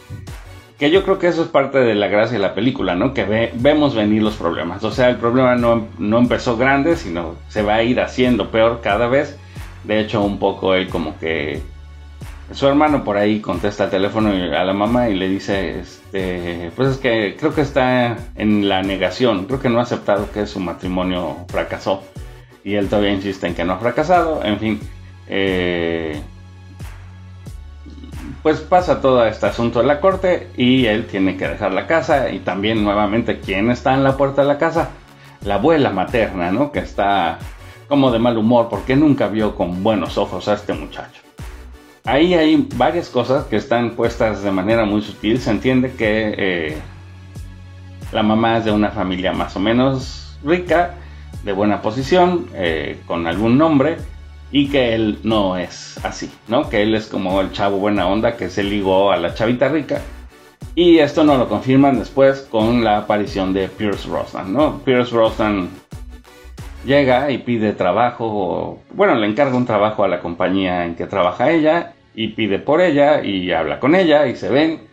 Que 0.78 0.90
yo 0.90 1.04
creo 1.04 1.18
que 1.18 1.28
eso 1.28 1.42
es 1.42 1.48
parte 1.48 1.78
de 1.78 1.94
la 1.94 2.08
gracia 2.08 2.34
de 2.36 2.42
la 2.42 2.54
película, 2.54 2.94
¿no? 2.94 3.14
Que 3.14 3.24
ve- 3.24 3.52
vemos 3.54 3.94
venir 3.94 4.22
los 4.22 4.34
problemas. 4.36 4.84
O 4.84 4.90
sea, 4.90 5.08
el 5.08 5.16
problema 5.16 5.54
no, 5.56 5.88
no 5.98 6.18
empezó 6.18 6.56
grande, 6.56 6.96
sino 6.96 7.36
se 7.48 7.62
va 7.62 7.76
a 7.76 7.82
ir 7.82 8.00
haciendo 8.00 8.50
peor 8.50 8.80
cada 8.82 9.06
vez. 9.06 9.38
De 9.84 10.00
hecho, 10.00 10.22
un 10.22 10.38
poco 10.38 10.74
él 10.74 10.88
como 10.88 11.18
que... 11.18 11.62
Su 12.52 12.68
hermano 12.68 13.02
por 13.02 13.16
ahí 13.16 13.40
contesta 13.40 13.84
el 13.84 13.90
teléfono 13.90 14.30
a 14.30 14.62
la 14.64 14.72
mamá 14.72 15.08
y 15.08 15.14
le 15.14 15.28
dice, 15.28 15.80
este, 15.80 16.70
pues 16.76 16.90
es 16.90 16.96
que 16.98 17.34
creo 17.36 17.52
que 17.52 17.62
está 17.62 18.16
en 18.36 18.68
la 18.68 18.82
negación, 18.82 19.46
creo 19.46 19.60
que 19.60 19.68
no 19.68 19.80
ha 19.80 19.82
aceptado 19.82 20.30
que 20.30 20.46
su 20.46 20.60
matrimonio 20.60 21.38
fracasó 21.48 22.04
y 22.62 22.74
él 22.76 22.88
todavía 22.88 23.10
insiste 23.10 23.48
en 23.48 23.54
que 23.56 23.64
no 23.64 23.72
ha 23.72 23.78
fracasado, 23.78 24.44
en 24.44 24.60
fin, 24.60 24.80
eh, 25.26 26.20
pues 28.42 28.60
pasa 28.60 29.00
todo 29.00 29.24
este 29.26 29.46
asunto 29.46 29.80
de 29.80 29.86
la 29.86 30.00
corte 30.00 30.50
y 30.56 30.86
él 30.86 31.06
tiene 31.06 31.36
que 31.36 31.48
dejar 31.48 31.72
la 31.72 31.86
casa 31.86 32.30
y 32.30 32.40
también 32.40 32.84
nuevamente, 32.84 33.40
¿quién 33.40 33.70
está 33.70 33.94
en 33.94 34.04
la 34.04 34.16
puerta 34.16 34.42
de 34.42 34.48
la 34.48 34.58
casa? 34.58 34.90
La 35.44 35.56
abuela 35.56 35.90
materna, 35.90 36.50
¿no? 36.52 36.72
Que 36.72 36.80
está 36.80 37.38
como 37.88 38.10
de 38.10 38.18
mal 38.18 38.36
humor 38.36 38.68
porque 38.68 38.96
nunca 38.96 39.28
vio 39.28 39.54
con 39.54 39.82
buenos 39.82 40.18
ojos 40.18 40.48
a 40.48 40.54
este 40.54 40.72
muchacho. 40.72 41.22
Ahí 42.04 42.34
hay 42.34 42.68
varias 42.76 43.08
cosas 43.08 43.46
que 43.46 43.56
están 43.56 43.92
puestas 43.96 44.42
de 44.42 44.52
manera 44.52 44.84
muy 44.84 45.02
sutil. 45.02 45.40
Se 45.40 45.50
entiende 45.50 45.92
que 45.92 46.34
eh, 46.38 46.76
la 48.12 48.22
mamá 48.22 48.58
es 48.58 48.64
de 48.64 48.70
una 48.70 48.90
familia 48.90 49.32
más 49.32 49.56
o 49.56 49.60
menos 49.60 50.38
rica, 50.44 50.94
de 51.42 51.52
buena 51.52 51.82
posición, 51.82 52.48
eh, 52.54 53.00
con 53.06 53.26
algún 53.26 53.58
nombre, 53.58 53.96
y 54.50 54.68
que 54.68 54.94
él 54.94 55.18
no 55.22 55.56
es 55.56 55.98
así, 56.04 56.30
¿no? 56.48 56.68
Que 56.68 56.82
él 56.82 56.94
es 56.94 57.06
como 57.06 57.40
el 57.40 57.52
chavo 57.52 57.78
buena 57.78 58.06
onda 58.06 58.36
que 58.36 58.48
se 58.48 58.62
ligó 58.62 59.10
a 59.10 59.16
la 59.16 59.34
chavita 59.34 59.68
rica. 59.68 60.00
Y 60.74 60.98
esto 60.98 61.24
no 61.24 61.36
lo 61.38 61.48
confirman 61.48 61.98
después 61.98 62.42
con 62.50 62.84
la 62.84 62.98
aparición 62.98 63.52
de 63.52 63.68
Pierce 63.68 64.08
Brosnan, 64.08 64.52
¿no? 64.52 64.78
Pierce 64.84 65.14
Brosnan 65.14 65.70
llega 66.84 67.30
y 67.30 67.38
pide 67.38 67.72
trabajo, 67.72 68.80
bueno, 68.92 69.14
le 69.16 69.26
encarga 69.26 69.56
un 69.56 69.66
trabajo 69.66 70.04
a 70.04 70.08
la 70.08 70.20
compañía 70.20 70.84
en 70.84 70.94
que 70.94 71.06
trabaja 71.06 71.50
ella 71.50 71.94
y 72.14 72.28
pide 72.28 72.58
por 72.58 72.80
ella 72.80 73.22
y 73.22 73.50
habla 73.52 73.80
con 73.80 73.94
ella 73.94 74.26
y 74.26 74.36
se 74.36 74.48
ven 74.48 74.86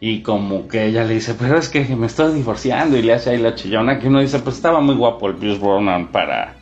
y 0.00 0.22
como 0.22 0.68
que 0.68 0.86
ella 0.86 1.04
le 1.04 1.14
dice, 1.14 1.34
pero 1.34 1.58
es 1.58 1.68
que 1.68 1.84
me 1.96 2.06
estoy 2.06 2.34
divorciando 2.34 2.96
y 2.96 3.02
le 3.02 3.14
hace 3.14 3.30
ahí 3.30 3.38
la 3.38 3.54
chillona 3.54 3.98
que 3.98 4.08
uno 4.08 4.20
dice, 4.20 4.38
pues 4.40 4.56
estaba 4.56 4.80
muy 4.80 4.94
guapo 4.94 5.28
el 5.28 5.36
Pierce 5.36 5.60
Brosnan 5.60 6.08
para 6.08 6.57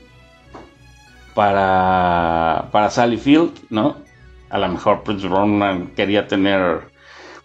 para 1.37 2.71
para 2.73 2.91
Sally 2.91 3.19
Field, 3.19 3.53
¿no? 3.71 3.99
A 4.51 4.59
lo 4.59 4.69
mejor 4.69 5.05
Pierce 5.05 5.29
Brosnan 5.29 5.93
quería 5.95 6.27
tener 6.27 6.91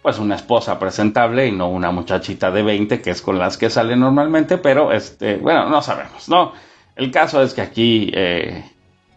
pues 0.02 0.18
una 0.18 0.34
esposa 0.34 0.78
presentable 0.78 1.46
y 1.46 1.52
no 1.52 1.68
una 1.68 1.92
muchachita 1.92 2.50
de 2.50 2.62
20 2.62 3.00
que 3.00 3.10
es 3.10 3.22
con 3.22 3.38
las 3.38 3.56
que 3.56 3.70
sale 3.70 3.94
normalmente, 3.94 4.58
pero 4.58 4.92
este, 4.92 5.36
bueno, 5.36 5.68
no 5.68 5.80
sabemos, 5.82 6.28
¿no? 6.28 6.52
El 6.96 7.10
caso 7.10 7.42
es 7.42 7.54
que 7.54 7.60
aquí, 7.60 8.10
eh, 8.14 8.64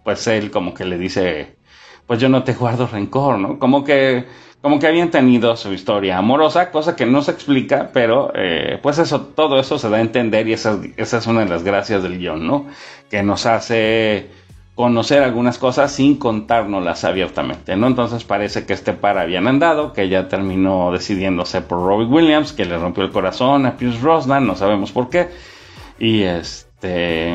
pues 0.04 0.28
él 0.28 0.52
como 0.52 0.74
que 0.74 0.86
le 0.86 0.98
dice, 0.98 1.56
pues 2.06 2.20
yo 2.20 2.30
no 2.30 2.44
te 2.44 2.54
guardo 2.54 2.88
rencor, 2.88 3.40
¿no? 3.40 3.58
Como 3.58 3.84
que, 3.84 4.26
como 4.62 4.80
que 4.80 4.88
habían 4.88 5.10
tenido 5.10 5.56
su 5.56 5.74
historia 5.74 6.18
amorosa, 6.18 6.70
cosa 6.72 6.96
que 6.96 7.06
no 7.06 7.22
se 7.22 7.32
explica, 7.32 7.90
pero 7.92 8.32
eh, 8.36 8.80
pues 8.82 9.00
eso, 9.00 9.22
todo 9.22 9.60
eso 9.60 9.80
se 9.80 9.90
da 9.90 9.98
a 9.98 10.02
entender 10.02 10.48
y 10.48 10.54
esa, 10.54 10.80
esa 10.98 11.18
es 11.18 11.28
una 11.28 11.42
de 11.42 11.50
las 11.50 11.64
gracias 11.64 12.04
del 12.04 12.20
guion, 12.20 12.46
¿no? 12.46 12.68
Que 13.10 13.24
nos 13.24 13.46
hace 13.46 14.30
conocer 14.76 15.24
algunas 15.24 15.58
cosas 15.58 15.94
sin 15.94 16.18
contárnoslas 16.18 17.06
abiertamente, 17.06 17.78
¿no? 17.78 17.88
Entonces 17.88 18.26
parece 18.26 18.66
que 18.66 18.74
este 18.74 18.92
par 18.92 19.18
habían 19.18 19.48
andado, 19.48 19.94
que 19.94 20.04
ella 20.04 20.28
terminó 20.28 20.92
decidiéndose 20.92 21.62
por 21.62 21.80
Robbie 21.80 22.08
Williams, 22.08 22.52
que 22.52 22.66
le 22.66 22.78
rompió 22.78 23.06
el 23.06 23.12
corazón 23.12 23.66
a 23.66 23.78
Pierce 23.78 24.00
Brosnan, 24.02 24.46
no 24.46 24.56
sabemos 24.58 24.92
por 24.92 25.10
qué, 25.10 25.30
y 25.98 26.24
este, 26.24 27.34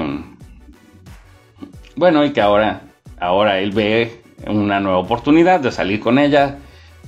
bueno, 1.96 2.26
y 2.26 2.32
que 2.32 2.42
ahora, 2.42 2.82
ahora 3.18 3.58
él 3.58 3.72
ve 3.72 4.22
una 4.46 4.78
nueva 4.78 4.98
oportunidad 4.98 5.60
de 5.60 5.72
salir 5.72 6.00
con 6.00 6.18
ella 6.18 6.58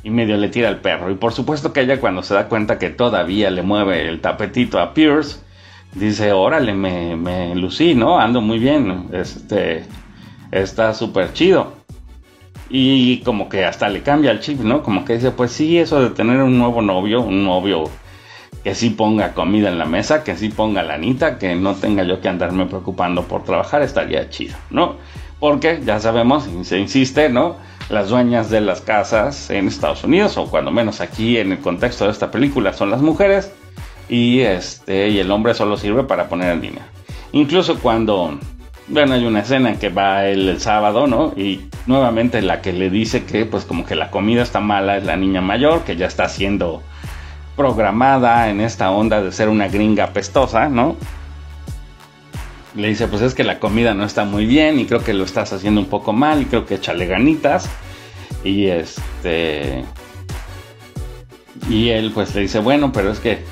y 0.02 0.10
medio 0.10 0.38
le 0.38 0.48
tira 0.48 0.70
el 0.70 0.78
perro, 0.78 1.10
y 1.10 1.14
por 1.14 1.34
supuesto 1.34 1.74
que 1.74 1.82
ella 1.82 2.00
cuando 2.00 2.22
se 2.22 2.32
da 2.32 2.48
cuenta 2.48 2.78
que 2.78 2.88
todavía 2.88 3.50
le 3.50 3.60
mueve 3.60 4.08
el 4.08 4.22
tapetito 4.22 4.80
a 4.80 4.94
Pierce, 4.94 5.40
dice, 5.92 6.32
órale, 6.32 6.72
me, 6.72 7.16
me 7.16 7.54
lucí, 7.54 7.94
¿no? 7.94 8.18
Ando 8.18 8.40
muy 8.40 8.58
bien, 8.58 9.10
este 9.12 9.84
está 10.52 10.94
súper 10.94 11.32
chido. 11.32 11.72
Y 12.70 13.18
como 13.18 13.48
que 13.48 13.64
hasta 13.64 13.88
le 13.88 14.02
cambia 14.02 14.30
el 14.30 14.40
chip, 14.40 14.60
¿no? 14.60 14.82
Como 14.82 15.04
que 15.04 15.14
dice, 15.14 15.32
pues 15.32 15.50
sí, 15.52 15.78
eso 15.78 16.00
de 16.00 16.10
tener 16.10 16.40
un 16.42 16.58
nuevo 16.58 16.80
novio, 16.80 17.20
un 17.20 17.44
novio 17.44 17.90
que 18.62 18.74
sí 18.74 18.90
ponga 18.90 19.34
comida 19.34 19.68
en 19.68 19.78
la 19.78 19.84
mesa, 19.84 20.22
que 20.22 20.36
sí 20.36 20.48
ponga 20.48 20.82
lanita, 20.82 21.38
que 21.38 21.54
no 21.56 21.74
tenga 21.74 22.04
yo 22.04 22.20
que 22.20 22.28
andarme 22.28 22.66
preocupando 22.66 23.24
por 23.24 23.42
trabajar, 23.42 23.82
estaría 23.82 24.30
chido, 24.30 24.56
¿no? 24.70 24.96
Porque 25.40 25.82
ya 25.84 25.98
sabemos, 25.98 26.48
se 26.62 26.78
insiste, 26.78 27.28
¿no? 27.28 27.56
Las 27.90 28.08
dueñas 28.08 28.48
de 28.48 28.60
las 28.60 28.80
casas 28.80 29.50
en 29.50 29.66
Estados 29.66 30.04
Unidos, 30.04 30.38
o 30.38 30.46
cuando 30.46 30.70
menos 30.70 31.00
aquí 31.00 31.38
en 31.38 31.52
el 31.52 31.58
contexto 31.58 32.04
de 32.04 32.12
esta 32.12 32.30
película, 32.30 32.72
son 32.72 32.90
las 32.90 33.02
mujeres, 33.02 33.52
y 34.08 34.40
este, 34.40 35.08
y 35.08 35.18
el 35.18 35.30
hombre 35.30 35.54
solo 35.54 35.76
sirve 35.76 36.04
para 36.04 36.28
poner 36.28 36.52
en 36.52 36.60
línea. 36.62 36.86
Incluso 37.32 37.80
cuando 37.80 38.38
bueno, 38.88 39.14
hay 39.14 39.24
una 39.24 39.40
escena 39.40 39.70
en 39.70 39.78
que 39.78 39.88
va 39.88 40.26
él 40.26 40.48
el 40.48 40.60
sábado, 40.60 41.06
¿no? 41.06 41.32
Y 41.36 41.68
nuevamente 41.86 42.42
la 42.42 42.60
que 42.60 42.72
le 42.72 42.90
dice 42.90 43.24
que 43.24 43.46
pues 43.46 43.64
como 43.64 43.86
que 43.86 43.94
la 43.94 44.10
comida 44.10 44.42
está 44.42 44.60
mala 44.60 44.96
es 44.96 45.04
la 45.04 45.16
niña 45.16 45.40
mayor, 45.40 45.84
que 45.84 45.96
ya 45.96 46.06
está 46.06 46.28
siendo 46.28 46.82
programada 47.56 48.48
en 48.48 48.60
esta 48.60 48.90
onda 48.90 49.22
de 49.22 49.32
ser 49.32 49.48
una 49.48 49.68
gringa 49.68 50.08
pestosa, 50.12 50.68
¿no? 50.68 50.96
Le 52.74 52.88
dice, 52.88 53.06
pues 53.06 53.22
es 53.22 53.34
que 53.34 53.44
la 53.44 53.58
comida 53.58 53.92
no 53.94 54.04
está 54.04 54.24
muy 54.24 54.46
bien 54.46 54.80
y 54.80 54.86
creo 54.86 55.04
que 55.04 55.12
lo 55.12 55.24
estás 55.24 55.52
haciendo 55.52 55.80
un 55.80 55.88
poco 55.88 56.12
mal 56.12 56.40
y 56.40 56.46
creo 56.46 56.64
que 56.64 56.76
échale 56.76 57.06
ganitas. 57.06 57.68
Y 58.44 58.66
este... 58.66 59.84
Y 61.68 61.90
él 61.90 62.10
pues 62.12 62.34
le 62.34 62.40
dice, 62.40 62.58
bueno, 62.58 62.92
pero 62.92 63.12
es 63.12 63.20
que 63.20 63.44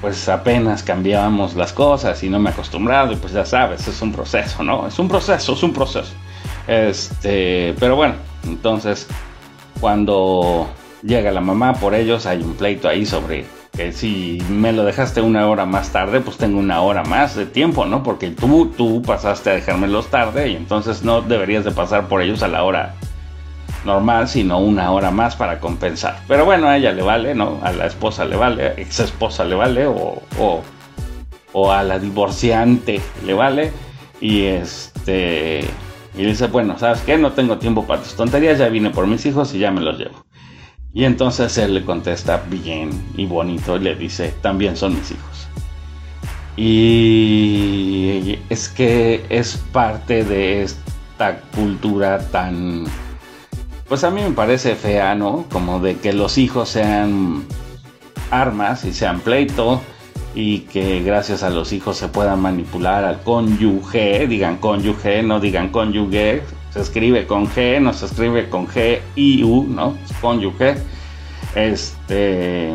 pues 0.00 0.28
apenas 0.28 0.82
cambiábamos 0.82 1.54
las 1.54 1.72
cosas 1.72 2.22
y 2.22 2.28
no 2.28 2.38
me 2.38 2.50
he 2.50 2.52
acostumbrado 2.52 3.12
y 3.12 3.16
pues 3.16 3.32
ya 3.32 3.44
sabes, 3.44 3.86
es 3.88 4.02
un 4.02 4.12
proceso, 4.12 4.62
¿no? 4.62 4.86
Es 4.86 4.98
un 4.98 5.08
proceso, 5.08 5.54
es 5.54 5.62
un 5.62 5.72
proceso. 5.72 6.12
Este, 6.66 7.74
pero 7.78 7.96
bueno, 7.96 8.14
entonces 8.44 9.06
cuando 9.80 10.68
llega 11.02 11.30
la 11.30 11.40
mamá 11.40 11.74
por 11.74 11.94
ellos 11.94 12.26
hay 12.26 12.42
un 12.42 12.54
pleito 12.54 12.88
ahí 12.88 13.06
sobre 13.06 13.46
que 13.76 13.92
si 13.92 14.42
me 14.48 14.72
lo 14.72 14.84
dejaste 14.84 15.20
una 15.20 15.46
hora 15.46 15.66
más 15.66 15.90
tarde, 15.90 16.20
pues 16.20 16.38
tengo 16.38 16.58
una 16.58 16.80
hora 16.80 17.04
más 17.04 17.36
de 17.36 17.44
tiempo, 17.44 17.84
¿no? 17.84 18.02
Porque 18.02 18.30
tú, 18.30 18.72
tú 18.76 19.02
pasaste 19.02 19.50
a 19.50 19.54
dejármelos 19.54 20.08
tarde 20.08 20.48
y 20.48 20.56
entonces 20.56 21.02
no 21.02 21.20
deberías 21.20 21.64
de 21.64 21.72
pasar 21.72 22.08
por 22.08 22.22
ellos 22.22 22.42
a 22.42 22.48
la 22.48 22.62
hora 22.62 22.94
normal, 23.86 24.28
sino 24.28 24.58
una 24.58 24.90
hora 24.90 25.10
más 25.10 25.36
para 25.36 25.60
compensar. 25.60 26.20
Pero 26.28 26.44
bueno, 26.44 26.68
a 26.68 26.76
ella 26.76 26.92
le 26.92 27.02
vale, 27.02 27.34
¿no? 27.34 27.60
A 27.62 27.72
la 27.72 27.86
esposa 27.86 28.24
le 28.24 28.36
vale, 28.36 28.66
a 28.66 28.72
ex 28.72 29.00
esposa 29.00 29.44
le 29.44 29.54
vale, 29.54 29.86
o, 29.86 30.20
o, 30.38 30.62
o 31.52 31.72
a 31.72 31.82
la 31.82 31.98
divorciante 31.98 33.00
le 33.24 33.34
vale. 33.34 33.72
Y 34.20 34.42
este. 34.42 35.64
Y 36.16 36.24
dice, 36.24 36.46
bueno, 36.48 36.78
¿sabes 36.78 37.00
qué? 37.02 37.16
No 37.18 37.32
tengo 37.32 37.58
tiempo 37.58 37.86
para 37.86 38.02
tus 38.02 38.14
tonterías, 38.14 38.58
ya 38.58 38.68
vine 38.68 38.90
por 38.90 39.06
mis 39.06 39.24
hijos 39.26 39.54
y 39.54 39.58
ya 39.58 39.70
me 39.70 39.80
los 39.80 39.98
llevo. 39.98 40.24
Y 40.94 41.04
entonces 41.04 41.58
él 41.58 41.74
le 41.74 41.84
contesta 41.84 42.42
bien 42.48 42.90
y 43.18 43.26
bonito 43.26 43.76
y 43.76 43.80
le 43.80 43.94
dice, 43.94 44.32
también 44.40 44.76
son 44.76 44.94
mis 44.94 45.10
hijos. 45.10 45.48
Y 46.56 48.38
es 48.48 48.70
que 48.70 49.26
es 49.28 49.58
parte 49.72 50.24
de 50.24 50.62
esta 50.62 51.40
cultura 51.54 52.18
tan 52.30 52.84
pues 53.88 54.04
a 54.04 54.10
mí 54.10 54.22
me 54.22 54.30
parece 54.30 54.74
fea, 54.74 55.14
¿no? 55.14 55.46
Como 55.50 55.80
de 55.80 55.96
que 55.96 56.12
los 56.12 56.38
hijos 56.38 56.68
sean 56.68 57.44
armas 58.30 58.84
y 58.84 58.92
sean 58.92 59.20
pleito 59.20 59.80
y 60.34 60.60
que 60.60 61.02
gracias 61.02 61.42
a 61.42 61.50
los 61.50 61.72
hijos 61.72 61.96
se 61.96 62.08
puedan 62.08 62.40
manipular 62.40 63.04
al 63.04 63.22
cónyuge, 63.22 64.26
digan 64.26 64.58
cónyuge, 64.58 65.22
no 65.22 65.40
digan 65.40 65.70
cónyuge, 65.70 66.42
se 66.72 66.80
escribe 66.80 67.26
con 67.26 67.46
G, 67.48 67.80
no 67.80 67.92
se 67.92 68.06
escribe 68.06 68.48
con 68.50 68.66
G 68.66 69.00
I 69.14 69.44
U, 69.44 69.64
¿no? 69.68 69.96
Cónyuge. 70.20 70.76
Este 71.54 72.72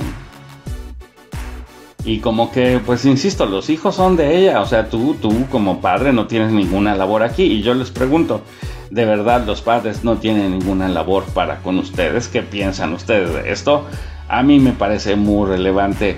y 2.04 2.20
como 2.20 2.52
que, 2.52 2.80
pues 2.84 3.06
insisto, 3.06 3.46
los 3.46 3.70
hijos 3.70 3.96
son 3.96 4.18
de 4.18 4.38
ella, 4.38 4.62
o 4.62 4.66
sea, 4.66 4.90
tú, 4.90 5.16
tú 5.22 5.46
como 5.52 5.82
padre 5.82 6.12
no 6.14 6.26
tienes 6.26 6.52
ninguna 6.52 6.96
labor 6.96 7.22
aquí. 7.22 7.44
Y 7.44 7.62
yo 7.62 7.76
les 7.76 7.92
pregunto, 7.92 8.42
¿de 8.90 9.06
verdad 9.06 9.46
los 9.46 9.62
padres 9.62 10.04
no 10.04 10.18
tienen 10.18 10.52
ninguna 10.52 10.90
labor 10.90 11.26
para 11.26 11.60
con 11.60 11.78
ustedes? 11.78 12.28
¿Qué 12.28 12.42
piensan 12.42 12.94
ustedes 12.94 13.34
de 13.34 13.52
esto? 13.52 13.86
A 14.28 14.42
mí 14.42 14.60
me 14.60 14.72
parece 14.72 15.16
muy 15.16 15.48
relevante 15.48 16.18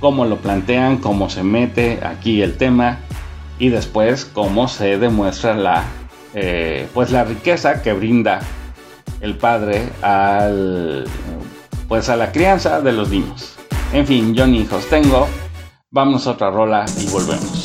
cómo 0.00 0.24
lo 0.24 0.38
plantean, 0.38 0.96
cómo 0.96 1.30
se 1.30 1.44
mete 1.44 2.00
aquí 2.02 2.42
el 2.42 2.56
tema 2.56 2.98
y 3.60 3.68
después 3.68 4.24
cómo 4.24 4.66
se 4.66 4.98
demuestra 4.98 5.54
la, 5.54 5.84
eh, 6.34 6.88
pues 6.92 7.12
la 7.12 7.22
riqueza 7.22 7.80
que 7.80 7.92
brinda 7.92 8.40
el 9.20 9.36
padre 9.36 9.88
al, 10.02 11.04
pues 11.86 12.08
a 12.08 12.16
la 12.16 12.32
crianza 12.32 12.80
de 12.80 12.90
los 12.90 13.10
niños. 13.10 13.56
En 13.92 14.06
fin, 14.06 14.34
yo 14.34 14.46
ni 14.46 14.60
hijos 14.60 14.88
tengo. 14.88 15.28
Vamos 15.90 16.26
a 16.26 16.30
otra 16.30 16.50
rola 16.50 16.86
y 16.98 17.06
volvemos. 17.10 17.61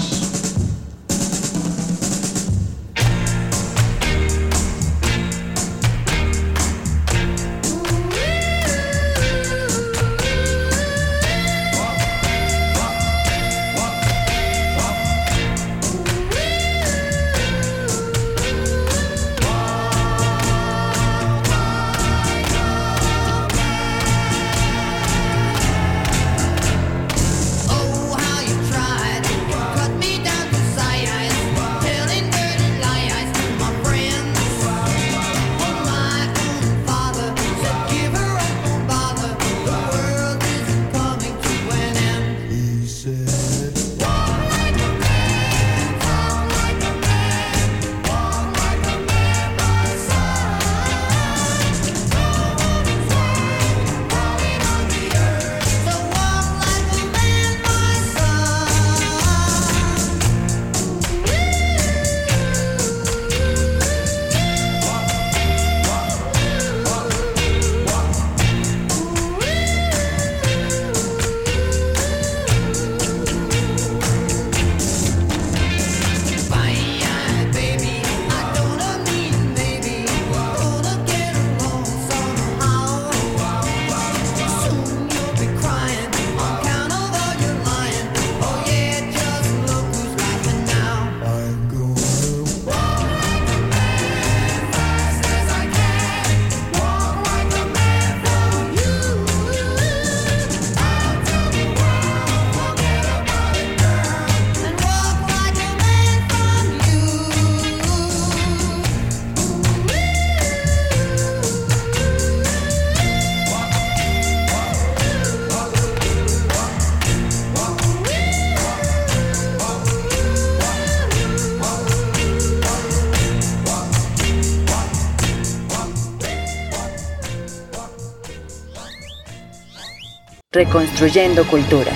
Reconstruyendo 130.57 131.45
Cultura. 131.45 131.91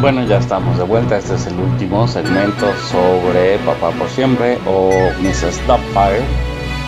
Bueno, 0.00 0.24
ya 0.26 0.38
estamos 0.38 0.78
de 0.78 0.84
vuelta. 0.84 1.18
Este 1.18 1.34
es 1.34 1.46
el 1.48 1.58
último 1.58 2.08
segmento 2.08 2.66
sobre 2.90 3.58
Papá 3.58 3.90
por 3.90 4.08
Siempre 4.08 4.56
o 4.66 4.90
Mrs. 5.20 5.66
Doubtfire, 5.66 6.22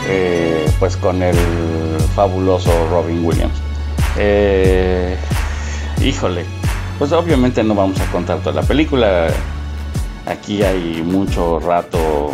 eh, 0.09 0.65
pues 0.79 0.97
con 0.97 1.23
el 1.23 1.37
fabuloso 2.15 2.71
Robin 2.89 3.23
Williams. 3.23 3.61
Eh, 4.17 5.19
híjole, 6.01 6.47
pues 6.99 7.13
obviamente 7.13 7.63
no 7.63 7.75
vamos 7.75 8.01
a 8.01 8.07
contar 8.11 8.39
toda 8.39 8.61
la 8.61 8.67
película. 8.67 9.29
Aquí 10.27 10.63
hay 10.63 11.03
mucho 11.03 11.61
rato 11.61 12.33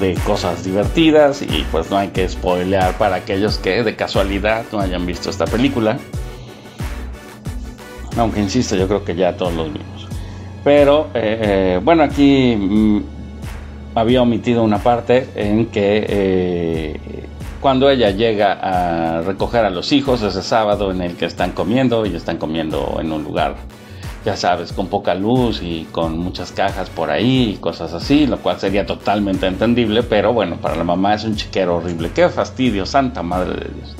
de 0.00 0.14
cosas 0.26 0.64
divertidas 0.64 1.42
y 1.42 1.64
pues 1.70 1.90
no 1.90 1.96
hay 1.96 2.08
que 2.08 2.28
spoilear 2.28 2.98
para 2.98 3.16
aquellos 3.16 3.58
que 3.58 3.82
de 3.84 3.94
casualidad 3.94 4.64
no 4.72 4.80
hayan 4.80 5.06
visto 5.06 5.30
esta 5.30 5.44
película. 5.44 5.98
Aunque 8.16 8.40
insisto, 8.40 8.76
yo 8.76 8.86
creo 8.86 9.04
que 9.04 9.14
ya 9.14 9.36
todos 9.36 9.54
los 9.54 9.72
vimos. 9.72 10.08
Pero 10.62 11.08
eh, 11.14 11.38
eh, 11.42 11.80
bueno, 11.82 12.02
aquí 12.02 12.56
mm, 12.56 13.02
había 13.94 14.22
omitido 14.22 14.62
una 14.62 14.78
parte 14.78 15.28
en 15.34 15.66
que 15.66 16.06
eh, 16.08 17.00
cuando 17.64 17.88
ella 17.88 18.10
llega 18.10 18.52
a 18.52 19.22
recoger 19.22 19.64
a 19.64 19.70
los 19.70 19.90
hijos 19.92 20.20
ese 20.20 20.42
sábado 20.42 20.90
en 20.90 21.00
el 21.00 21.16
que 21.16 21.24
están 21.24 21.52
comiendo 21.52 22.04
y 22.04 22.14
están 22.14 22.36
comiendo 22.36 22.98
en 23.00 23.10
un 23.10 23.24
lugar, 23.24 23.54
ya 24.22 24.36
sabes, 24.36 24.70
con 24.70 24.88
poca 24.88 25.14
luz 25.14 25.62
y 25.62 25.88
con 25.90 26.18
muchas 26.18 26.52
cajas 26.52 26.90
por 26.90 27.10
ahí 27.10 27.54
y 27.54 27.56
cosas 27.56 27.94
así, 27.94 28.26
lo 28.26 28.36
cual 28.36 28.60
sería 28.60 28.84
totalmente 28.84 29.46
entendible, 29.46 30.02
pero 30.02 30.34
bueno, 30.34 30.56
para 30.56 30.76
la 30.76 30.84
mamá 30.84 31.14
es 31.14 31.24
un 31.24 31.36
chiquero 31.36 31.78
horrible. 31.78 32.10
Qué 32.14 32.28
fastidio, 32.28 32.84
santa 32.84 33.22
madre 33.22 33.54
de 33.54 33.74
Dios. 33.74 33.96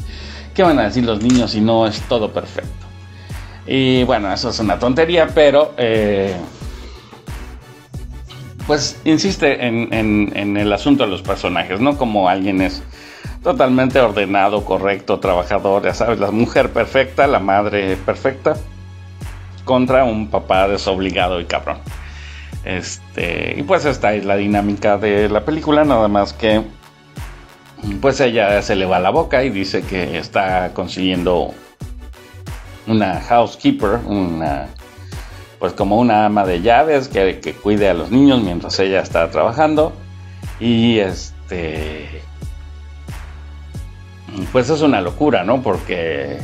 ¿Qué 0.53 0.62
van 0.62 0.79
a 0.79 0.83
decir 0.83 1.07
los 1.07 1.23
niños 1.23 1.53
si 1.53 1.62
no 1.62 1.87
es 1.87 2.03
todo 2.03 2.35
perfecto? 2.35 2.87
Y 3.67 4.05
bueno, 4.05 4.31
eso 4.31 4.51
es 4.51 4.59
una 4.59 4.79
tontería, 4.79 5.29
pero 5.35 5.73
eh, 5.79 6.37
pues 8.67 9.01
insiste 9.05 9.67
en, 9.67 10.57
el 10.57 10.71
asunto 10.71 11.05
de 11.05 11.11
los 11.11 11.23
personajes, 11.23 11.81
¿no? 11.81 11.97
Como 11.97 12.29
alguien 12.29 12.61
es 12.61 12.83
totalmente 13.45 14.01
ordenado, 14.01 14.65
correcto, 14.65 15.21
trabajador, 15.21 15.85
ya 15.85 15.95
sabes, 15.95 16.19
la 16.19 16.31
mujer 16.31 16.71
perfecta, 16.71 17.27
la 17.27 17.39
madre 17.39 17.97
perfecta, 17.97 18.57
contra 19.65 20.05
un 20.05 20.29
papá 20.29 20.67
desobligado 20.67 21.41
y 21.41 21.45
cabrón. 21.45 21.77
Este, 22.65 23.55
y 23.59 23.63
pues 23.63 23.85
esta 23.85 24.15
es 24.15 24.25
la 24.25 24.37
dinámica 24.37 24.97
de 24.97 25.29
la 25.29 25.45
película, 25.45 25.85
nada 25.85 26.09
más 26.09 26.33
que 26.33 26.63
pues 28.01 28.19
ella 28.21 28.63
se 28.63 28.77
le 28.77 28.87
va 28.87 28.99
la 28.99 29.11
boca 29.11 29.45
y 29.45 29.51
dice 29.51 29.83
que 29.83 30.17
está 30.17 30.73
consiguiendo 30.73 31.53
una 32.87 33.21
housekeeper, 33.21 34.01
una 34.07 34.69
pues 35.59 35.75
como 35.75 35.99
una 35.99 36.25
ama 36.25 36.47
de 36.47 36.63
llaves 36.63 37.09
que, 37.09 37.41
que 37.41 37.53
cuide 37.53 37.91
a 37.91 37.95
los 37.95 38.11
niños 38.11 38.43
mientras 38.43 38.79
ella 38.79 39.01
está 39.01 39.31
trabajando 39.31 39.93
y 40.59 40.99
este 40.99 42.23
pues 44.53 44.70
es 44.70 44.80
una 44.82 45.01
locura, 45.01 45.45
¿no? 45.45 45.62
Porque 45.62 46.39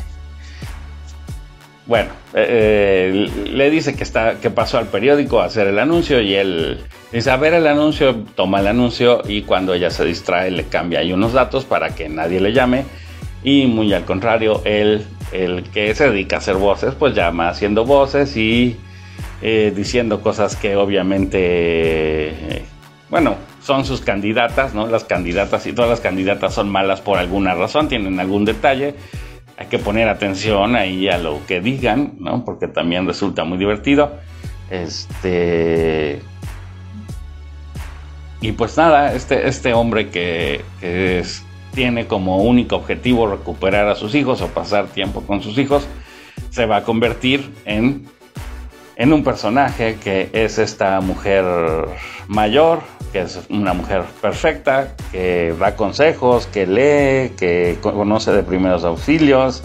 bueno, 1.87 2.11
eh, 2.35 3.11
eh, 3.13 3.49
le 3.51 3.69
dice 3.69 3.97
que 3.97 4.05
está 4.05 4.37
que 4.41 4.51
pasó 4.51 4.79
al 4.79 4.87
periódico 4.87 5.41
a 5.41 5.47
hacer 5.47 5.67
el 5.67 5.79
anuncio 5.79 6.21
y 6.21 6.35
él 6.35 6.85
dice 7.11 7.31
a 7.31 7.37
ver 7.37 7.55
el 7.55 7.67
anuncio, 7.67 8.15
toma 8.37 8.61
el 8.61 8.69
anuncio 8.69 9.23
y 9.27 9.43
cuando 9.43 9.75
ella 9.75 9.91
se 9.91 10.05
distrae 10.05 10.53
le 10.53 10.67
cambia 10.67 11.01
ahí 11.01 11.13
unos 11.13 11.33
datos 11.33 11.65
para 11.65 11.95
que 11.95 12.09
nadie 12.09 12.41
le 12.41 12.53
llame 12.53 12.85
y 13.43 13.67
muy 13.67 13.93
al 13.93 14.05
contrario, 14.05 14.63
él, 14.65 15.05
el 15.33 15.65
que 15.65 15.95
se 15.95 16.11
dedica 16.11 16.37
a 16.37 16.39
hacer 16.39 16.57
voces, 16.57 16.95
pues 16.95 17.15
llama 17.15 17.49
haciendo 17.49 17.85
voces 17.85 18.37
y 18.37 18.77
eh, 19.43 19.73
diciendo 19.75 20.21
cosas 20.21 20.57
que 20.57 20.77
obviamente, 20.77 22.63
bueno, 23.09 23.37
son 23.63 23.85
sus 23.85 24.01
candidatas, 24.01 24.75
¿no? 24.75 24.87
Las 24.87 25.05
candidatas 25.05 25.67
y 25.67 25.73
todas 25.73 25.91
las 25.91 26.01
candidatas 26.01 26.55
son 26.55 26.71
malas 26.71 27.01
por 27.01 27.19
alguna 27.19 27.55
razón, 27.55 27.89
tienen 27.89 28.19
algún 28.21 28.45
detalle. 28.45 28.95
Hay 29.57 29.67
que 29.67 29.79
poner 29.79 30.09
atención 30.09 30.75
ahí 30.75 31.09
a 31.09 31.19
lo 31.19 31.41
que 31.47 31.61
digan, 31.61 32.15
¿no? 32.19 32.45
Porque 32.45 32.67
también 32.67 33.07
resulta 33.07 33.45
muy 33.45 33.59
divertido. 33.59 34.13
Este. 34.71 36.21
Y 38.41 38.53
pues 38.53 38.77
nada, 38.79 39.13
este, 39.13 39.47
este 39.49 39.75
hombre 39.75 40.09
que, 40.09 40.65
que 40.81 41.23
tiene 41.75 42.07
como 42.07 42.39
único 42.39 42.77
objetivo 42.77 43.27
recuperar 43.27 43.89
a 43.89 43.95
sus 43.95 44.15
hijos 44.15 44.41
o 44.41 44.49
pasar 44.49 44.87
tiempo 44.87 45.23
con 45.23 45.43
sus 45.43 45.59
hijos, 45.59 45.87
se 46.49 46.65
va 46.67 46.79
a 46.79 46.85
convertir 46.85 47.53
en, 47.67 48.07
en 48.97 49.13
un 49.13 49.23
personaje 49.23 49.99
que 50.03 50.31
es 50.33 50.59
esta 50.59 51.01
mujer 51.03 51.45
mayor, 52.29 52.81
que 53.13 53.21
es 53.23 53.41
una 53.51 53.73
mujer 53.73 54.03
perfecta, 54.21 54.95
que 55.11 55.55
da 55.59 55.75
consejos, 55.77 56.47
que 56.47 56.67
lee, 56.67 57.31
que 57.37 57.79
co- 57.81 57.93
conoce 57.93 58.31
de 58.33 58.43
primeros 58.43 58.85
auxilios, 58.85 59.63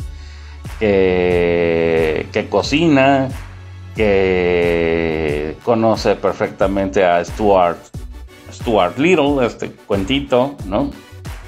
que, 0.79 2.27
que 2.31 2.47
cocina, 2.49 3.29
que 3.95 5.55
conoce 5.63 6.15
perfectamente 6.15 7.05
a 7.05 7.23
Stuart, 7.23 7.77
Stuart 8.51 8.97
Little, 8.97 9.45
este 9.45 9.71
cuentito, 9.71 10.55
¿no? 10.65 10.91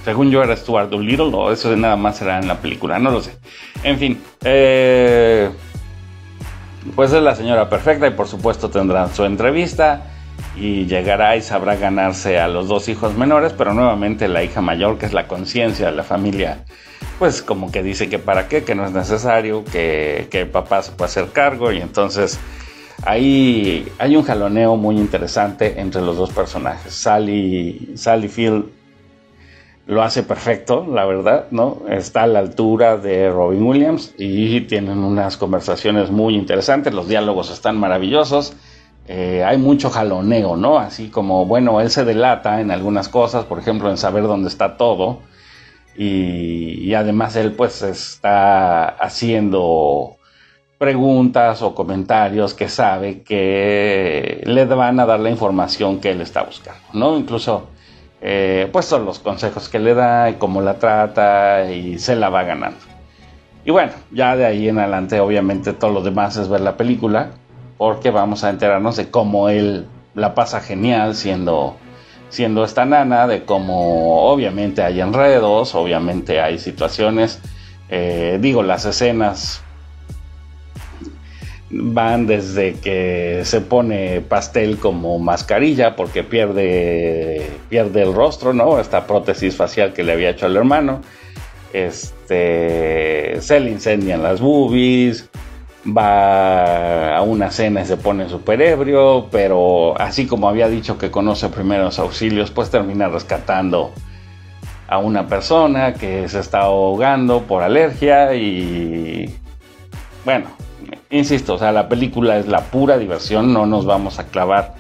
Según 0.06 0.32
yo 0.32 0.42
era 0.44 0.56
Stuart 0.56 0.92
Little, 0.94 1.32
o 1.34 1.52
eso 1.52 1.76
nada 1.76 1.96
más 1.96 2.22
era 2.22 2.40
en 2.40 2.48
la 2.48 2.56
película, 2.60 2.98
no 3.00 3.12
lo 3.12 3.22
sé. 3.22 3.38
En 3.84 3.98
fin, 3.98 4.22
eh, 4.44 5.50
pues 6.96 7.12
es 7.12 7.22
la 7.22 7.36
señora 7.36 7.70
perfecta 7.70 8.08
y 8.08 8.12
por 8.12 8.28
supuesto 8.28 8.70
tendrá 8.70 9.08
su 9.10 9.26
entrevista 9.26 10.14
y 10.60 10.86
llegará 10.86 11.36
y 11.36 11.42
sabrá 11.42 11.76
ganarse 11.76 12.40
a 12.40 12.48
los 12.48 12.68
dos 12.68 12.90
hijos 12.90 13.16
menores, 13.16 13.54
pero 13.54 13.74
nuevamente 13.74 14.28
la 14.28 14.44
hija 14.44 14.62
mayor, 14.62 14.98
que 14.98 15.06
es 15.06 15.14
la 15.14 15.28
conciencia 15.28 15.88
de 15.88 15.92
la 15.92 16.04
familia, 16.04 16.64
pues 17.20 17.42
como 17.42 17.72
que 17.72 17.84
dice 17.84 18.10
que 18.10 18.20
para 18.20 18.48
qué, 18.48 18.64
que 18.64 18.76
no 18.76 18.86
es 18.86 18.92
necesario, 18.92 19.64
que, 19.66 20.28
que 20.30 20.42
el 20.42 20.50
papá 20.50 20.82
se 20.82 20.92
puede 20.92 21.10
hacer 21.10 21.30
cargo 21.32 21.72
y 21.72 21.80
entonces 21.80 22.40
ahí 23.06 23.88
hay 23.98 24.16
un 24.16 24.24
jaloneo 24.24 24.76
muy 24.76 24.98
interesante 24.98 25.80
entre 25.80 26.02
los 26.02 26.18
dos 26.18 26.32
personajes. 26.32 26.94
Sally, 26.94 27.94
Sally 27.96 28.28
Field 28.28 28.66
lo 29.88 30.04
hace 30.04 30.24
perfecto, 30.24 30.86
la 30.86 31.06
verdad, 31.06 31.48
¿no? 31.52 31.84
Está 31.90 32.24
a 32.24 32.28
la 32.28 32.40
altura 32.40 32.98
de 32.98 33.30
Robin 33.30 33.64
Williams 33.64 34.14
y 34.18 34.62
tienen 34.62 35.00
unas 35.00 35.38
conversaciones 35.38 36.12
muy 36.12 36.36
interesantes, 36.36 36.94
los 36.94 37.08
diálogos 37.08 37.50
están 37.52 37.78
maravillosos, 37.78 38.54
eh, 39.08 39.44
hay 39.46 39.58
mucho 39.58 39.90
jaloneo, 39.90 40.58
¿no? 40.58 40.80
Así 40.80 41.10
como, 41.10 41.46
bueno, 41.46 41.80
él 41.80 41.90
se 41.90 42.04
delata 42.04 42.60
en 42.60 42.72
algunas 42.72 43.08
cosas, 43.08 43.46
por 43.46 43.58
ejemplo, 43.60 43.90
en 43.90 43.98
saber 43.98 44.24
dónde 44.24 44.50
está 44.50 44.76
todo, 44.76 45.22
y, 45.98 46.94
además 46.94 47.36
él 47.36 47.54
pues 47.54 47.82
está 47.82 48.88
haciendo 48.88 50.18
preguntas 50.78 51.62
o 51.64 51.74
comentarios 51.74 52.54
que 52.54 52.70
sabe 52.70 53.24
que 53.24 54.44
le 54.46 54.66
van 54.66 55.00
a 55.00 55.06
dar 55.08 55.20
la 55.20 55.32
información 55.32 56.00
que 56.00 56.12
él 56.12 56.22
está 56.22 56.44
buscando, 56.44 56.82
¿no? 56.94 57.18
Incluso 57.18 57.70
eh, 58.22 58.70
pues 58.72 58.86
son 58.86 59.06
los 59.06 59.20
consejos 59.20 59.70
que 59.70 59.80
le 59.80 59.96
da 59.96 60.30
y 60.30 60.34
cómo 60.36 60.62
la 60.62 60.76
trata 60.78 61.72
y 61.72 61.98
se 61.98 62.16
la 62.16 62.30
va 62.30 62.44
ganando. 62.44 62.78
Y 63.66 63.72
bueno, 63.72 63.94
ya 64.12 64.36
de 64.36 64.46
ahí 64.46 64.70
en 64.70 64.78
adelante 64.80 65.20
obviamente 65.20 65.74
todo 65.74 65.92
lo 65.92 66.02
demás 66.02 66.38
es 66.38 66.48
ver 66.48 66.62
la 66.62 66.78
película 66.78 67.32
porque 67.78 68.12
vamos 68.12 68.44
a 68.44 68.50
enterarnos 68.50 68.96
de 68.96 69.10
cómo 69.10 69.50
él 69.50 69.88
la 70.16 70.34
pasa 70.36 70.62
genial 70.62 71.16
siendo 71.16 71.78
siendo 72.30 72.64
esta 72.66 72.86
nana, 72.86 73.28
de 73.28 73.46
cómo 73.46 74.30
obviamente 74.30 74.82
hay 74.82 75.00
enredos, 75.00 75.76
obviamente 75.76 76.42
hay 76.42 76.60
situaciones, 76.60 77.40
eh, 77.90 78.38
digo, 78.42 78.64
las 78.64 78.86
escenas 78.86 79.62
van 81.70 82.28
desde 82.28 82.76
que 82.76 83.42
se 83.44 83.62
pone 83.62 84.22
pastel 84.22 84.78
como 84.78 85.20
mascarilla 85.20 85.96
porque 85.96 86.24
pierde 86.24 87.50
pierde 87.70 88.04
el 88.04 88.14
rostro, 88.14 88.54
¿no? 88.54 88.80
Esta 88.80 89.06
prótesis 89.06 89.56
facial 89.56 89.94
que 89.94 90.04
le 90.04 90.14
había 90.14 90.30
hecho 90.30 90.46
al 90.46 90.56
hermano. 90.56 91.02
Este 91.74 93.38
se 93.42 93.60
le 93.60 93.72
incendian 93.72 94.24
las 94.24 94.40
boobies, 94.40 95.30
va 95.86 97.18
a 97.18 97.22
una 97.22 97.52
cena 97.52 97.82
y 97.82 97.86
se 97.86 97.98
pone 97.98 98.30
super 98.30 98.62
ebrio, 98.62 99.28
pero 99.32 100.00
así 100.00 100.28
como 100.28 100.50
había 100.50 100.68
dicho 100.68 100.98
que 100.98 101.12
conoce 101.12 101.50
primeros 101.50 102.00
auxilios, 102.00 102.52
pues 102.52 102.70
termina 102.70 103.08
rescatando 103.08 103.92
a 104.88 104.98
una 104.98 105.28
persona 105.28 105.94
que 105.94 106.28
se 106.30 106.40
está 106.40 106.62
ahogando 106.62 107.44
por 107.44 107.64
alergia 107.64 108.34
y 108.36 109.36
bueno, 110.26 110.48
insisto, 111.10 111.56
o 111.56 111.58
sea, 111.58 111.72
la 111.72 111.90
película 111.90 112.38
es 112.38 112.48
la 112.48 112.62
pura 112.62 112.98
diversión, 112.98 113.54
no 113.54 113.66
nos 113.66 113.86
vamos 113.86 114.20
a 114.20 114.28
clavar 114.28 114.76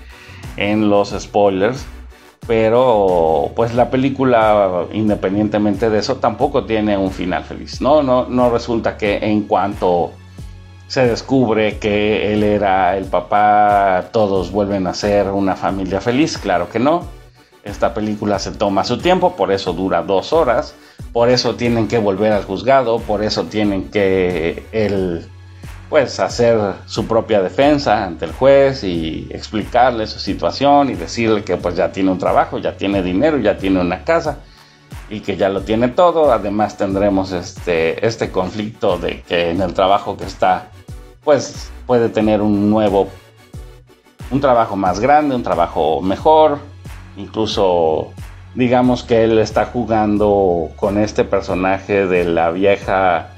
en 0.57 0.89
los 0.89 1.09
spoilers. 1.17 1.85
Pero 2.47 3.51
pues 3.57 3.73
la 3.73 3.89
película, 3.89 4.85
independientemente 4.93 5.89
de 5.89 5.99
eso, 5.99 6.15
tampoco 6.15 6.63
tiene 6.63 6.97
un 6.97 7.11
final 7.11 7.43
feliz. 7.43 7.81
No, 7.81 8.01
no, 8.01 8.25
no 8.29 8.49
resulta 8.49 8.95
que 8.95 9.17
en 9.17 9.43
cuanto 9.43 10.13
se 10.87 11.05
descubre 11.05 11.79
que 11.79 12.33
él 12.33 12.43
era 12.43 12.97
el 12.97 13.05
papá, 13.05 14.05
todos 14.11 14.51
vuelven 14.51 14.87
a 14.87 14.93
ser 14.93 15.27
una 15.27 15.55
familia 15.55 15.99
feliz. 15.99 16.37
Claro 16.37 16.69
que 16.69 16.79
no. 16.79 17.05
Esta 17.63 17.93
película 17.93 18.39
se 18.39 18.51
toma 18.51 18.85
su 18.85 18.97
tiempo, 18.97 19.35
por 19.35 19.51
eso 19.51 19.73
dura 19.73 20.01
dos 20.01 20.31
horas. 20.31 20.75
Por 21.11 21.29
eso 21.29 21.55
tienen 21.55 21.87
que 21.87 21.97
volver 21.97 22.31
al 22.31 22.45
juzgado, 22.45 22.99
por 22.99 23.23
eso 23.23 23.45
tienen 23.45 23.89
que 23.91 24.65
el 24.71 25.27
pues 25.89 26.19
hacer 26.19 26.59
su 26.85 27.07
propia 27.07 27.41
defensa 27.41 28.03
ante 28.03 28.25
el 28.25 28.33
juez 28.33 28.83
y 28.83 29.27
explicarle 29.29 30.05
su 30.05 30.19
situación 30.19 30.89
y 30.89 30.95
decirle 30.95 31.43
que 31.43 31.55
pues 31.55 31.75
ya 31.75 31.91
tiene 31.93 32.11
un 32.11 32.17
trabajo, 32.17 32.57
ya 32.57 32.75
tiene 32.75 33.01
dinero, 33.01 33.37
ya 33.37 33.57
tiene 33.57 33.79
una 33.79 34.03
casa 34.03 34.39
y 35.09 35.21
que 35.21 35.37
ya 35.37 35.49
lo 35.49 35.61
tiene 35.61 35.87
todo. 35.89 36.31
Además 36.31 36.77
tendremos 36.77 37.31
este, 37.31 38.05
este 38.05 38.31
conflicto 38.31 38.97
de 38.97 39.21
que 39.21 39.51
en 39.51 39.61
el 39.61 39.73
trabajo 39.73 40.17
que 40.17 40.25
está 40.25 40.71
pues 41.27 41.69
puede 41.85 42.07
tener 42.07 42.41
un 42.41 42.69
nuevo, 42.69 43.09
un 44.31 44.39
trabajo 44.39 44.77
más 44.77 45.01
grande, 45.01 45.35
un 45.35 45.43
trabajo 45.43 46.01
mejor, 46.01 46.57
incluso 47.17 48.13
digamos 48.55 49.03
que 49.03 49.25
él 49.25 49.37
está 49.37 49.65
jugando 49.65 50.69
con 50.77 50.97
este 50.97 51.25
personaje 51.25 52.07
de 52.07 52.23
la 52.23 52.51
vieja 52.51 53.31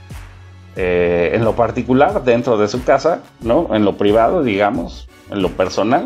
eh, 0.76 1.32
en 1.34 1.44
lo 1.44 1.56
particular 1.56 2.24
dentro 2.24 2.60
de 2.60 2.68
su 2.68 2.84
casa, 2.84 3.24
¿no? 3.42 3.74
En 3.74 3.84
lo 3.86 3.98
privado, 3.98 4.44
digamos, 4.44 5.10
en 5.32 5.42
lo 5.42 5.50
personal, 5.50 6.06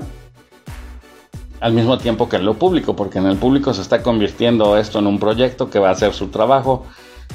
al 1.59 1.73
mismo 1.73 1.97
tiempo 1.97 2.29
que 2.29 2.37
en 2.37 2.45
lo 2.45 2.53
público, 2.53 2.95
porque 2.95 3.17
en 3.17 3.25
el 3.25 3.35
público 3.35 3.73
se 3.73 3.81
está 3.81 4.01
convirtiendo 4.01 4.77
esto 4.77 4.99
en 4.99 5.07
un 5.07 5.19
proyecto 5.19 5.69
que 5.69 5.79
va 5.79 5.89
a 5.89 5.95
ser 5.95 6.13
su 6.13 6.29
trabajo. 6.29 6.85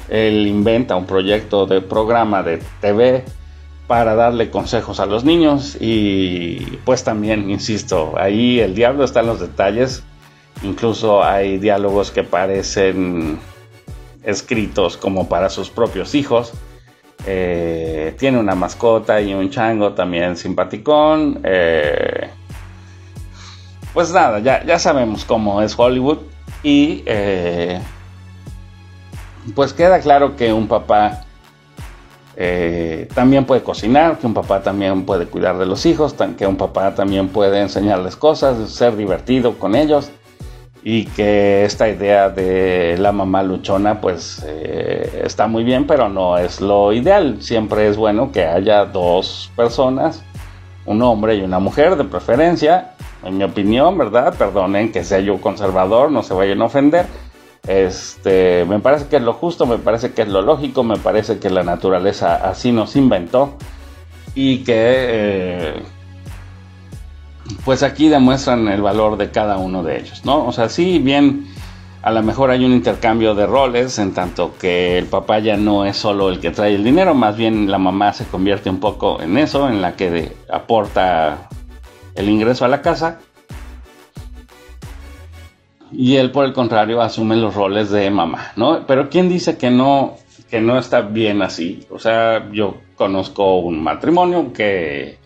Él 0.09 0.47
inventa 0.47 0.97
un 0.97 1.05
proyecto 1.05 1.67
de 1.67 1.83
programa 1.83 2.43
de 2.43 2.63
TV 2.81 3.27
para 3.89 4.15
darle 4.15 4.51
consejos 4.51 5.01
a 5.01 5.07
los 5.07 5.25
niños 5.25 5.77
y 5.81 6.61
pues 6.85 7.03
también, 7.03 7.51
insisto, 7.51 8.13
ahí 8.19 8.61
el 8.61 8.75
diablo 8.75 9.03
está 9.03 9.21
en 9.21 9.27
los 9.27 9.41
detalles. 9.41 10.05
Incluso 10.63 11.25
hay 11.25 11.59
diálogos 11.59 12.11
que 12.11 12.23
parecen 12.23 13.41
escritos 14.23 14.99
como 14.99 15.29
para 15.29 15.49
sus 15.49 15.71
propios 15.71 16.15
hijos. 16.15 16.53
Eh, 17.27 18.15
tiene 18.19 18.39
una 18.39 18.55
mascota 18.55 19.21
y 19.23 19.33
un 19.33 19.49
chango 19.49 19.95
también 19.95 20.37
simpaticón. 20.37 21.41
Eh, 21.45 22.29
pues 23.95 24.13
nada, 24.13 24.39
ya, 24.41 24.65
ya, 24.65 24.79
sabemos 24.79 25.25
cómo 25.25 25.63
es 25.63 25.75
Hollywood. 25.79 26.19
Y 26.63 27.05
eh, 27.07 27.81
pues 29.55 29.73
queda 29.73 30.01
claro 30.01 30.37
que 30.37 30.53
un 30.53 30.69
papá 30.69 31.25
eh, 32.41 33.09
también 33.15 33.47
puede 33.47 33.65
cocinar, 33.65 34.19
que 34.19 34.27
un 34.29 34.33
papá 34.33 34.63
también 34.63 35.05
puede 35.05 35.27
cuidar 35.27 35.59
de 35.59 35.67
los 35.67 35.85
hijos, 35.87 36.15
que 36.37 36.47
un 36.47 36.57
papá 36.57 36.95
también 36.95 37.31
puede 37.31 37.61
enseñarles 37.61 38.15
cosas, 38.15 38.71
ser 38.71 38.95
divertido 38.97 39.59
con 39.59 39.75
ellos. 39.75 40.13
Y 40.85 41.07
que 41.07 41.65
esta 41.65 41.89
idea 41.89 42.31
de 42.31 42.97
la 42.97 43.11
mamá 43.11 43.43
luchona 43.43 44.01
pues 44.01 44.45
eh, 44.47 45.23
está 45.25 45.49
muy 45.49 45.65
bien 45.65 45.89
pero 45.89 46.09
no 46.09 46.39
es 46.39 46.61
lo 46.61 46.93
ideal. 46.93 47.39
Siempre 47.41 47.89
es 47.89 47.97
bueno 47.97 48.31
que 48.31 48.45
haya 48.45 48.85
dos 48.85 49.51
personas 49.57 50.23
un 50.87 51.03
hombre 51.03 51.35
y 51.35 51.43
una 51.43 51.59
mujer 51.59 51.97
de 51.97 52.05
preferencia. 52.05 52.95
En 53.25 53.37
mi 53.37 53.43
opinión 53.43 53.99
verdad 53.99 54.33
perdonen 54.39 54.93
que 54.93 55.03
sea 55.03 55.19
yo 55.19 55.41
conservador 55.41 56.13
no 56.13 56.23
se 56.23 56.35
vayan 56.35 56.63
a 56.63 56.67
ofender 56.67 57.07
este 57.69 58.65
me 58.65 58.81
parece 58.81 59.09
que 59.09 59.17
es 59.17 59.23
lo 59.23 59.35
justo 59.35 59.67
me 59.67 59.79
parece 59.79 60.13
que 60.13 60.23
es 60.23 60.29
lo 60.29 60.43
lógico 60.43 60.83
me 60.83 60.97
parece 60.97 61.39
que 61.39 61.51
la 61.51 61.63
naturaleza 61.63 62.37
así 62.37 62.73
nos 62.73 62.97
inventó 62.97 63.57
y 64.35 64.65
que 64.65 64.75
eh, 64.75 65.83
pues 67.65 67.83
aquí 67.83 68.09
demuestran 68.09 68.69
el 68.69 68.83
valor 68.83 69.17
de 69.17 69.31
cada 69.31 69.59
uno 69.59 69.83
de 69.83 69.99
ellos, 69.99 70.25
¿no? 70.25 70.47
O 70.47 70.53
sea, 70.53 70.69
sí, 70.69 70.99
bien, 70.99 71.47
a 72.03 72.11
lo 72.13 72.23
mejor 72.23 72.51
hay 72.51 72.65
un 72.65 72.73
intercambio 72.73 73.35
de 73.35 73.47
roles, 73.47 73.99
en 73.99 74.13
tanto 74.15 74.55
que 74.59 74.99
el 74.99 75.07
papá 75.07 75.39
ya 75.39 75.57
no 75.57 75.85
es 75.85 75.97
solo 75.97 76.29
el 76.29 76.41
que 76.41 76.51
trae 76.51 76.75
el 76.75 76.85
dinero, 76.85 77.15
más 77.15 77.37
bien 77.37 77.71
la 77.71 77.79
mamá 77.79 78.13
se 78.13 78.27
convierte 78.27 78.71
un 78.71 78.81
poco 78.81 79.21
en 79.21 79.39
eso, 79.39 79.69
en 79.69 79.81
la 79.83 79.97
que 79.97 80.37
aporta 80.51 81.49
el 82.15 82.29
ingreso 82.29 82.65
a 82.65 82.69
la 82.69 82.83
casa. 82.83 83.21
Y 85.93 86.17
él, 86.17 86.31
por 86.31 86.45
el 86.45 86.53
contrario, 86.53 87.01
asume 87.01 87.37
los 87.37 87.55
roles 87.55 87.91
de 87.91 88.11
mamá, 88.11 88.53
¿no? 88.57 88.87
Pero 88.87 89.09
¿quién 89.09 89.29
dice 89.29 89.57
que 89.57 89.71
no, 89.71 90.17
que 90.51 90.61
no 90.61 90.79
está 90.79 91.01
bien 91.01 91.43
así? 91.43 91.87
O 91.91 91.99
sea, 91.99 92.51
yo 92.53 92.77
conozco 92.97 93.59
un 93.59 93.83
matrimonio 93.83 94.53
que 94.53 95.19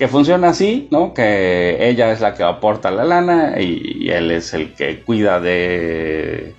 que 0.00 0.08
funciona 0.08 0.48
así, 0.48 0.88
¿no? 0.90 1.12
Que 1.12 1.90
ella 1.90 2.10
es 2.10 2.22
la 2.22 2.32
que 2.32 2.42
aporta 2.42 2.90
la 2.90 3.04
lana 3.04 3.60
y, 3.60 4.08
él 4.08 4.30
es 4.30 4.54
el 4.54 4.72
que 4.72 5.02
cuida 5.02 5.40
de 5.40 6.54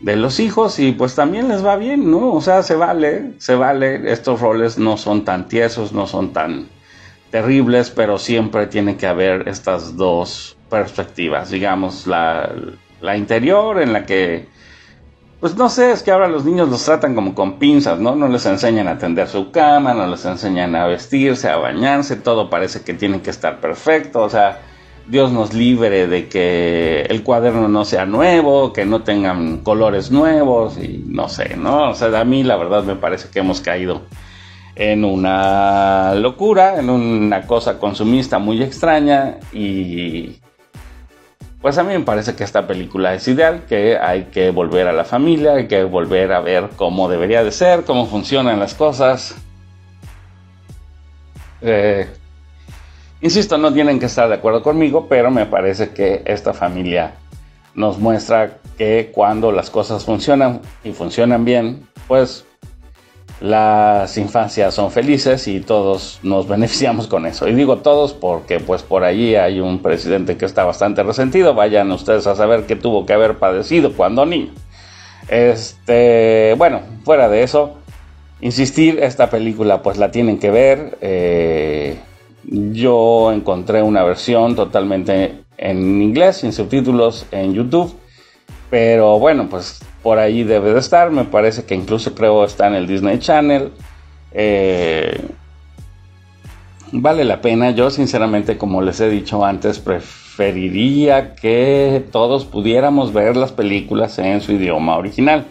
de 0.00 0.16
los 0.16 0.40
hijos 0.40 0.80
y 0.80 0.90
pues 0.90 1.14
también 1.14 1.46
les 1.46 1.64
va 1.64 1.76
bien, 1.76 2.10
¿no? 2.10 2.32
O 2.32 2.40
sea, 2.40 2.64
se 2.64 2.74
vale, 2.74 3.34
se 3.38 3.54
vale. 3.54 4.10
Estos 4.10 4.40
roles 4.40 4.76
no 4.76 4.96
son 4.96 5.24
tan 5.24 5.46
tiesos, 5.46 5.92
no 5.92 6.08
son 6.08 6.32
tan 6.32 6.68
terribles, 7.30 7.90
pero 7.90 8.18
siempre 8.18 8.66
tiene 8.66 8.96
que 8.96 9.06
haber 9.06 9.48
estas 9.48 9.96
dos 9.96 10.57
perspectivas, 10.68 11.50
digamos, 11.50 12.06
la, 12.06 12.52
la 13.00 13.16
interior 13.16 13.80
en 13.80 13.92
la 13.92 14.06
que 14.06 14.48
pues 15.40 15.56
no 15.56 15.68
sé, 15.68 15.92
es 15.92 16.02
que 16.02 16.10
ahora 16.10 16.26
los 16.26 16.44
niños 16.44 16.68
los 16.68 16.84
tratan 16.84 17.14
como 17.14 17.32
con 17.34 17.60
pinzas, 17.60 18.00
¿no? 18.00 18.16
No 18.16 18.26
les 18.26 18.44
enseñan 18.46 18.88
a 18.88 18.98
tender 18.98 19.28
su 19.28 19.52
cama, 19.52 19.94
no 19.94 20.06
les 20.08 20.24
enseñan 20.24 20.74
a 20.74 20.86
vestirse, 20.86 21.48
a 21.48 21.56
bañarse, 21.56 22.16
todo 22.16 22.50
parece 22.50 22.82
que 22.82 22.92
tiene 22.92 23.22
que 23.22 23.30
estar 23.30 23.60
perfecto, 23.60 24.22
o 24.22 24.28
sea, 24.28 24.62
Dios 25.06 25.30
nos 25.30 25.54
libre 25.54 26.08
de 26.08 26.28
que 26.28 27.02
el 27.02 27.22
cuaderno 27.22 27.68
no 27.68 27.84
sea 27.84 28.04
nuevo, 28.04 28.72
que 28.72 28.84
no 28.84 29.02
tengan 29.02 29.58
colores 29.58 30.10
nuevos 30.10 30.76
y 30.76 31.04
no 31.06 31.28
sé, 31.28 31.56
¿no? 31.56 31.90
O 31.90 31.94
sea, 31.94 32.18
a 32.18 32.24
mí 32.24 32.42
la 32.42 32.56
verdad 32.56 32.82
me 32.82 32.96
parece 32.96 33.28
que 33.30 33.38
hemos 33.38 33.60
caído 33.60 34.02
en 34.74 35.04
una 35.04 36.14
locura, 36.16 36.80
en 36.80 36.90
una 36.90 37.46
cosa 37.46 37.78
consumista 37.78 38.40
muy 38.40 38.60
extraña 38.62 39.38
y 39.52 40.40
pues 41.60 41.76
a 41.76 41.82
mí 41.82 41.92
me 41.92 42.00
parece 42.00 42.36
que 42.36 42.44
esta 42.44 42.66
película 42.66 43.14
es 43.14 43.26
ideal, 43.26 43.64
que 43.68 43.98
hay 43.98 44.24
que 44.24 44.50
volver 44.50 44.86
a 44.86 44.92
la 44.92 45.04
familia, 45.04 45.54
hay 45.54 45.66
que 45.66 45.82
volver 45.82 46.32
a 46.32 46.40
ver 46.40 46.70
cómo 46.76 47.08
debería 47.08 47.42
de 47.42 47.50
ser, 47.50 47.84
cómo 47.84 48.06
funcionan 48.06 48.60
las 48.60 48.74
cosas. 48.74 49.34
Eh, 51.60 52.08
insisto, 53.20 53.58
no 53.58 53.72
tienen 53.72 53.98
que 53.98 54.06
estar 54.06 54.28
de 54.28 54.36
acuerdo 54.36 54.62
conmigo, 54.62 55.06
pero 55.08 55.30
me 55.32 55.46
parece 55.46 55.90
que 55.90 56.22
esta 56.26 56.54
familia 56.54 57.14
nos 57.74 57.98
muestra 57.98 58.58
que 58.76 59.10
cuando 59.12 59.50
las 59.50 59.70
cosas 59.70 60.04
funcionan 60.04 60.60
y 60.84 60.92
funcionan 60.92 61.44
bien, 61.44 61.88
pues 62.06 62.44
las 63.40 64.18
infancias 64.18 64.74
son 64.74 64.90
felices 64.90 65.46
y 65.48 65.60
todos 65.60 66.18
nos 66.22 66.48
beneficiamos 66.48 67.06
con 67.06 67.26
eso. 67.26 67.48
Y 67.48 67.54
digo 67.54 67.78
todos 67.78 68.12
porque 68.12 68.60
pues 68.60 68.82
por 68.82 69.04
allí 69.04 69.36
hay 69.36 69.60
un 69.60 69.80
presidente 69.80 70.36
que 70.36 70.44
está 70.44 70.64
bastante 70.64 71.02
resentido. 71.02 71.54
Vayan 71.54 71.90
ustedes 71.92 72.26
a 72.26 72.34
saber 72.34 72.64
qué 72.66 72.76
tuvo 72.76 73.06
que 73.06 73.12
haber 73.12 73.38
padecido 73.38 73.92
cuando 73.92 74.26
niño. 74.26 74.52
Este, 75.28 76.54
bueno, 76.56 76.80
fuera 77.04 77.28
de 77.28 77.42
eso, 77.42 77.74
insistir, 78.40 78.98
esta 79.02 79.28
película 79.30 79.82
pues 79.82 79.98
la 79.98 80.10
tienen 80.10 80.38
que 80.38 80.50
ver. 80.50 80.98
Eh, 81.00 81.98
yo 82.44 83.30
encontré 83.32 83.82
una 83.82 84.02
versión 84.04 84.56
totalmente 84.56 85.44
en 85.58 86.02
inglés, 86.02 86.38
sin 86.38 86.52
subtítulos 86.52 87.26
en 87.30 87.52
YouTube. 87.52 87.94
Pero 88.70 89.18
bueno, 89.18 89.48
pues 89.48 89.80
por 90.08 90.18
ahí 90.18 90.42
debe 90.42 90.72
de 90.72 90.80
estar. 90.80 91.10
Me 91.10 91.24
parece 91.24 91.66
que 91.66 91.74
incluso 91.74 92.14
creo 92.14 92.42
está 92.42 92.66
en 92.66 92.76
el 92.76 92.86
Disney 92.86 93.18
Channel. 93.18 93.70
Eh, 94.32 95.20
vale 96.92 97.26
la 97.26 97.42
pena. 97.42 97.72
Yo 97.72 97.90
sinceramente, 97.90 98.56
como 98.56 98.80
les 98.80 99.00
he 99.00 99.10
dicho 99.10 99.44
antes, 99.44 99.78
preferiría 99.78 101.34
que 101.34 102.06
todos 102.10 102.46
pudiéramos 102.46 103.12
ver 103.12 103.36
las 103.36 103.52
películas 103.52 104.18
en 104.18 104.40
su 104.40 104.52
idioma 104.52 104.96
original. 104.96 105.44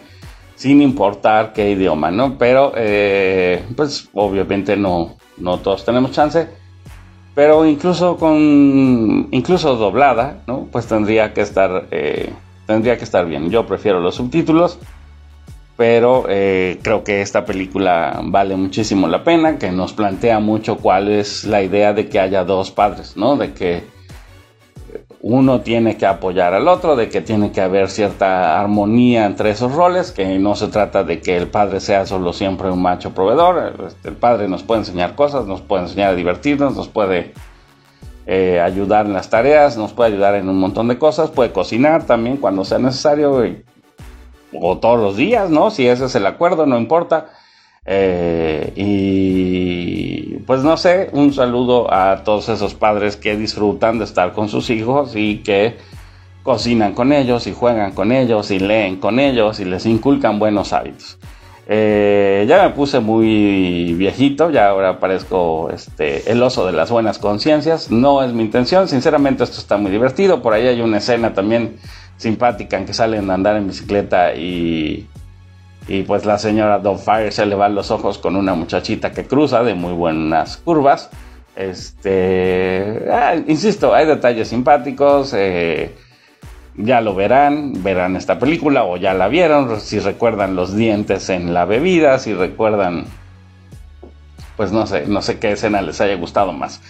Sin 0.56 0.82
importar 0.82 1.52
qué 1.52 1.70
idioma, 1.70 2.10
¿no? 2.10 2.36
Pero, 2.36 2.72
eh, 2.74 3.62
pues 3.76 4.08
obviamente 4.12 4.76
no, 4.76 5.18
no 5.36 5.58
todos 5.58 5.84
tenemos 5.84 6.10
chance. 6.10 6.48
Pero 7.36 7.64
incluso 7.64 8.16
con, 8.16 9.28
incluso 9.30 9.76
doblada, 9.76 10.42
¿no? 10.48 10.66
Pues 10.72 10.88
tendría 10.88 11.32
que 11.32 11.42
estar... 11.42 11.86
Eh, 11.92 12.32
tendría 12.68 12.98
que 12.98 13.04
estar 13.04 13.26
bien. 13.26 13.50
Yo 13.50 13.66
prefiero 13.66 13.98
los 13.98 14.14
subtítulos. 14.14 14.78
pero 15.76 16.24
eh, 16.28 16.80
creo 16.82 17.04
que 17.04 17.22
esta 17.22 17.44
película 17.44 18.20
vale 18.24 18.56
muchísimo 18.56 19.06
la 19.06 19.22
pena, 19.22 19.58
que 19.58 19.70
nos 19.70 19.92
plantea 19.92 20.40
mucho 20.40 20.76
cuál 20.76 21.08
es 21.08 21.44
la 21.44 21.62
idea 21.62 21.92
de 21.92 22.08
que 22.08 22.18
haya 22.18 22.44
dos 22.44 22.72
padres, 22.72 23.16
¿no? 23.16 23.36
De 23.36 23.52
que 23.52 23.84
uno 25.20 25.60
tiene 25.60 25.96
que 25.96 26.04
apoyar 26.04 26.52
al 26.52 26.66
otro, 26.66 26.96
de 26.96 27.08
que 27.08 27.20
tiene 27.20 27.52
que 27.52 27.60
haber 27.60 27.90
cierta 27.90 28.60
armonía 28.60 29.24
entre 29.24 29.50
esos 29.50 29.72
roles, 29.72 30.10
que 30.10 30.38
no 30.40 30.56
se 30.56 30.66
trata 30.66 31.04
de 31.04 31.20
que 31.20 31.36
el 31.36 31.46
padre 31.46 31.78
sea 31.78 32.06
solo 32.06 32.32
siempre 32.32 32.70
un 32.70 32.82
macho 32.82 33.14
proveedor, 33.14 33.86
este, 33.86 34.08
el 34.08 34.16
padre 34.16 34.48
nos 34.48 34.64
puede 34.64 34.80
enseñar 34.80 35.14
cosas, 35.14 35.46
nos 35.46 35.60
puede 35.60 35.84
enseñar 35.84 36.10
a 36.10 36.16
divertirnos, 36.16 36.74
nos 36.74 36.88
puede 36.88 37.32
eh, 38.30 38.60
ayudar 38.60 39.06
en 39.06 39.14
las 39.14 39.30
tareas, 39.30 39.78
nos 39.78 39.94
puede 39.94 40.12
ayudar 40.12 40.34
en 40.34 40.50
un 40.50 40.60
montón 40.60 40.86
de 40.88 40.98
cosas, 40.98 41.30
puede 41.30 41.50
cocinar 41.50 42.04
también 42.04 42.36
cuando 42.36 42.62
sea 42.62 42.78
necesario, 42.78 43.42
o 44.52 44.76
todos 44.76 45.00
los 45.00 45.16
días, 45.16 45.48
¿no? 45.48 45.70
Si 45.70 45.88
ese 45.88 46.04
es 46.04 46.14
el 46.14 46.26
acuerdo, 46.26 46.66
no 46.66 46.76
importa. 46.76 47.30
Eh, 47.86 48.74
y 48.76 50.36
pues 50.40 50.62
no 50.62 50.76
sé, 50.76 51.08
un 51.12 51.32
saludo 51.32 51.90
a 51.90 52.22
todos 52.22 52.50
esos 52.50 52.74
padres 52.74 53.16
que 53.16 53.34
disfrutan 53.34 53.98
de 53.98 54.04
estar 54.04 54.34
con 54.34 54.50
sus 54.50 54.68
hijos 54.68 55.16
y 55.16 55.38
que 55.38 55.78
cocinan 56.42 56.92
con 56.92 57.14
ellos 57.14 57.46
y 57.46 57.54
juegan 57.54 57.92
con 57.92 58.12
ellos 58.12 58.50
y 58.50 58.58
leen 58.58 58.96
con 58.96 59.20
ellos 59.20 59.58
y 59.58 59.64
les 59.64 59.86
inculcan 59.86 60.38
buenos 60.38 60.74
hábitos. 60.74 61.18
Eh, 61.70 62.46
ya 62.48 62.62
me 62.62 62.70
puse 62.70 62.98
muy 62.98 63.92
viejito, 63.92 64.50
ya 64.50 64.70
ahora 64.70 64.98
parezco 64.98 65.68
este, 65.70 66.32
el 66.32 66.42
oso 66.42 66.66
de 66.66 66.72
las 66.72 66.90
buenas 66.90 67.18
conciencias. 67.18 67.90
No 67.90 68.22
es 68.22 68.32
mi 68.32 68.42
intención, 68.42 68.88
sinceramente 68.88 69.44
esto 69.44 69.58
está 69.58 69.76
muy 69.76 69.90
divertido. 69.90 70.40
Por 70.40 70.54
ahí 70.54 70.66
hay 70.66 70.80
una 70.80 70.96
escena 70.96 71.34
también 71.34 71.76
simpática 72.16 72.78
en 72.78 72.86
que 72.86 72.94
salen 72.94 73.30
a 73.30 73.34
andar 73.34 73.56
en 73.56 73.66
bicicleta 73.66 74.34
y, 74.34 75.06
y 75.86 76.02
pues 76.04 76.24
la 76.24 76.38
señora 76.38 76.80
Fire 76.96 77.32
se 77.32 77.44
le 77.44 77.54
van 77.54 77.74
los 77.74 77.90
ojos 77.90 78.16
con 78.16 78.34
una 78.34 78.54
muchachita 78.54 79.12
que 79.12 79.26
cruza 79.26 79.62
de 79.62 79.74
muy 79.74 79.92
buenas 79.92 80.56
curvas. 80.56 81.10
Este, 81.54 83.04
ah, 83.12 83.34
insisto, 83.46 83.94
hay 83.94 84.06
detalles 84.06 84.48
simpáticos. 84.48 85.34
eh, 85.34 85.94
ya 86.78 87.00
lo 87.00 87.14
verán, 87.14 87.82
verán 87.82 88.16
esta 88.16 88.38
película 88.38 88.84
o 88.84 88.96
ya 88.96 89.12
la 89.12 89.28
vieron, 89.28 89.80
si 89.80 89.98
recuerdan 89.98 90.54
los 90.54 90.74
dientes 90.74 91.28
en 91.28 91.52
la 91.52 91.64
bebida, 91.64 92.18
si 92.20 92.32
recuerdan, 92.32 93.06
pues 94.56 94.70
no 94.70 94.86
sé, 94.86 95.06
no 95.06 95.20
sé 95.20 95.38
qué 95.38 95.52
escena 95.52 95.82
les 95.82 96.00
haya 96.00 96.14
gustado 96.14 96.52
más. 96.52 96.80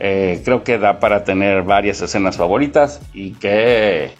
Eh, 0.00 0.42
creo 0.44 0.64
que 0.64 0.78
da 0.78 0.98
para 0.98 1.24
tener 1.24 1.62
varias 1.62 2.00
escenas 2.00 2.36
favoritas 2.36 3.00
y 3.12 3.32
que 3.32 4.12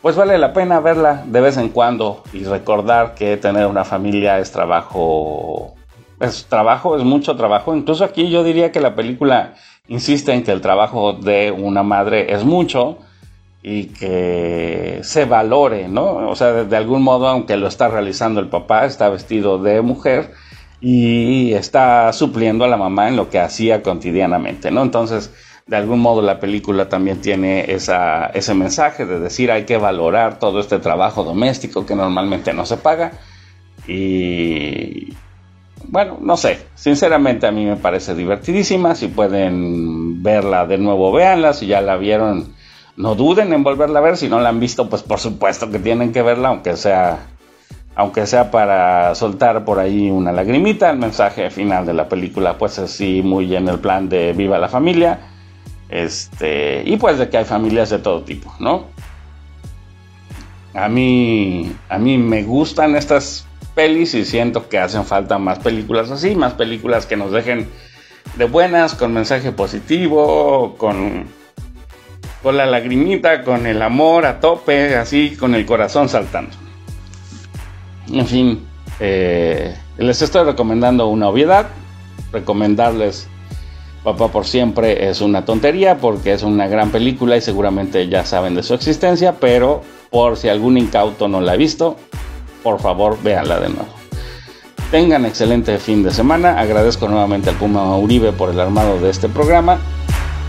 pues 0.00 0.16
vale 0.16 0.36
la 0.38 0.52
pena 0.52 0.80
verla 0.80 1.24
de 1.26 1.40
vez 1.40 1.56
en 1.56 1.70
cuando 1.70 2.22
y 2.32 2.44
recordar 2.44 3.14
que 3.14 3.38
tener 3.38 3.66
una 3.66 3.84
familia 3.84 4.38
es 4.38 4.52
trabajo, 4.52 5.74
es 6.20 6.44
trabajo, 6.44 6.96
es 6.98 7.02
mucho 7.02 7.36
trabajo. 7.36 7.74
Incluso 7.74 8.04
aquí 8.04 8.28
yo 8.28 8.44
diría 8.44 8.70
que 8.70 8.80
la 8.80 8.94
película 8.94 9.54
insiste 9.88 10.32
en 10.34 10.44
que 10.44 10.52
el 10.52 10.60
trabajo 10.60 11.14
de 11.14 11.50
una 11.50 11.82
madre 11.82 12.32
es 12.34 12.44
mucho 12.44 12.98
y 13.66 13.86
que 13.86 15.00
se 15.02 15.24
valore, 15.24 15.88
¿no? 15.88 16.28
O 16.28 16.36
sea, 16.36 16.52
de, 16.52 16.76
algún 16.76 17.02
modo, 17.02 17.26
aunque 17.28 17.56
lo 17.56 17.66
está 17.66 17.88
realizando 17.88 18.38
el 18.40 18.48
papá, 18.48 18.84
está 18.84 19.08
vestido 19.08 19.56
de 19.56 19.80
mujer 19.80 20.32
y 20.82 21.54
está 21.54 22.12
supliendo 22.12 22.66
a 22.66 22.68
la 22.68 22.76
mamá 22.76 23.08
en 23.08 23.16
lo 23.16 23.30
que 23.30 23.40
hacía 23.40 23.82
cotidianamente, 23.82 24.70
¿no? 24.70 24.82
Entonces, 24.82 25.32
de 25.66 25.76
algún 25.78 26.00
modo 26.00 26.20
la 26.20 26.40
película 26.40 26.90
también 26.90 27.22
tiene 27.22 27.72
esa, 27.72 28.26
ese 28.26 28.52
mensaje 28.52 29.06
de 29.06 29.18
decir 29.18 29.50
hay 29.50 29.64
que 29.64 29.78
valorar 29.78 30.38
todo 30.38 30.60
este 30.60 30.78
trabajo 30.78 31.24
doméstico 31.24 31.86
que 31.86 31.94
normalmente 31.94 32.52
no 32.52 32.66
se 32.66 32.76
paga 32.76 33.12
y 33.88 35.14
bueno, 35.88 36.18
no 36.20 36.36
sé, 36.36 36.58
sinceramente 36.74 37.46
a 37.46 37.50
mí 37.50 37.64
me 37.64 37.76
parece 37.76 38.14
divertidísima, 38.14 38.94
si 38.94 39.08
pueden 39.08 40.22
verla 40.22 40.66
de 40.66 40.76
nuevo, 40.76 41.12
véanla, 41.12 41.54
si 41.54 41.66
ya 41.66 41.80
la 41.80 41.96
vieron, 41.96 42.54
no 42.96 43.14
duden 43.14 43.52
en 43.52 43.62
volverla 43.62 43.98
a 43.98 44.02
ver, 44.02 44.16
si 44.16 44.28
no 44.28 44.40
la 44.40 44.48
han 44.48 44.60
visto, 44.60 44.88
pues 44.88 45.02
por 45.02 45.18
supuesto 45.18 45.70
que 45.70 45.78
tienen 45.78 46.12
que 46.12 46.22
verla, 46.22 46.48
aunque 46.48 46.76
sea 46.76 47.26
aunque 47.96 48.26
sea 48.26 48.50
para 48.50 49.14
soltar 49.14 49.64
por 49.64 49.78
ahí 49.78 50.10
una 50.10 50.32
lagrimita, 50.32 50.90
el 50.90 50.98
mensaje 50.98 51.48
final 51.50 51.86
de 51.86 51.94
la 51.94 52.08
película 52.08 52.58
pues 52.58 52.78
así 52.78 53.22
muy 53.22 53.54
en 53.54 53.68
el 53.68 53.78
plan 53.78 54.08
de 54.08 54.32
viva 54.32 54.58
la 54.58 54.68
familia, 54.68 55.20
este, 55.88 56.82
y 56.84 56.96
pues 56.96 57.18
de 57.18 57.28
que 57.28 57.38
hay 57.38 57.44
familias 57.44 57.90
de 57.90 57.98
todo 58.00 58.22
tipo, 58.22 58.52
¿no? 58.58 58.86
A 60.74 60.88
mí, 60.88 61.72
a 61.88 61.98
mí 61.98 62.18
me 62.18 62.42
gustan 62.42 62.96
estas 62.96 63.46
pelis 63.76 64.14
y 64.14 64.24
siento 64.24 64.68
que 64.68 64.78
hacen 64.78 65.04
falta 65.04 65.38
más 65.38 65.60
películas 65.60 66.10
así, 66.10 66.34
más 66.34 66.54
películas 66.54 67.06
que 67.06 67.16
nos 67.16 67.30
dejen 67.30 67.68
de 68.36 68.44
buenas, 68.46 68.94
con 68.94 69.12
mensaje 69.12 69.52
positivo, 69.52 70.74
con, 70.78 71.28
con 72.44 72.58
la 72.58 72.66
lagrimita, 72.66 73.42
con 73.42 73.66
el 73.66 73.80
amor 73.80 74.26
a 74.26 74.38
tope, 74.38 74.94
así, 74.96 75.34
con 75.34 75.54
el 75.54 75.64
corazón 75.64 76.10
saltando. 76.10 76.52
En 78.12 78.26
fin, 78.26 78.60
eh, 79.00 79.74
les 79.96 80.20
estoy 80.20 80.44
recomendando 80.44 81.08
una 81.08 81.28
obviedad. 81.28 81.68
Recomendarles 82.32 83.28
Papá 84.04 84.28
por 84.28 84.44
siempre 84.44 85.08
es 85.08 85.22
una 85.22 85.46
tontería 85.46 85.96
porque 85.96 86.34
es 86.34 86.42
una 86.42 86.68
gran 86.68 86.90
película 86.90 87.38
y 87.38 87.40
seguramente 87.40 88.06
ya 88.06 88.26
saben 88.26 88.54
de 88.54 88.62
su 88.62 88.74
existencia, 88.74 89.36
pero 89.40 89.80
por 90.10 90.36
si 90.36 90.50
algún 90.50 90.76
incauto 90.76 91.26
no 91.26 91.40
la 91.40 91.52
ha 91.52 91.56
visto, 91.56 91.96
por 92.62 92.80
favor 92.80 93.16
véanla 93.22 93.58
de 93.60 93.70
nuevo. 93.70 93.88
Tengan 94.90 95.24
excelente 95.24 95.78
fin 95.78 96.02
de 96.02 96.10
semana. 96.10 96.60
Agradezco 96.60 97.08
nuevamente 97.08 97.48
al 97.48 97.56
Puma 97.56 97.96
Uribe 97.96 98.32
por 98.32 98.50
el 98.50 98.60
armado 98.60 99.00
de 99.00 99.08
este 99.08 99.30
programa. 99.30 99.78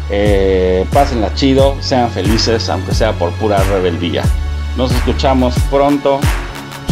Eh, 0.10 0.86
pásenla 0.94 1.34
chido, 1.34 1.76
sean 1.82 2.10
felices, 2.10 2.70
aunque 2.70 2.94
sea 2.94 3.14
por 3.14 3.32
pura 3.34 3.62
rebeldía. 3.64 4.24
Nos 4.78 4.92
escuchamos 4.92 5.56
pronto. 5.70 6.20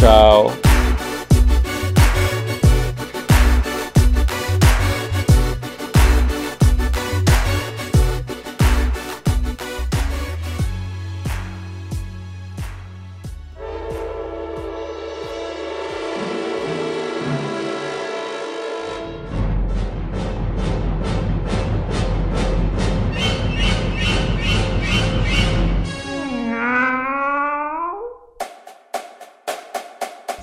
Chao. 0.00 0.52